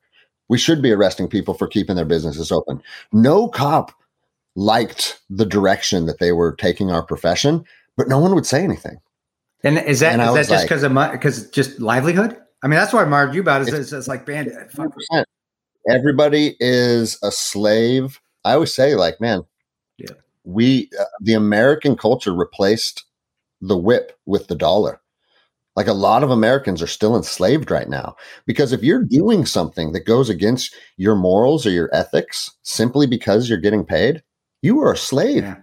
[0.49, 2.83] We should be arresting people for keeping their businesses open."
[3.13, 3.93] No cop
[4.57, 7.65] liked the direction that they were taking our profession,
[7.97, 8.99] but no one would say anything.
[9.63, 12.37] And is that and is that just because like, of because just livelihood?
[12.63, 13.63] I mean, that's what I admired you about.
[13.63, 14.55] Is it's, it's like bandit.
[15.89, 18.21] Everybody is a slave.
[18.45, 19.45] I always say, like, man,
[19.99, 20.15] yeah.
[20.45, 23.05] We, uh, the American culture replaced
[23.61, 25.01] the whip with the dollar.
[25.77, 28.15] Like a lot of Americans are still enslaved right now
[28.47, 33.49] because if you're doing something that goes against your morals or your ethics simply because
[33.49, 34.23] you're getting paid,
[34.65, 35.43] you are a slave.
[35.43, 35.57] Yeah.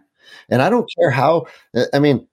[0.50, 2.28] And I don't care how, uh, I mean,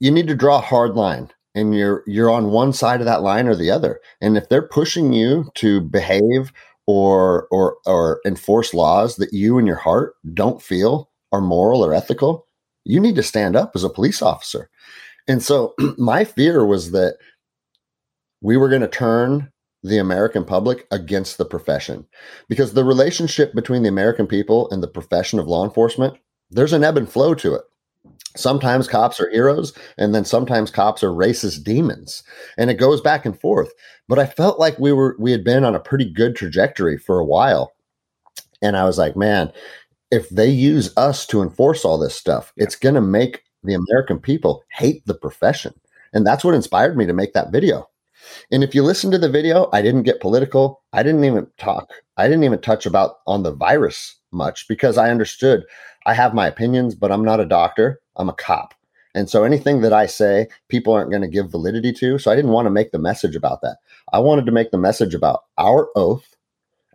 [0.00, 3.22] you need to draw a hard line and you're you're on one side of that
[3.22, 4.00] line or the other.
[4.20, 6.52] And if they're pushing you to behave
[6.86, 11.94] or or or enforce laws that you in your heart don't feel are moral or
[11.94, 12.46] ethical,
[12.84, 14.70] you need to stand up as a police officer.
[15.28, 17.16] And so my fear was that
[18.40, 22.06] we were going to turn the American public against the profession.
[22.48, 26.18] Because the relationship between the American people and the profession of law enforcement,
[26.50, 27.62] there's an ebb and flow to it.
[28.36, 32.22] Sometimes cops are heroes and then sometimes cops are racist demons.
[32.56, 33.72] And it goes back and forth.
[34.08, 37.18] But i felt like we were we had been on a pretty good trajectory for
[37.18, 37.72] a while.
[38.62, 39.52] And i was like man
[40.10, 44.18] if they use us to enforce all this stuff it's going to make the american
[44.20, 45.74] people hate the profession.
[46.12, 47.89] And that's what inspired me to make that video
[48.50, 51.90] and if you listen to the video i didn't get political i didn't even talk
[52.16, 55.64] i didn't even touch about on the virus much because i understood
[56.06, 58.74] i have my opinions but i'm not a doctor I'm a cop.
[59.14, 62.18] And so anything that I say, people aren't going to give validity to.
[62.18, 63.78] So I didn't want to make the message about that.
[64.12, 66.36] I wanted to make the message about our oath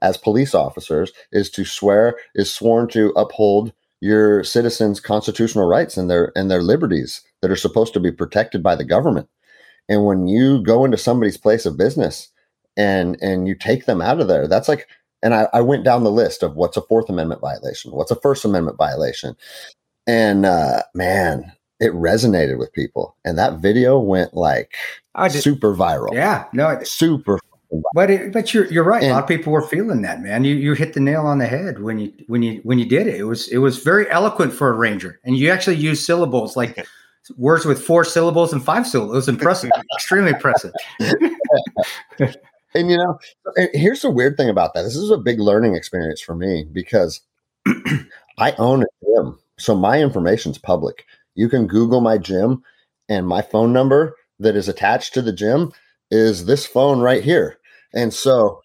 [0.01, 6.09] as police officers is to swear, is sworn to uphold your citizens' constitutional rights and
[6.09, 9.27] their and their liberties that are supposed to be protected by the government.
[9.87, 12.29] And when you go into somebody's place of business
[12.77, 14.47] and and you take them out of there.
[14.47, 14.87] That's like,
[15.21, 18.19] and I, I went down the list of what's a Fourth Amendment violation, what's a
[18.19, 19.35] First Amendment violation,
[20.07, 24.73] and uh, man, it resonated with people, and that video went like
[25.29, 26.13] did- super viral.
[26.13, 27.39] Yeah, no, it- super.
[27.93, 29.03] but it, but you're you're right.
[29.03, 30.43] a lot of people were feeling that, man.
[30.43, 33.07] You you hit the nail on the head when you when you when you did
[33.07, 33.15] it.
[33.15, 36.85] It was it was very eloquent for a ranger, and you actually used syllables like
[37.37, 39.27] words with four syllables and five syllables.
[39.27, 40.71] Impressive, extremely impressive.
[42.75, 43.17] And you know,
[43.73, 44.83] here's the weird thing about that.
[44.83, 47.21] This is a big learning experience for me because
[48.37, 49.39] I own a gym.
[49.57, 51.05] So my information's public.
[51.35, 52.61] You can Google my gym
[53.07, 55.71] and my phone number that is attached to the gym
[56.11, 57.57] is this phone right here.
[57.93, 58.61] And so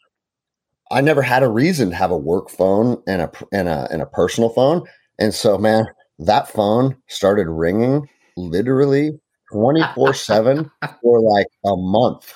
[0.91, 4.03] I never had a reason to have a work phone and a and a and
[4.03, 4.85] a personal phone.
[5.21, 5.87] And so man,
[6.19, 8.09] that phone started ringing
[8.49, 9.19] literally
[9.53, 10.71] 24/7
[11.03, 12.35] for like a month.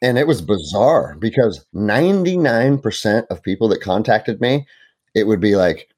[0.00, 4.66] And it was bizarre because 99% of people that contacted me,
[5.14, 5.88] it would be like,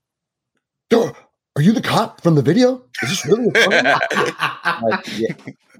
[0.91, 1.13] "Duh,
[1.57, 2.85] are you the cop from the video?
[3.03, 3.47] Is this really?
[3.47, 5.35] Like, yeah,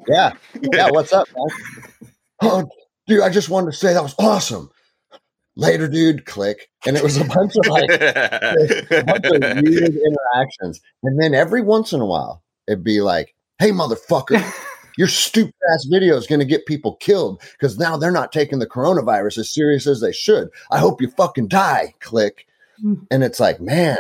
[0.07, 0.33] yeah,
[0.73, 0.91] yeah.
[0.91, 2.11] What's up, man?
[2.41, 2.69] Oh,
[3.09, 4.71] dude, I just wanted to say that was awesome.
[5.57, 6.27] Later, dude.
[6.27, 11.35] Click, and it was a bunch of like a bunch of weird interactions, and then
[11.35, 14.43] every once in a while, it'd be like, "Hey, motherfucker."
[14.97, 18.61] Your stupid ass video is going to get people killed because now they're not taking
[18.61, 20.51] the coronavirus as serious as they should.
[20.71, 21.95] I hope you fucking die.
[21.99, 22.47] Click.
[22.83, 23.05] Mm.
[23.11, 23.97] And it's like, man,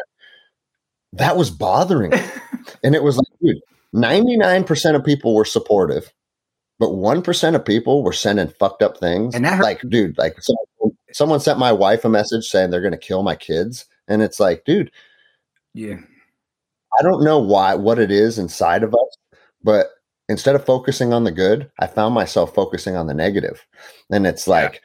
[1.13, 2.21] that was bothering me.
[2.85, 3.61] and it was like, dude,
[3.95, 6.13] 99% of people were supportive,
[6.79, 9.35] but 1% of people were sending fucked up things.
[9.35, 12.81] And that hurt- like, dude, like someone, someone sent my wife a message saying they're
[12.81, 13.87] going to kill my kids.
[14.07, 14.91] And it's like, dude,
[15.73, 15.97] yeah,
[16.99, 19.89] I don't know why, what it is inside of us, but
[20.29, 23.67] instead of focusing on the good, I found myself focusing on the negative.
[24.11, 24.81] And it's like,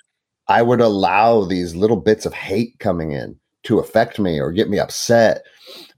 [0.48, 4.70] I would allow these little bits of hate coming in to affect me or get
[4.70, 5.44] me upset.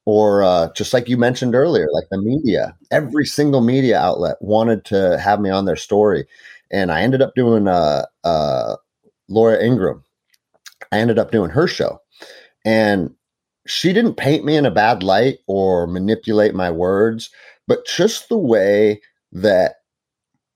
[0.06, 4.84] Or uh, just like you mentioned earlier, like the media, every single media outlet wanted
[4.86, 6.26] to have me on their story.
[6.72, 8.76] And I ended up doing uh, uh,
[9.30, 10.04] Laura Ingraham.
[10.92, 12.02] I ended up doing her show.
[12.66, 13.14] And
[13.72, 17.30] she didn't paint me in a bad light or manipulate my words,
[17.68, 19.76] but just the way that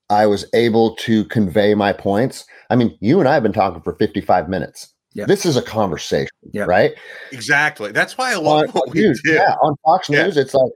[0.10, 2.46] I was able to convey my points.
[2.70, 4.94] I mean, you and I have been talking for 55 minutes.
[5.14, 5.26] Yeah.
[5.26, 6.92] This is a conversation, right?
[7.32, 7.94] exactly.
[7.94, 9.32] That's why I On, love what we dude, do.
[9.34, 10.24] yeah, on Fox Yeah.
[10.26, 10.72] News, it's like,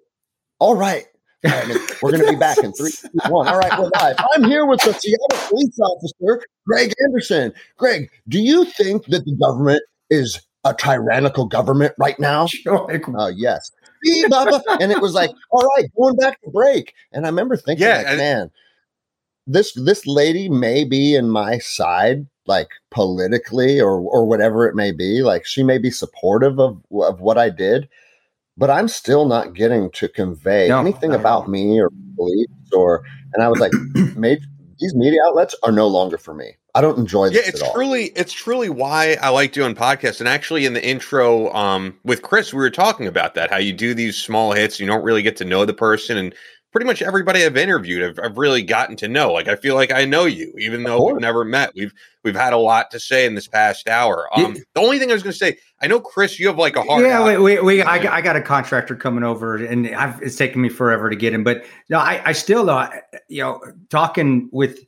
[0.59, 1.05] all right,
[1.45, 3.49] all right, we're going to be back in three, two, one.
[3.49, 4.15] All right, we're live.
[4.33, 7.51] I'm here with the Seattle police officer, Greg Anderson.
[7.77, 12.47] Greg, do you think that the government is a tyrannical government right now?
[12.65, 13.71] Like, Uh, yes.
[14.03, 14.61] See, Bubba?
[14.79, 16.93] and it was like, all right, going back to break.
[17.11, 18.51] And I remember thinking, Yeah, like, and- man,
[19.47, 24.91] this this lady may be in my side, like politically or or whatever it may
[24.91, 25.21] be.
[25.21, 27.89] Like she may be supportive of of what I did,
[28.57, 33.03] but I'm still not getting to convey No, anything about me or beliefs or.
[33.33, 33.71] And I was like,
[34.15, 34.39] made
[34.79, 36.55] these media outlets are no longer for me.
[36.75, 37.37] I don't enjoy this.
[37.37, 37.73] Yeah, it's at all.
[37.73, 40.19] truly it's truly why I like doing podcasts.
[40.19, 43.73] And actually, in the intro um, with Kris, we were talking about that how you
[43.73, 46.33] do these small hits, you don't really get to know the person, and
[46.71, 49.33] pretty much everybody I've interviewed, I've, I've really gotten to know.
[49.33, 51.71] Like I feel like I know you, even though we've never met.
[51.75, 51.91] We've
[52.23, 54.29] we've had a lot to say in this past hour.
[54.37, 54.61] Um, Yeah.
[54.75, 56.83] The only thing I was going to say, I know Kris, you have like a
[56.83, 57.03] hard.
[57.03, 57.25] yeah, out.
[57.25, 57.81] wait, wait, wait.
[57.81, 61.15] I, got- I got a contractor coming over, and I've, it's taken me forever to
[61.15, 61.43] get him.
[61.43, 63.59] But no, I, I still, though, I- you know,
[63.89, 64.79] talking with.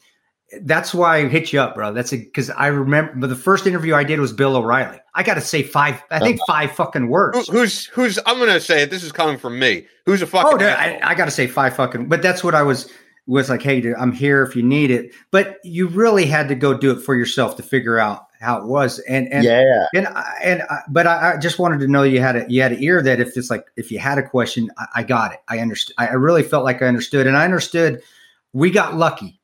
[0.62, 1.94] That's why I hit you up, bro.
[1.94, 5.00] That's because I remember the first interview I did was Bill O'Reilly.
[5.16, 6.54] I got to say five, I think uh-huh.
[6.54, 7.48] five fucking Who- words.
[7.48, 8.20] who's who's?
[8.26, 8.90] I'm going to say it.
[8.90, 9.86] This is coming from me.
[10.06, 10.52] Who's a fucking?
[10.54, 10.68] Oh, dude.
[10.68, 12.10] I, I got to say five fucking.
[12.10, 12.92] But that's what I was
[13.28, 13.62] was like.
[13.62, 15.14] Hey, dude, I'm here if you need it.
[15.32, 18.66] But you really had to go do it for yourself to figure out how it
[18.66, 19.00] was.
[19.08, 19.86] And and yeah.
[19.96, 22.74] and I- and but I, I just wanted to know you had a you had
[22.74, 25.40] an ear that if it's like if you had a question, I, I got it.
[25.48, 25.96] I understood.
[25.98, 28.02] I really felt like I understood, and I understood.
[28.54, 29.40] We got lucky.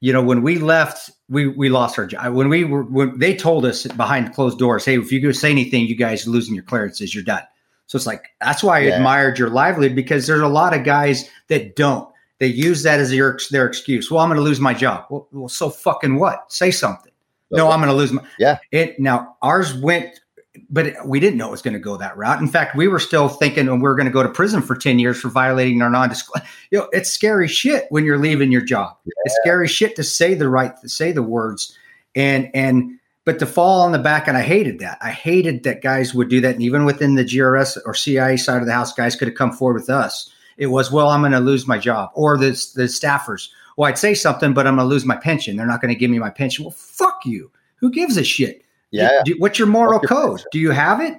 [0.00, 2.34] You know, when we left, we we lost our job.
[2.34, 5.50] When we were when they told us behind closed doors, hey, if you go say
[5.50, 7.42] anything, you guys are losing your clearances, you're done.
[7.86, 8.96] So it's like that's why I Yeah.
[8.96, 12.08] admired your livelihood because there's a lot of guys that don't.
[12.38, 14.10] They use that as their their excuse.
[14.10, 15.06] Well, I'm going to lose my job.
[15.08, 16.52] Well, well, so fucking what?
[16.52, 17.12] Say something.
[17.50, 18.22] No, I'm going to lose my.
[18.38, 18.58] Yeah.
[18.72, 20.20] It now ours went,
[20.70, 22.40] but we didn't know it was going to go that route.
[22.40, 24.98] In fact, we were still thinking we were going to go to prison for ten
[24.98, 26.46] years for violating our non-disclosure.
[26.70, 28.96] You know, it's scary shit when you're leaving your job.
[29.24, 31.76] It's scary shit to say the right, to say the words,
[32.16, 34.26] and and but to fall on the back.
[34.26, 34.98] And I hated that.
[35.00, 36.54] I hated that guys would do that.
[36.54, 39.52] And even within the GRS or CIA side of the house, guys could have come
[39.52, 40.30] forward with us.
[40.56, 43.48] It was, well, I'm going to lose my job, or the the staffers.
[43.76, 45.56] Well, I'd say something, but I'm going to lose my pension.
[45.56, 46.64] They're not going to give me my pension.
[46.64, 47.50] Well, fuck you.
[47.76, 48.64] Who gives a shit?
[48.96, 49.22] Yeah.
[49.24, 50.42] Do- what's your moral What's your code?
[50.52, 51.18] Do you have it?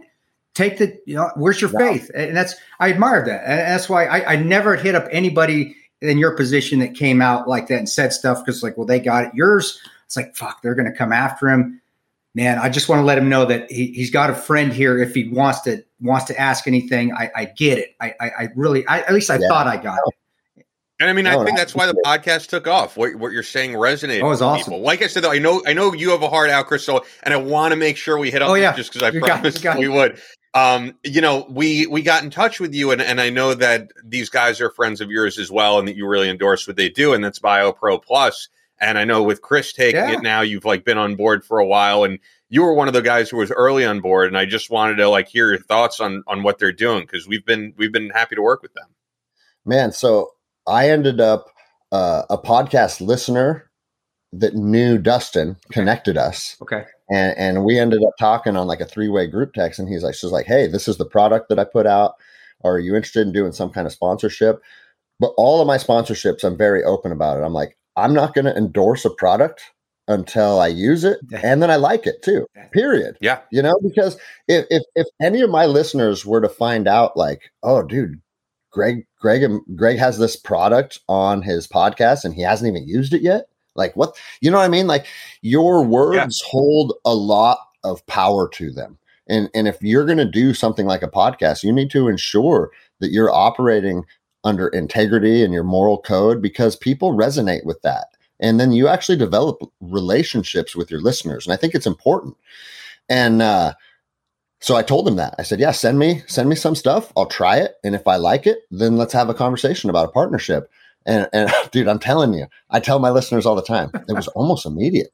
[0.53, 1.79] Take the, you know, where's your No.
[1.79, 2.09] faith?
[2.15, 3.43] And that's, I admire that.
[3.45, 7.47] And that's why I, I never hit up anybody in your position that came out
[7.47, 9.31] like that and said stuff because, like, well, they got it.
[9.35, 11.79] Yours, it's like, fuck, they're going to come after him.
[12.35, 14.99] Man, I just want to let him know that he, he's got a friend here.
[14.99, 17.95] If he wants to wants to ask anything, I, I get it.
[17.99, 19.47] I, I, I really, I, at least I Yeah.
[19.47, 20.15] thought I got it.
[20.99, 22.97] And I mean, I think no, that's why the podcast took off.
[22.97, 24.21] What, what you're saying resonated.
[24.21, 24.73] That was with awesome.
[24.73, 24.81] People.
[24.81, 27.05] Like I said, though, I know I know you have a hard out, Kris, so,
[27.23, 28.75] and I want to make sure we hit up Oh, yeah.
[28.75, 30.19] just because I You promised got we would.
[30.55, 33.91] Um, you know, we we got in touch with you, and, and I know that
[34.03, 36.89] these guys are friends of yours as well, and that you really endorse what they
[36.89, 38.49] do, and that's BioPro Plus.
[38.79, 40.13] And I know with Kris taking Yeah.
[40.13, 42.17] it now, you've like been on board for a while, and
[42.49, 44.27] you were one of the guys who was early on board.
[44.29, 47.27] And I just wanted to like hear your thoughts on on what they're doing because
[47.27, 48.87] we've been we've been happy to work with them.
[49.63, 50.31] Man, so
[50.67, 51.47] I ended up
[51.91, 53.69] uh, a podcast listener
[54.33, 56.83] that knew Dustin connected us, Okay.
[57.09, 60.03] and and we ended up talking on like a three way group text, and he's
[60.03, 62.15] like, she's like, hey, this is the product that I put out.
[62.63, 64.61] Are you interested in doing some kind of sponsorship?
[65.19, 67.43] But all of my sponsorships, I'm very open about it.
[67.43, 69.63] I'm like, I'm not going to endorse a product
[70.07, 72.45] until I use it, and then I like it too.
[72.71, 73.17] Period.
[73.21, 73.39] Yeah.
[73.51, 74.17] You know, because
[74.47, 78.19] if if if any of my listeners were to find out, like, oh, dude,
[78.71, 83.21] Greg, Greg, Greg has this product on his podcast and he hasn't even used it
[83.21, 83.47] yet.
[83.75, 84.17] Like, what?
[84.41, 84.87] You know what I mean?
[84.87, 85.05] Like,
[85.41, 88.97] your words hold a lot of power to them.
[89.27, 92.71] And and if you're going to do something like a podcast, you need to ensure
[92.99, 94.03] that you're operating
[94.43, 98.07] under integrity and your moral code because people resonate with that.
[98.39, 101.45] And then you actually develop relationships with your listeners.
[101.45, 102.37] And I think it's important.
[103.09, 103.73] And uh,
[104.59, 105.35] so I told him that.
[105.37, 107.11] I said, "Yeah, send me send me some stuff.
[107.15, 110.11] I'll try it, and if I like it, then let's have a conversation about a
[110.11, 110.69] partnership."
[111.05, 114.27] And and dude, I'm telling you, I tell my listeners all the time, it was
[114.35, 115.11] almost immediate.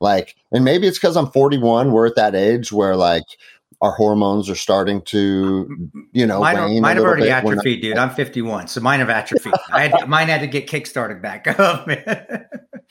[0.00, 1.92] Like, and maybe it's because I'm 41.
[1.92, 3.24] We're at that age where like
[3.80, 7.32] our hormones are starting to, you know, mine, are- mine have already bit.
[7.32, 7.98] Atrophied, dude.
[7.98, 9.52] I'm 51, so mine have atrophied.
[9.72, 12.46] I had, mine had to get kickstarted back up, man.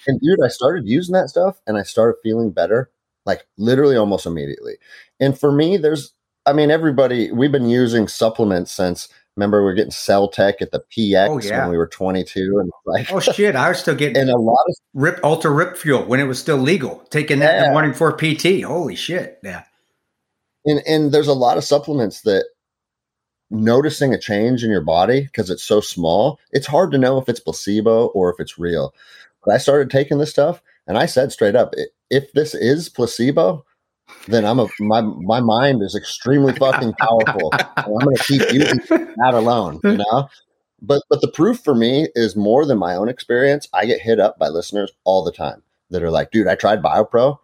[0.07, 2.91] And dude, I started using that stuff and I started feeling better,
[3.25, 4.73] like literally almost immediately.
[5.19, 6.13] And for me, there's,
[6.45, 10.71] I mean, everybody, we've been using supplements since, remember, we were getting Cell Tech at
[10.71, 11.61] the PX Oh, yeah.
[11.61, 12.59] when we were 22.
[12.59, 13.55] And like, Oh shit!
[13.55, 16.37] I was still getting and a lot of, rip ultra rip fuel when it was
[16.39, 16.99] still legal.
[17.09, 17.67] Taking that in Yeah.
[17.67, 18.63] the morning for PT.
[18.63, 19.39] Holy shit!
[19.43, 19.63] Yeah.
[20.65, 22.45] and, and there's a lot of supplements that
[23.49, 27.29] noticing a change in your body because it's so small, it's hard to know if
[27.29, 28.93] it's placebo or if it's real.
[29.45, 32.89] But I started taking this stuff and I said straight up, "I- if this is
[32.89, 33.65] placebo,
[34.27, 37.51] then I'm a my my mind is extremely fucking powerful.
[37.53, 40.29] and I'm gonna keep using that alone, you know.
[40.81, 43.67] But but the proof for me is more than my own experience.
[43.73, 46.83] I get hit up by listeners all the time that are like, dude, I tried
[46.83, 47.37] BioPro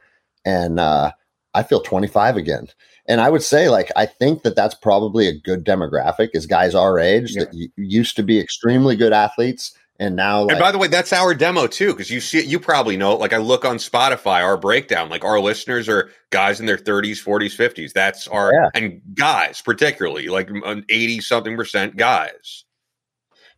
[0.45, 1.11] and uh,
[1.53, 2.67] I feel 25 again.
[3.07, 6.75] And I would say, like, I think that that's probably a good demographic is guys
[6.75, 10.71] our age that y- used to be extremely good athletes and now like and by
[10.71, 13.15] the way, that's our demo too, because you see, you probably know.
[13.15, 17.23] Like I look on Spotify, our breakdown, like our listeners are guys in their 30s,
[17.23, 17.93] 40s, 50s.
[17.93, 18.69] That's our Yeah.
[18.73, 22.63] and guys particularly, like an 80 something percent guys.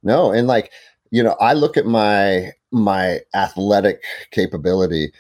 [0.04, 0.72] No, and like
[1.12, 5.12] you know, I look at my my athletic capability,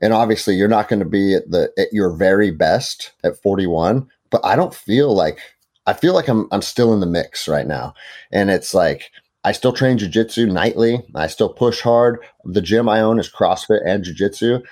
[0.00, 4.08] and obviously, you're not going to be at the at your very best at 41.
[4.30, 5.40] But I don't feel like
[5.86, 7.92] I feel like I'm I'm still in the mix right now,
[8.30, 9.10] and it's like
[9.44, 11.02] I still train jujitsu nightly.
[11.14, 12.18] I still push hard.
[12.44, 14.62] The gym I own is CrossFit and jujitsu,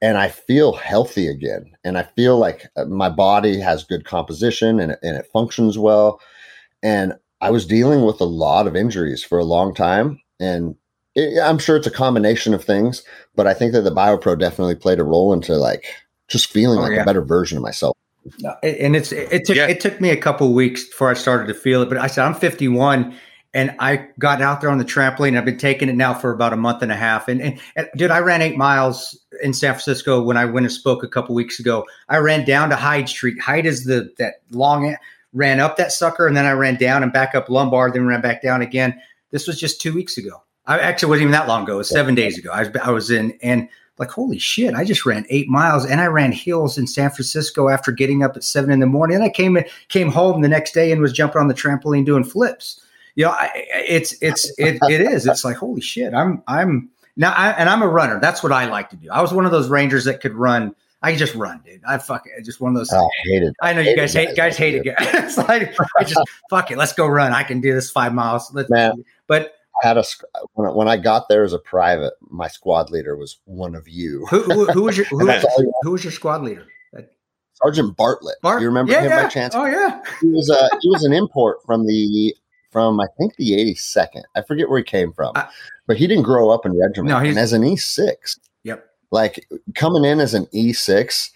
[0.00, 1.72] and I feel healthy again.
[1.82, 5.78] And I feel like uh, my body has good composition and, it- and it functions
[5.78, 6.20] well.
[6.82, 10.20] And I was dealing with a lot of injuries for a long time.
[10.38, 10.76] And
[11.14, 13.02] it, I'm sure it's a combination of things,
[13.34, 15.84] but I think that the BioPro definitely played a role into like
[16.28, 17.02] just feeling Oh, like yeah.
[17.02, 17.96] a better version of myself.
[18.38, 21.54] No, and it's it took it took me a couple weeks before I started to
[21.54, 21.88] feel it.
[21.90, 23.14] But I said I'm 51,
[23.54, 25.38] and I got out there on the trampoline.
[25.38, 27.28] I've been taking it now for about a month and a half.
[27.28, 30.72] And, and, and dude, I ran eight miles in San Francisco when I went and
[30.72, 31.86] spoke a couple weeks ago.
[32.08, 33.40] I ran down to Hyde Street.
[33.40, 34.96] Hyde is the that long
[35.32, 38.20] ran up that sucker, and then I ran down and back up Lombard, then ran
[38.20, 39.00] back down again.
[39.30, 40.42] This was just two weeks ago.
[40.66, 41.74] I actually wasn't even that long ago.
[41.74, 42.50] It was seven days ago.
[42.50, 43.68] I was I was in and
[43.98, 44.74] like holy shit!
[44.74, 48.36] I just ran eight miles and I ran hills in San Francisco after getting up
[48.36, 49.16] at seven in the morning.
[49.16, 49.58] And I came
[49.88, 52.80] came home the next day and was jumping on the trampoline doing flips.
[53.16, 55.26] You know, I, it's it's it, it is.
[55.26, 56.14] It's like holy shit!
[56.14, 58.20] I'm I'm now I, and I'm a runner.
[58.20, 59.08] That's what I like to do.
[59.10, 60.74] I was one of those rangers that could run.
[61.00, 61.82] I could just run, dude.
[61.86, 62.42] I fuck it.
[62.44, 62.92] Just one of those.
[62.92, 63.54] Oh, I hate it.
[63.62, 64.82] I know you guys hate guys hate it.
[64.98, 66.20] it's like I just
[66.50, 66.78] fuck it.
[66.78, 67.32] Let's go run.
[67.32, 68.52] I can do this five miles.
[68.52, 69.04] Let's, Man.
[69.28, 70.04] but I had a
[70.54, 73.88] when I, when I got there as a private, my squad leader was one of
[73.88, 76.42] you, Who, who, who was your who, And that's all you who was your squad
[76.42, 76.66] leader?
[77.62, 78.36] Sergeant Bartlett.
[78.42, 78.60] Bart?
[78.60, 79.22] You remember yeah, him yeah.
[79.22, 79.54] by chance?
[79.54, 80.02] Oh yeah.
[80.20, 82.34] He was a he was an import from the
[82.74, 84.24] from I think the 82nd.
[84.34, 85.46] I forget where he came from, I-
[85.86, 87.08] but he didn't grow up in regiment.
[87.08, 88.84] No, he's- and as an E6, Yep.
[89.12, 89.46] like
[89.76, 91.30] coming in as an E6,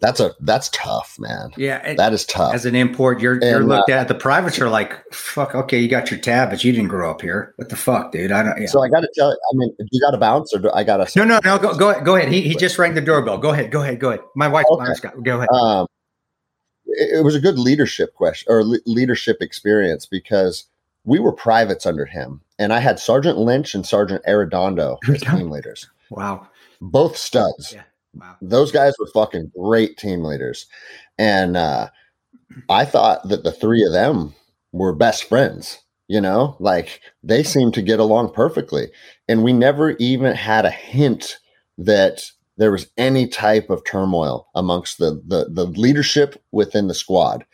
[0.00, 1.50] that's a that's tough, man.
[1.56, 1.94] Yeah.
[1.94, 2.54] That is tough.
[2.54, 4.06] as an import, you're you're And, uh, looked at.
[4.08, 5.54] The privates are like, fuck.
[5.54, 7.54] Okay, you got your tab, but you didn't grow up here.
[7.56, 8.30] What the fuck, dude?
[8.30, 8.60] I don't.
[8.60, 8.66] Yeah.
[8.68, 10.84] So I got to tell you, I mean, you got to bounce or do I
[10.84, 11.18] got to?
[11.18, 11.58] no, no, no.
[11.58, 12.30] Go, go, go ahead.
[12.30, 13.38] He, he just rang the doorbell.
[13.38, 13.70] Go ahead.
[13.70, 13.98] Go ahead.
[13.98, 14.20] Go ahead.
[14.36, 14.66] My wife.
[14.70, 14.82] Okay.
[14.82, 15.48] my wife's got- Go ahead.
[15.50, 15.86] Um,
[16.94, 20.64] it, was a good leadership question or le- leadership experience because
[21.04, 25.50] we were privates under him, and I had Sergeant Lynch and Sergeant Arredondo as team
[25.50, 26.46] leaders, wow.
[26.80, 27.72] both studs.
[27.74, 27.82] Yeah.
[28.14, 28.36] Wow.
[28.40, 30.66] Those guys were fucking great team leaders,
[31.18, 31.88] and uh,
[32.68, 34.34] I thought that the three of them
[34.72, 35.80] were best friends.
[36.06, 38.88] You know, like they seemed to get along perfectly,
[39.28, 41.38] and we never even had a hint
[41.78, 47.44] that there was any type of turmoil amongst the the, the leadership within the squad.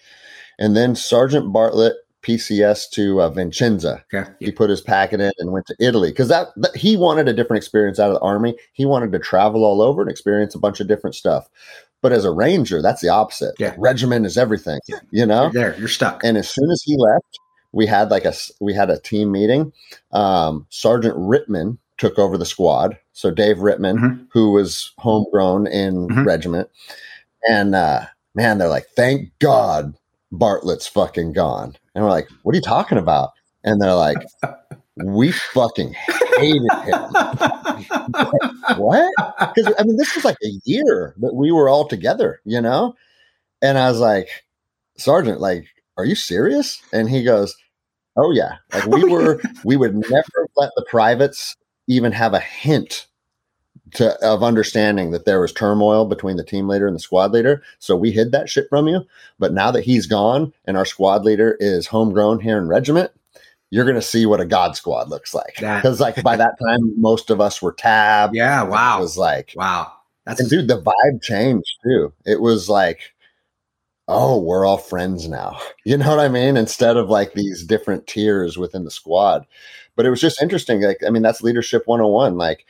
[0.59, 4.03] And then Sergeant Bartlett PCS to uh, Vicenza.
[4.13, 4.31] Okay.
[4.41, 7.33] He put his packet in and went to Italy because that, that he wanted a
[7.33, 8.55] different experience out of the army.
[8.75, 11.49] He wanted to travel all over and experience a bunch of different stuff.
[12.03, 13.55] But as a ranger, that's the opposite.
[13.59, 13.75] Yeah.
[13.79, 15.01] Regiment is everything, Yeah.
[15.11, 15.45] you know.
[15.45, 15.79] You're there.
[15.79, 16.23] You're stuck.
[16.25, 17.39] And as soon as he left,
[17.73, 19.73] we had like a we had a team meeting.
[20.13, 22.99] Um, Sergeant Rittman took over the squad.
[23.13, 24.27] So Dave Rittman, Mhm.
[24.33, 26.27] who was homegrown in Mhm.
[26.27, 26.69] regiment,
[27.49, 29.95] and uh, man, they're like, "Thank God
[30.33, 33.31] Bartlett's fucking gone." And we're like, "What are you talking about?"
[33.65, 34.17] And they're like,
[34.97, 35.95] "We fucking
[36.39, 37.11] hated him."
[38.79, 39.11] what?
[39.55, 42.95] Because I mean, this was like a year that we were all together, you know.
[43.63, 44.29] And I was like,
[44.97, 45.67] Sergeant, like,
[45.99, 46.81] are you serious?
[46.93, 47.55] And he goes,
[48.17, 48.57] Oh yeah.
[48.75, 51.57] Like we were, we would never let the privates
[51.91, 53.07] even have a hint
[53.95, 57.63] to of understanding that there was turmoil between the team leader and the squad leader.
[57.81, 59.01] So we hid that shit from you.
[59.41, 63.11] But now that he's gone and our squad leader is homegrown here in regiment,
[63.71, 65.57] you're gonna see what a God squad looks like.
[65.57, 68.31] Because like by that time, most of us were tab.
[68.35, 68.63] yeah.
[68.63, 68.99] Wow.
[68.99, 69.93] It was like wow.
[70.25, 72.13] That's and dude, the vibe changed too.
[72.25, 73.01] It was like,
[74.11, 75.59] oh, we're all friends now.
[75.85, 76.57] You know what I mean?
[76.57, 79.47] Instead of like these different tiers within the squad.
[79.97, 80.83] But it was just interesting.
[80.83, 82.37] Like, I mean, that's leadership 101.
[82.37, 82.67] Like,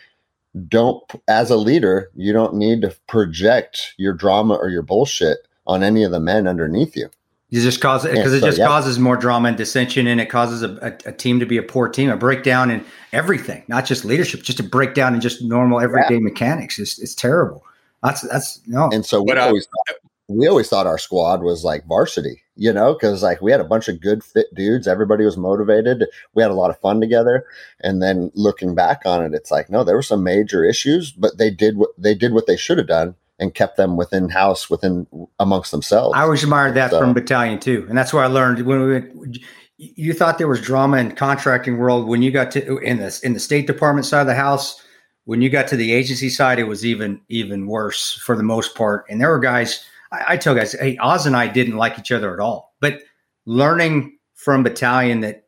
[0.68, 5.82] don't, as a leader, you don't need to project your drama or your bullshit on
[5.82, 7.10] any of the men underneath you.
[7.50, 8.66] You just cause it Yeah, because it so, just yeah.
[8.68, 11.62] causes more drama and dissension, and it causes a, a, a team to be a
[11.62, 15.80] poor team, a breakdown in everything, not just leadership, just a breakdown in just normal
[15.80, 16.78] everyday mechanics.
[16.78, 17.64] It's, it's terrible.
[18.02, 18.88] That's that's no.
[18.92, 19.96] And so what I, uh, always thought,
[20.30, 23.64] we always thought our squad was like varsity, you know, because like we had a
[23.64, 24.86] bunch of good fit dudes.
[24.86, 26.06] Everybody was motivated.
[26.34, 27.44] We had a lot of fun together.
[27.80, 31.38] And then looking back on it, it's like no, there were some major issues, but
[31.38, 34.68] they did what they did what they should have done and kept them within house,
[34.68, 35.06] within
[35.38, 36.14] amongst themselves.
[36.14, 38.92] I always admired that So- from battalion too, and that's where I learned when we
[38.92, 39.38] went.
[39.78, 43.18] You thought there was drama in contracting world when you got to uh, in the
[43.22, 44.80] in the State Department side of the house.
[45.24, 48.74] When you got to the agency side, it was even even worse for the most
[48.76, 49.06] part.
[49.08, 49.84] And there were guys.
[50.12, 52.74] I, I tell guys, hey, Oz and I didn't like each other at all.
[52.80, 53.00] But
[53.46, 55.44] learning from battalion that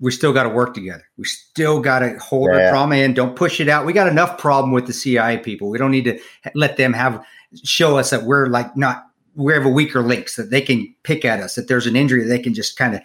[0.00, 1.04] we still got to work together.
[1.16, 2.70] We still got to hold our Yeah.
[2.70, 3.14] trauma in.
[3.14, 3.86] Don't push it out.
[3.86, 5.70] We got enough problem with the CIA people.
[5.70, 6.18] We don't need to
[6.54, 7.24] let them have
[7.62, 9.04] show us that we're like not
[9.36, 11.54] we have a weaker links that they can pick at us.
[11.54, 13.00] That there's an injury that they can just kind of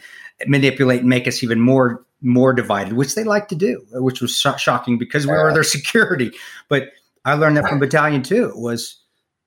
[0.47, 4.35] manipulate and make us even more more divided, which they like to do, which was
[4.38, 6.31] sho- shocking because we were their security.
[6.68, 6.89] But
[7.23, 8.45] I learned that from battalion too.
[8.49, 8.97] It was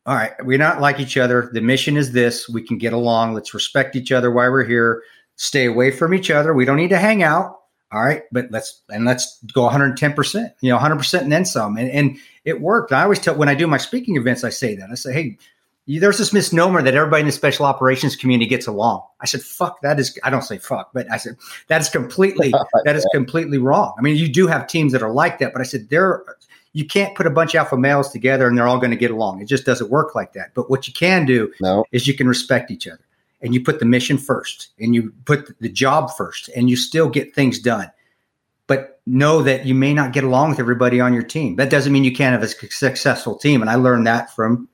[0.06, 0.32] all right.
[0.44, 1.50] We're not like each other.
[1.52, 2.48] The mission is this.
[2.48, 3.34] We can get along.
[3.34, 5.02] Let's respect each other while we're here.
[5.36, 6.54] Stay away from each other.
[6.54, 7.58] We don't need to hang out.
[7.92, 10.52] All right, but let's and let's go 110 percent.
[10.62, 11.76] You know, 100 percent and then some.
[11.76, 12.90] And and it worked.
[12.90, 14.88] I always tell when I do my speaking events, I say that.
[14.90, 15.38] I say, hey,
[15.86, 19.02] you- there's this misnomer that everybody in the special operations community gets along.
[19.20, 21.36] I said, fuck, that is, I don't say fuck, but I said,
[21.68, 22.52] that is completely,
[22.84, 23.94] that is completely wrong.
[23.98, 26.24] I mean, you do have teams that are like that, but I said, there,
[26.72, 29.10] you can't put a bunch of alpha males together and they're all going to get
[29.10, 29.40] along.
[29.40, 30.54] It just doesn't work like that.
[30.54, 31.84] But what you can do no.
[31.92, 33.04] is you can respect each other
[33.42, 37.08] and you put the mission first and you put the job first and you still
[37.08, 37.90] get things done.
[38.66, 41.56] But know that you may not get along with everybody on your team.
[41.56, 43.60] That doesn't mean you can't have a successful team.
[43.60, 44.68] And I learned that from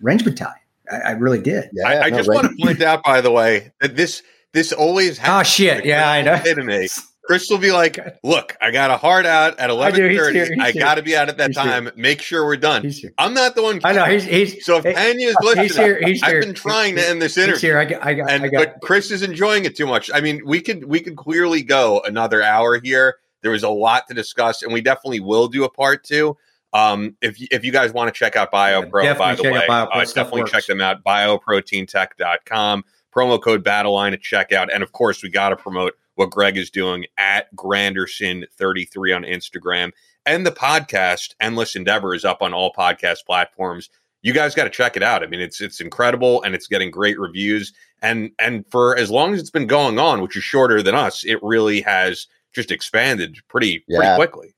[0.00, 0.60] Range Battalion.
[0.90, 1.70] I, I really did.
[1.72, 2.36] Yeah, I, I no, just right.
[2.36, 4.22] want to point out, by the way, that this
[4.52, 5.84] this always Oh shit!
[5.84, 6.38] Yeah, I know.
[6.38, 6.88] to me.
[7.26, 10.38] Chris will be like, "Look, I got a hard out at eleven here, thirty.
[10.40, 11.64] he's I got to be out at that He's here.
[11.66, 11.90] time.
[11.96, 13.12] Make sure we're done." Here.
[13.18, 13.80] I'm not the one.
[13.84, 16.00] I know he's he's So if is he's listening, here.
[16.04, 16.40] He's I've here.
[16.40, 17.68] been trying to end this He's interview.
[17.70, 17.78] here.
[17.78, 18.06] I got.
[18.06, 18.30] I got.
[18.30, 18.58] and I got.
[18.64, 20.10] but Chris is enjoying it too much.
[20.14, 23.16] I mean, we could we could clearly go another hour here.
[23.42, 26.36] There was a lot to discuss, and we definitely will do a part two.
[26.72, 29.86] Um, if if you guys want to check out BioPro, Yeah, by the way, uh,
[30.04, 30.52] definitely works.
[30.52, 31.02] check them out.
[31.04, 32.84] Bioproteintech.com.
[33.14, 36.70] Promo code Battleline at checkout, and of course, we got to promote what Greg is
[36.70, 39.92] doing at Granderson33 on Instagram,
[40.26, 43.88] and the podcast Endless Endeavor is up on all podcast platforms
[44.26, 45.22] you guys got to check it out.
[45.22, 47.72] I mean, it's it's incredible and it's getting great reviews.
[48.02, 51.24] And and for as long as it's been going on, which is shorter than us,
[51.24, 54.56] it really has just expanded pretty pretty quickly.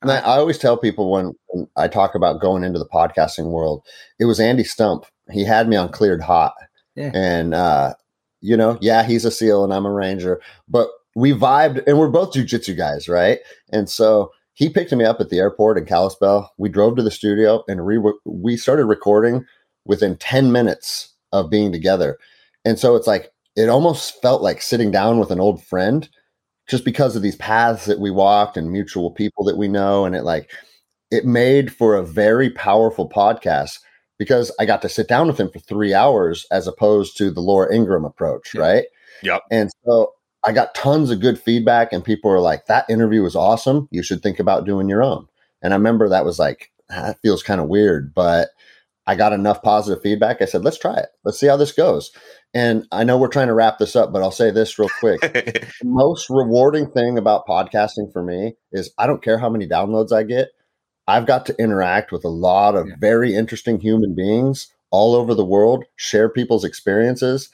[0.00, 3.50] And I, I always tell people when, when I talk about going into the podcasting
[3.50, 3.84] world,
[4.18, 5.04] it was Andy Stump.
[5.30, 6.54] He had me on Cleared Hot.
[6.94, 7.10] Yeah.
[7.12, 7.94] And, uh,
[8.40, 12.08] you know, yeah, he's a SEAL and I'm a Ranger, but we vibed and we're
[12.08, 13.40] both jujitsu guys, right?
[13.72, 16.52] And so he picked me up at the airport in Kalispell.
[16.58, 19.44] We drove to the studio and we, we started recording
[19.84, 22.18] within 10 minutes of being together.
[22.64, 26.08] And so it's like, it almost felt like sitting down with an old friend
[26.68, 30.14] just because of these paths that we walked and mutual people that we know and
[30.14, 30.50] it like
[31.10, 33.80] it made for a very powerful podcast
[34.18, 37.40] because I got to sit down with him for 3 hours as opposed to the
[37.40, 38.60] Laura Ingraham approach, Yeah.
[38.60, 38.84] right?
[39.22, 39.42] Yep.
[39.50, 40.12] And so
[40.44, 43.88] I got tons of good feedback and people were like that interview was awesome.
[43.90, 45.26] You should think about doing your own.
[45.62, 48.50] And I remember that was like "Ah, that feels kind of weird, but
[49.08, 50.42] I got enough positive feedback.
[50.42, 51.08] I said, let's try it.
[51.24, 52.12] Let's see how this goes.
[52.52, 55.20] And I know we're trying to wrap this up, but I'll say this real quick
[55.22, 60.12] the most rewarding thing about podcasting for me is I don't care how many downloads
[60.12, 60.48] I get.
[61.08, 62.94] I've got to interact with a lot of Yeah.
[63.00, 67.50] very interesting human beings all over the world, share people's experiences,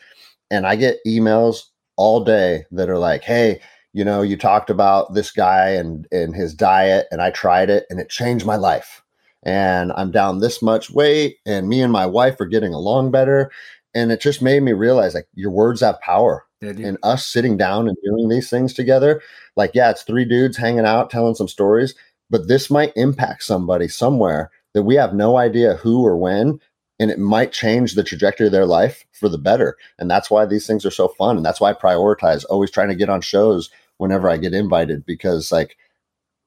[0.51, 1.65] and I get emails
[1.97, 3.61] all day that are like, "Hey,
[3.95, 7.87] you know, you talked about this guy and and his diet and I tried it
[7.91, 9.03] and it changed my life.
[9.45, 13.51] And I'm down this much weight and me and my wife are getting along better."
[13.95, 16.45] And it just made me realize like your words have power
[16.83, 19.21] and us sitting down and doing these things together
[19.57, 21.95] like yeah it's three dudes hanging out telling some stories
[22.35, 26.59] but this might impact somebody somewhere that we have no idea who or when
[26.99, 30.45] and it might change the trajectory of their life for the better and that's why
[30.45, 33.21] these things are so fun and that's why i prioritize always trying to get on
[33.21, 35.77] shows whenever i get invited because like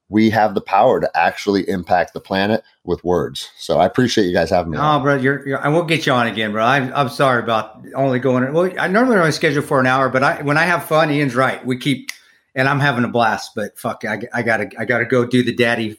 [0.10, 4.34] we have the power to actually impact the planet with words so i appreciate you
[4.34, 5.04] guys having me Oh, on.
[5.04, 6.66] bro, you're, you're, I won't get you on again, bro.
[6.66, 8.52] I'm, I'm sorry about only going.
[8.52, 11.34] Well, I normally only schedule for an hour, but I when I have fun, Ian's
[11.36, 11.66] right.
[11.66, 12.12] We keep,
[12.58, 13.52] and I'm having a blast.
[13.56, 15.98] But fuck, I, I gotta I gotta go do the daddy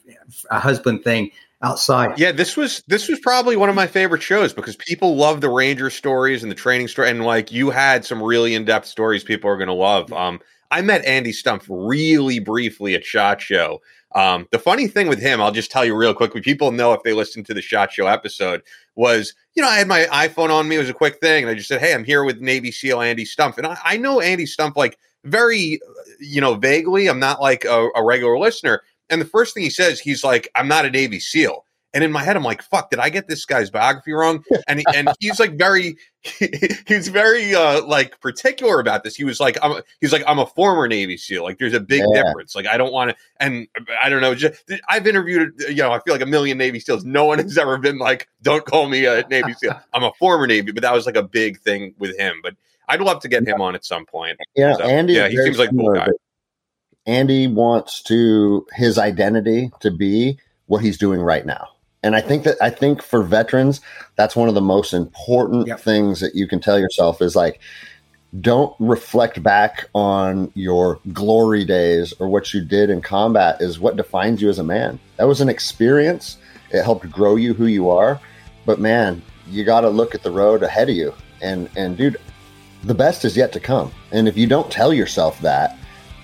[0.51, 1.31] uh, husband thing
[1.63, 2.19] outside.
[2.19, 5.49] Yeah, this was this was probably one of my favorite shows because people love the
[5.49, 9.23] Ranger stories and the training story, and like you had some really in depth stories
[9.23, 10.13] people are to love.
[10.13, 13.81] Um, I met Andy Stump really briefly at Shot Show.
[14.13, 16.41] Um, the funny thing with him, I'll just tell you real quickly.
[16.41, 18.63] People know if they listen to the Shot Show episode
[18.95, 20.75] was, you know, I had my iPhone on me.
[20.75, 23.01] It was a quick thing, and I just said, "Hey, I'm here with Navy SEAL
[23.01, 25.79] Andy Stump," and I, I know Andy Stump like very,
[26.19, 27.07] you know, vaguely.
[27.07, 28.81] I'm not like a, a regular listener.
[29.09, 31.65] And the first thing he says, he's like, "I'm not a Navy SEAL."
[31.95, 32.91] And in my head, I'm like, "Fuck!
[32.91, 35.97] Did I get this guy's biography wrong?" And he, and he's like very,
[36.87, 39.15] he's very uh like particular about this.
[39.15, 42.03] He was like, "I'm," he's like, "I'm a former Navy SEAL." Like, there's a big
[42.13, 42.21] Yeah.
[42.23, 42.55] difference.
[42.55, 43.15] Like, I don't want to.
[43.39, 43.67] And
[43.99, 44.35] I don't know.
[44.35, 47.03] Just, I've interviewed, you know, I feel like a million Navy SEALs.
[47.03, 50.45] No one has ever been like, "Don't call me a Navy SEAL." I'm a former
[50.45, 52.35] Navy, but that was like a big thing with him.
[52.43, 52.53] But
[52.89, 54.37] I'd love to get him on at some point.
[54.55, 55.13] Yeah, So, Andy.
[55.13, 56.07] yeah, he seems like a cool guy.
[57.05, 60.37] Andy wants to his identity to be
[60.67, 61.69] what he's doing right now.
[62.03, 63.81] And I think that I think for veterans,
[64.15, 65.79] that's one of the most important Yep.
[65.79, 67.59] things that you can tell yourself is like,
[68.41, 73.95] don't reflect back on your glory days or what you did in combat is what
[73.97, 74.99] defines you as a man.
[75.17, 76.37] That was an experience.
[76.71, 78.19] It helped grow you who you are.
[78.65, 81.13] But man, you got to look at the road ahead of you.
[81.41, 82.17] And and dude,
[82.83, 83.91] the best is yet to come.
[84.11, 85.77] And if you don't tell yourself that,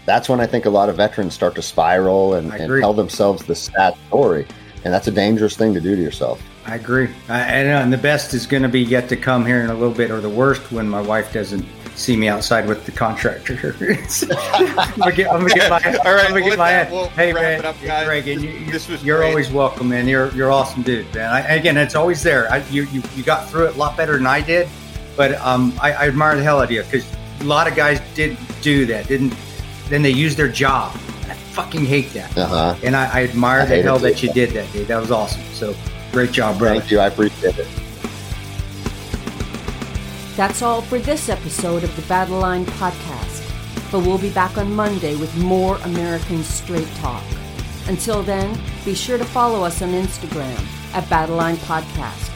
[0.05, 3.43] that's when I think a lot of veterans start to spiral and, and tell themselves
[3.45, 4.47] the sad story.
[4.83, 6.41] And that's a dangerous thing to do to yourself.
[6.65, 7.09] I agree.
[7.27, 9.73] I, and, and the best is going to be yet to come here in a
[9.73, 11.65] little bit, or the worst when my wife doesn't
[11.95, 13.75] see me outside with the contractor.
[13.79, 17.07] I'm gonna get, I'm gonna get my, All right, I'm gonna get my that, we'll
[17.09, 17.79] hey man, up.
[17.79, 19.29] Greg, and you, you, This was you're great.
[19.29, 20.07] always welcome, man.
[20.07, 21.31] You're you're awesome, dude, man.
[21.31, 22.51] I, again, it's always there.
[22.51, 24.67] I, you, you you got through it a lot better than I did,
[25.15, 27.05] but um, I, I admire the hell out of you because
[27.41, 29.07] a lot of guys didn't do that.
[29.07, 29.33] Didn't
[29.89, 30.91] then they use their job.
[30.95, 32.35] I fucking hate that.
[32.37, 32.75] Uh huh.
[32.83, 34.87] And I, I admire I the hell that you did that, dude.
[34.87, 35.41] That was awesome.
[35.53, 35.75] So
[36.11, 36.79] great job, brother.
[36.79, 36.99] Thank you.
[36.99, 37.67] I appreciate it.
[40.35, 43.41] That's all for this episode of the Battleline Podcast.
[43.91, 47.23] but we'll be back on Monday with more American Straight Talk.
[47.87, 50.59] Until then, be sure to follow us on Instagram
[50.93, 52.31] at Battleline Podcast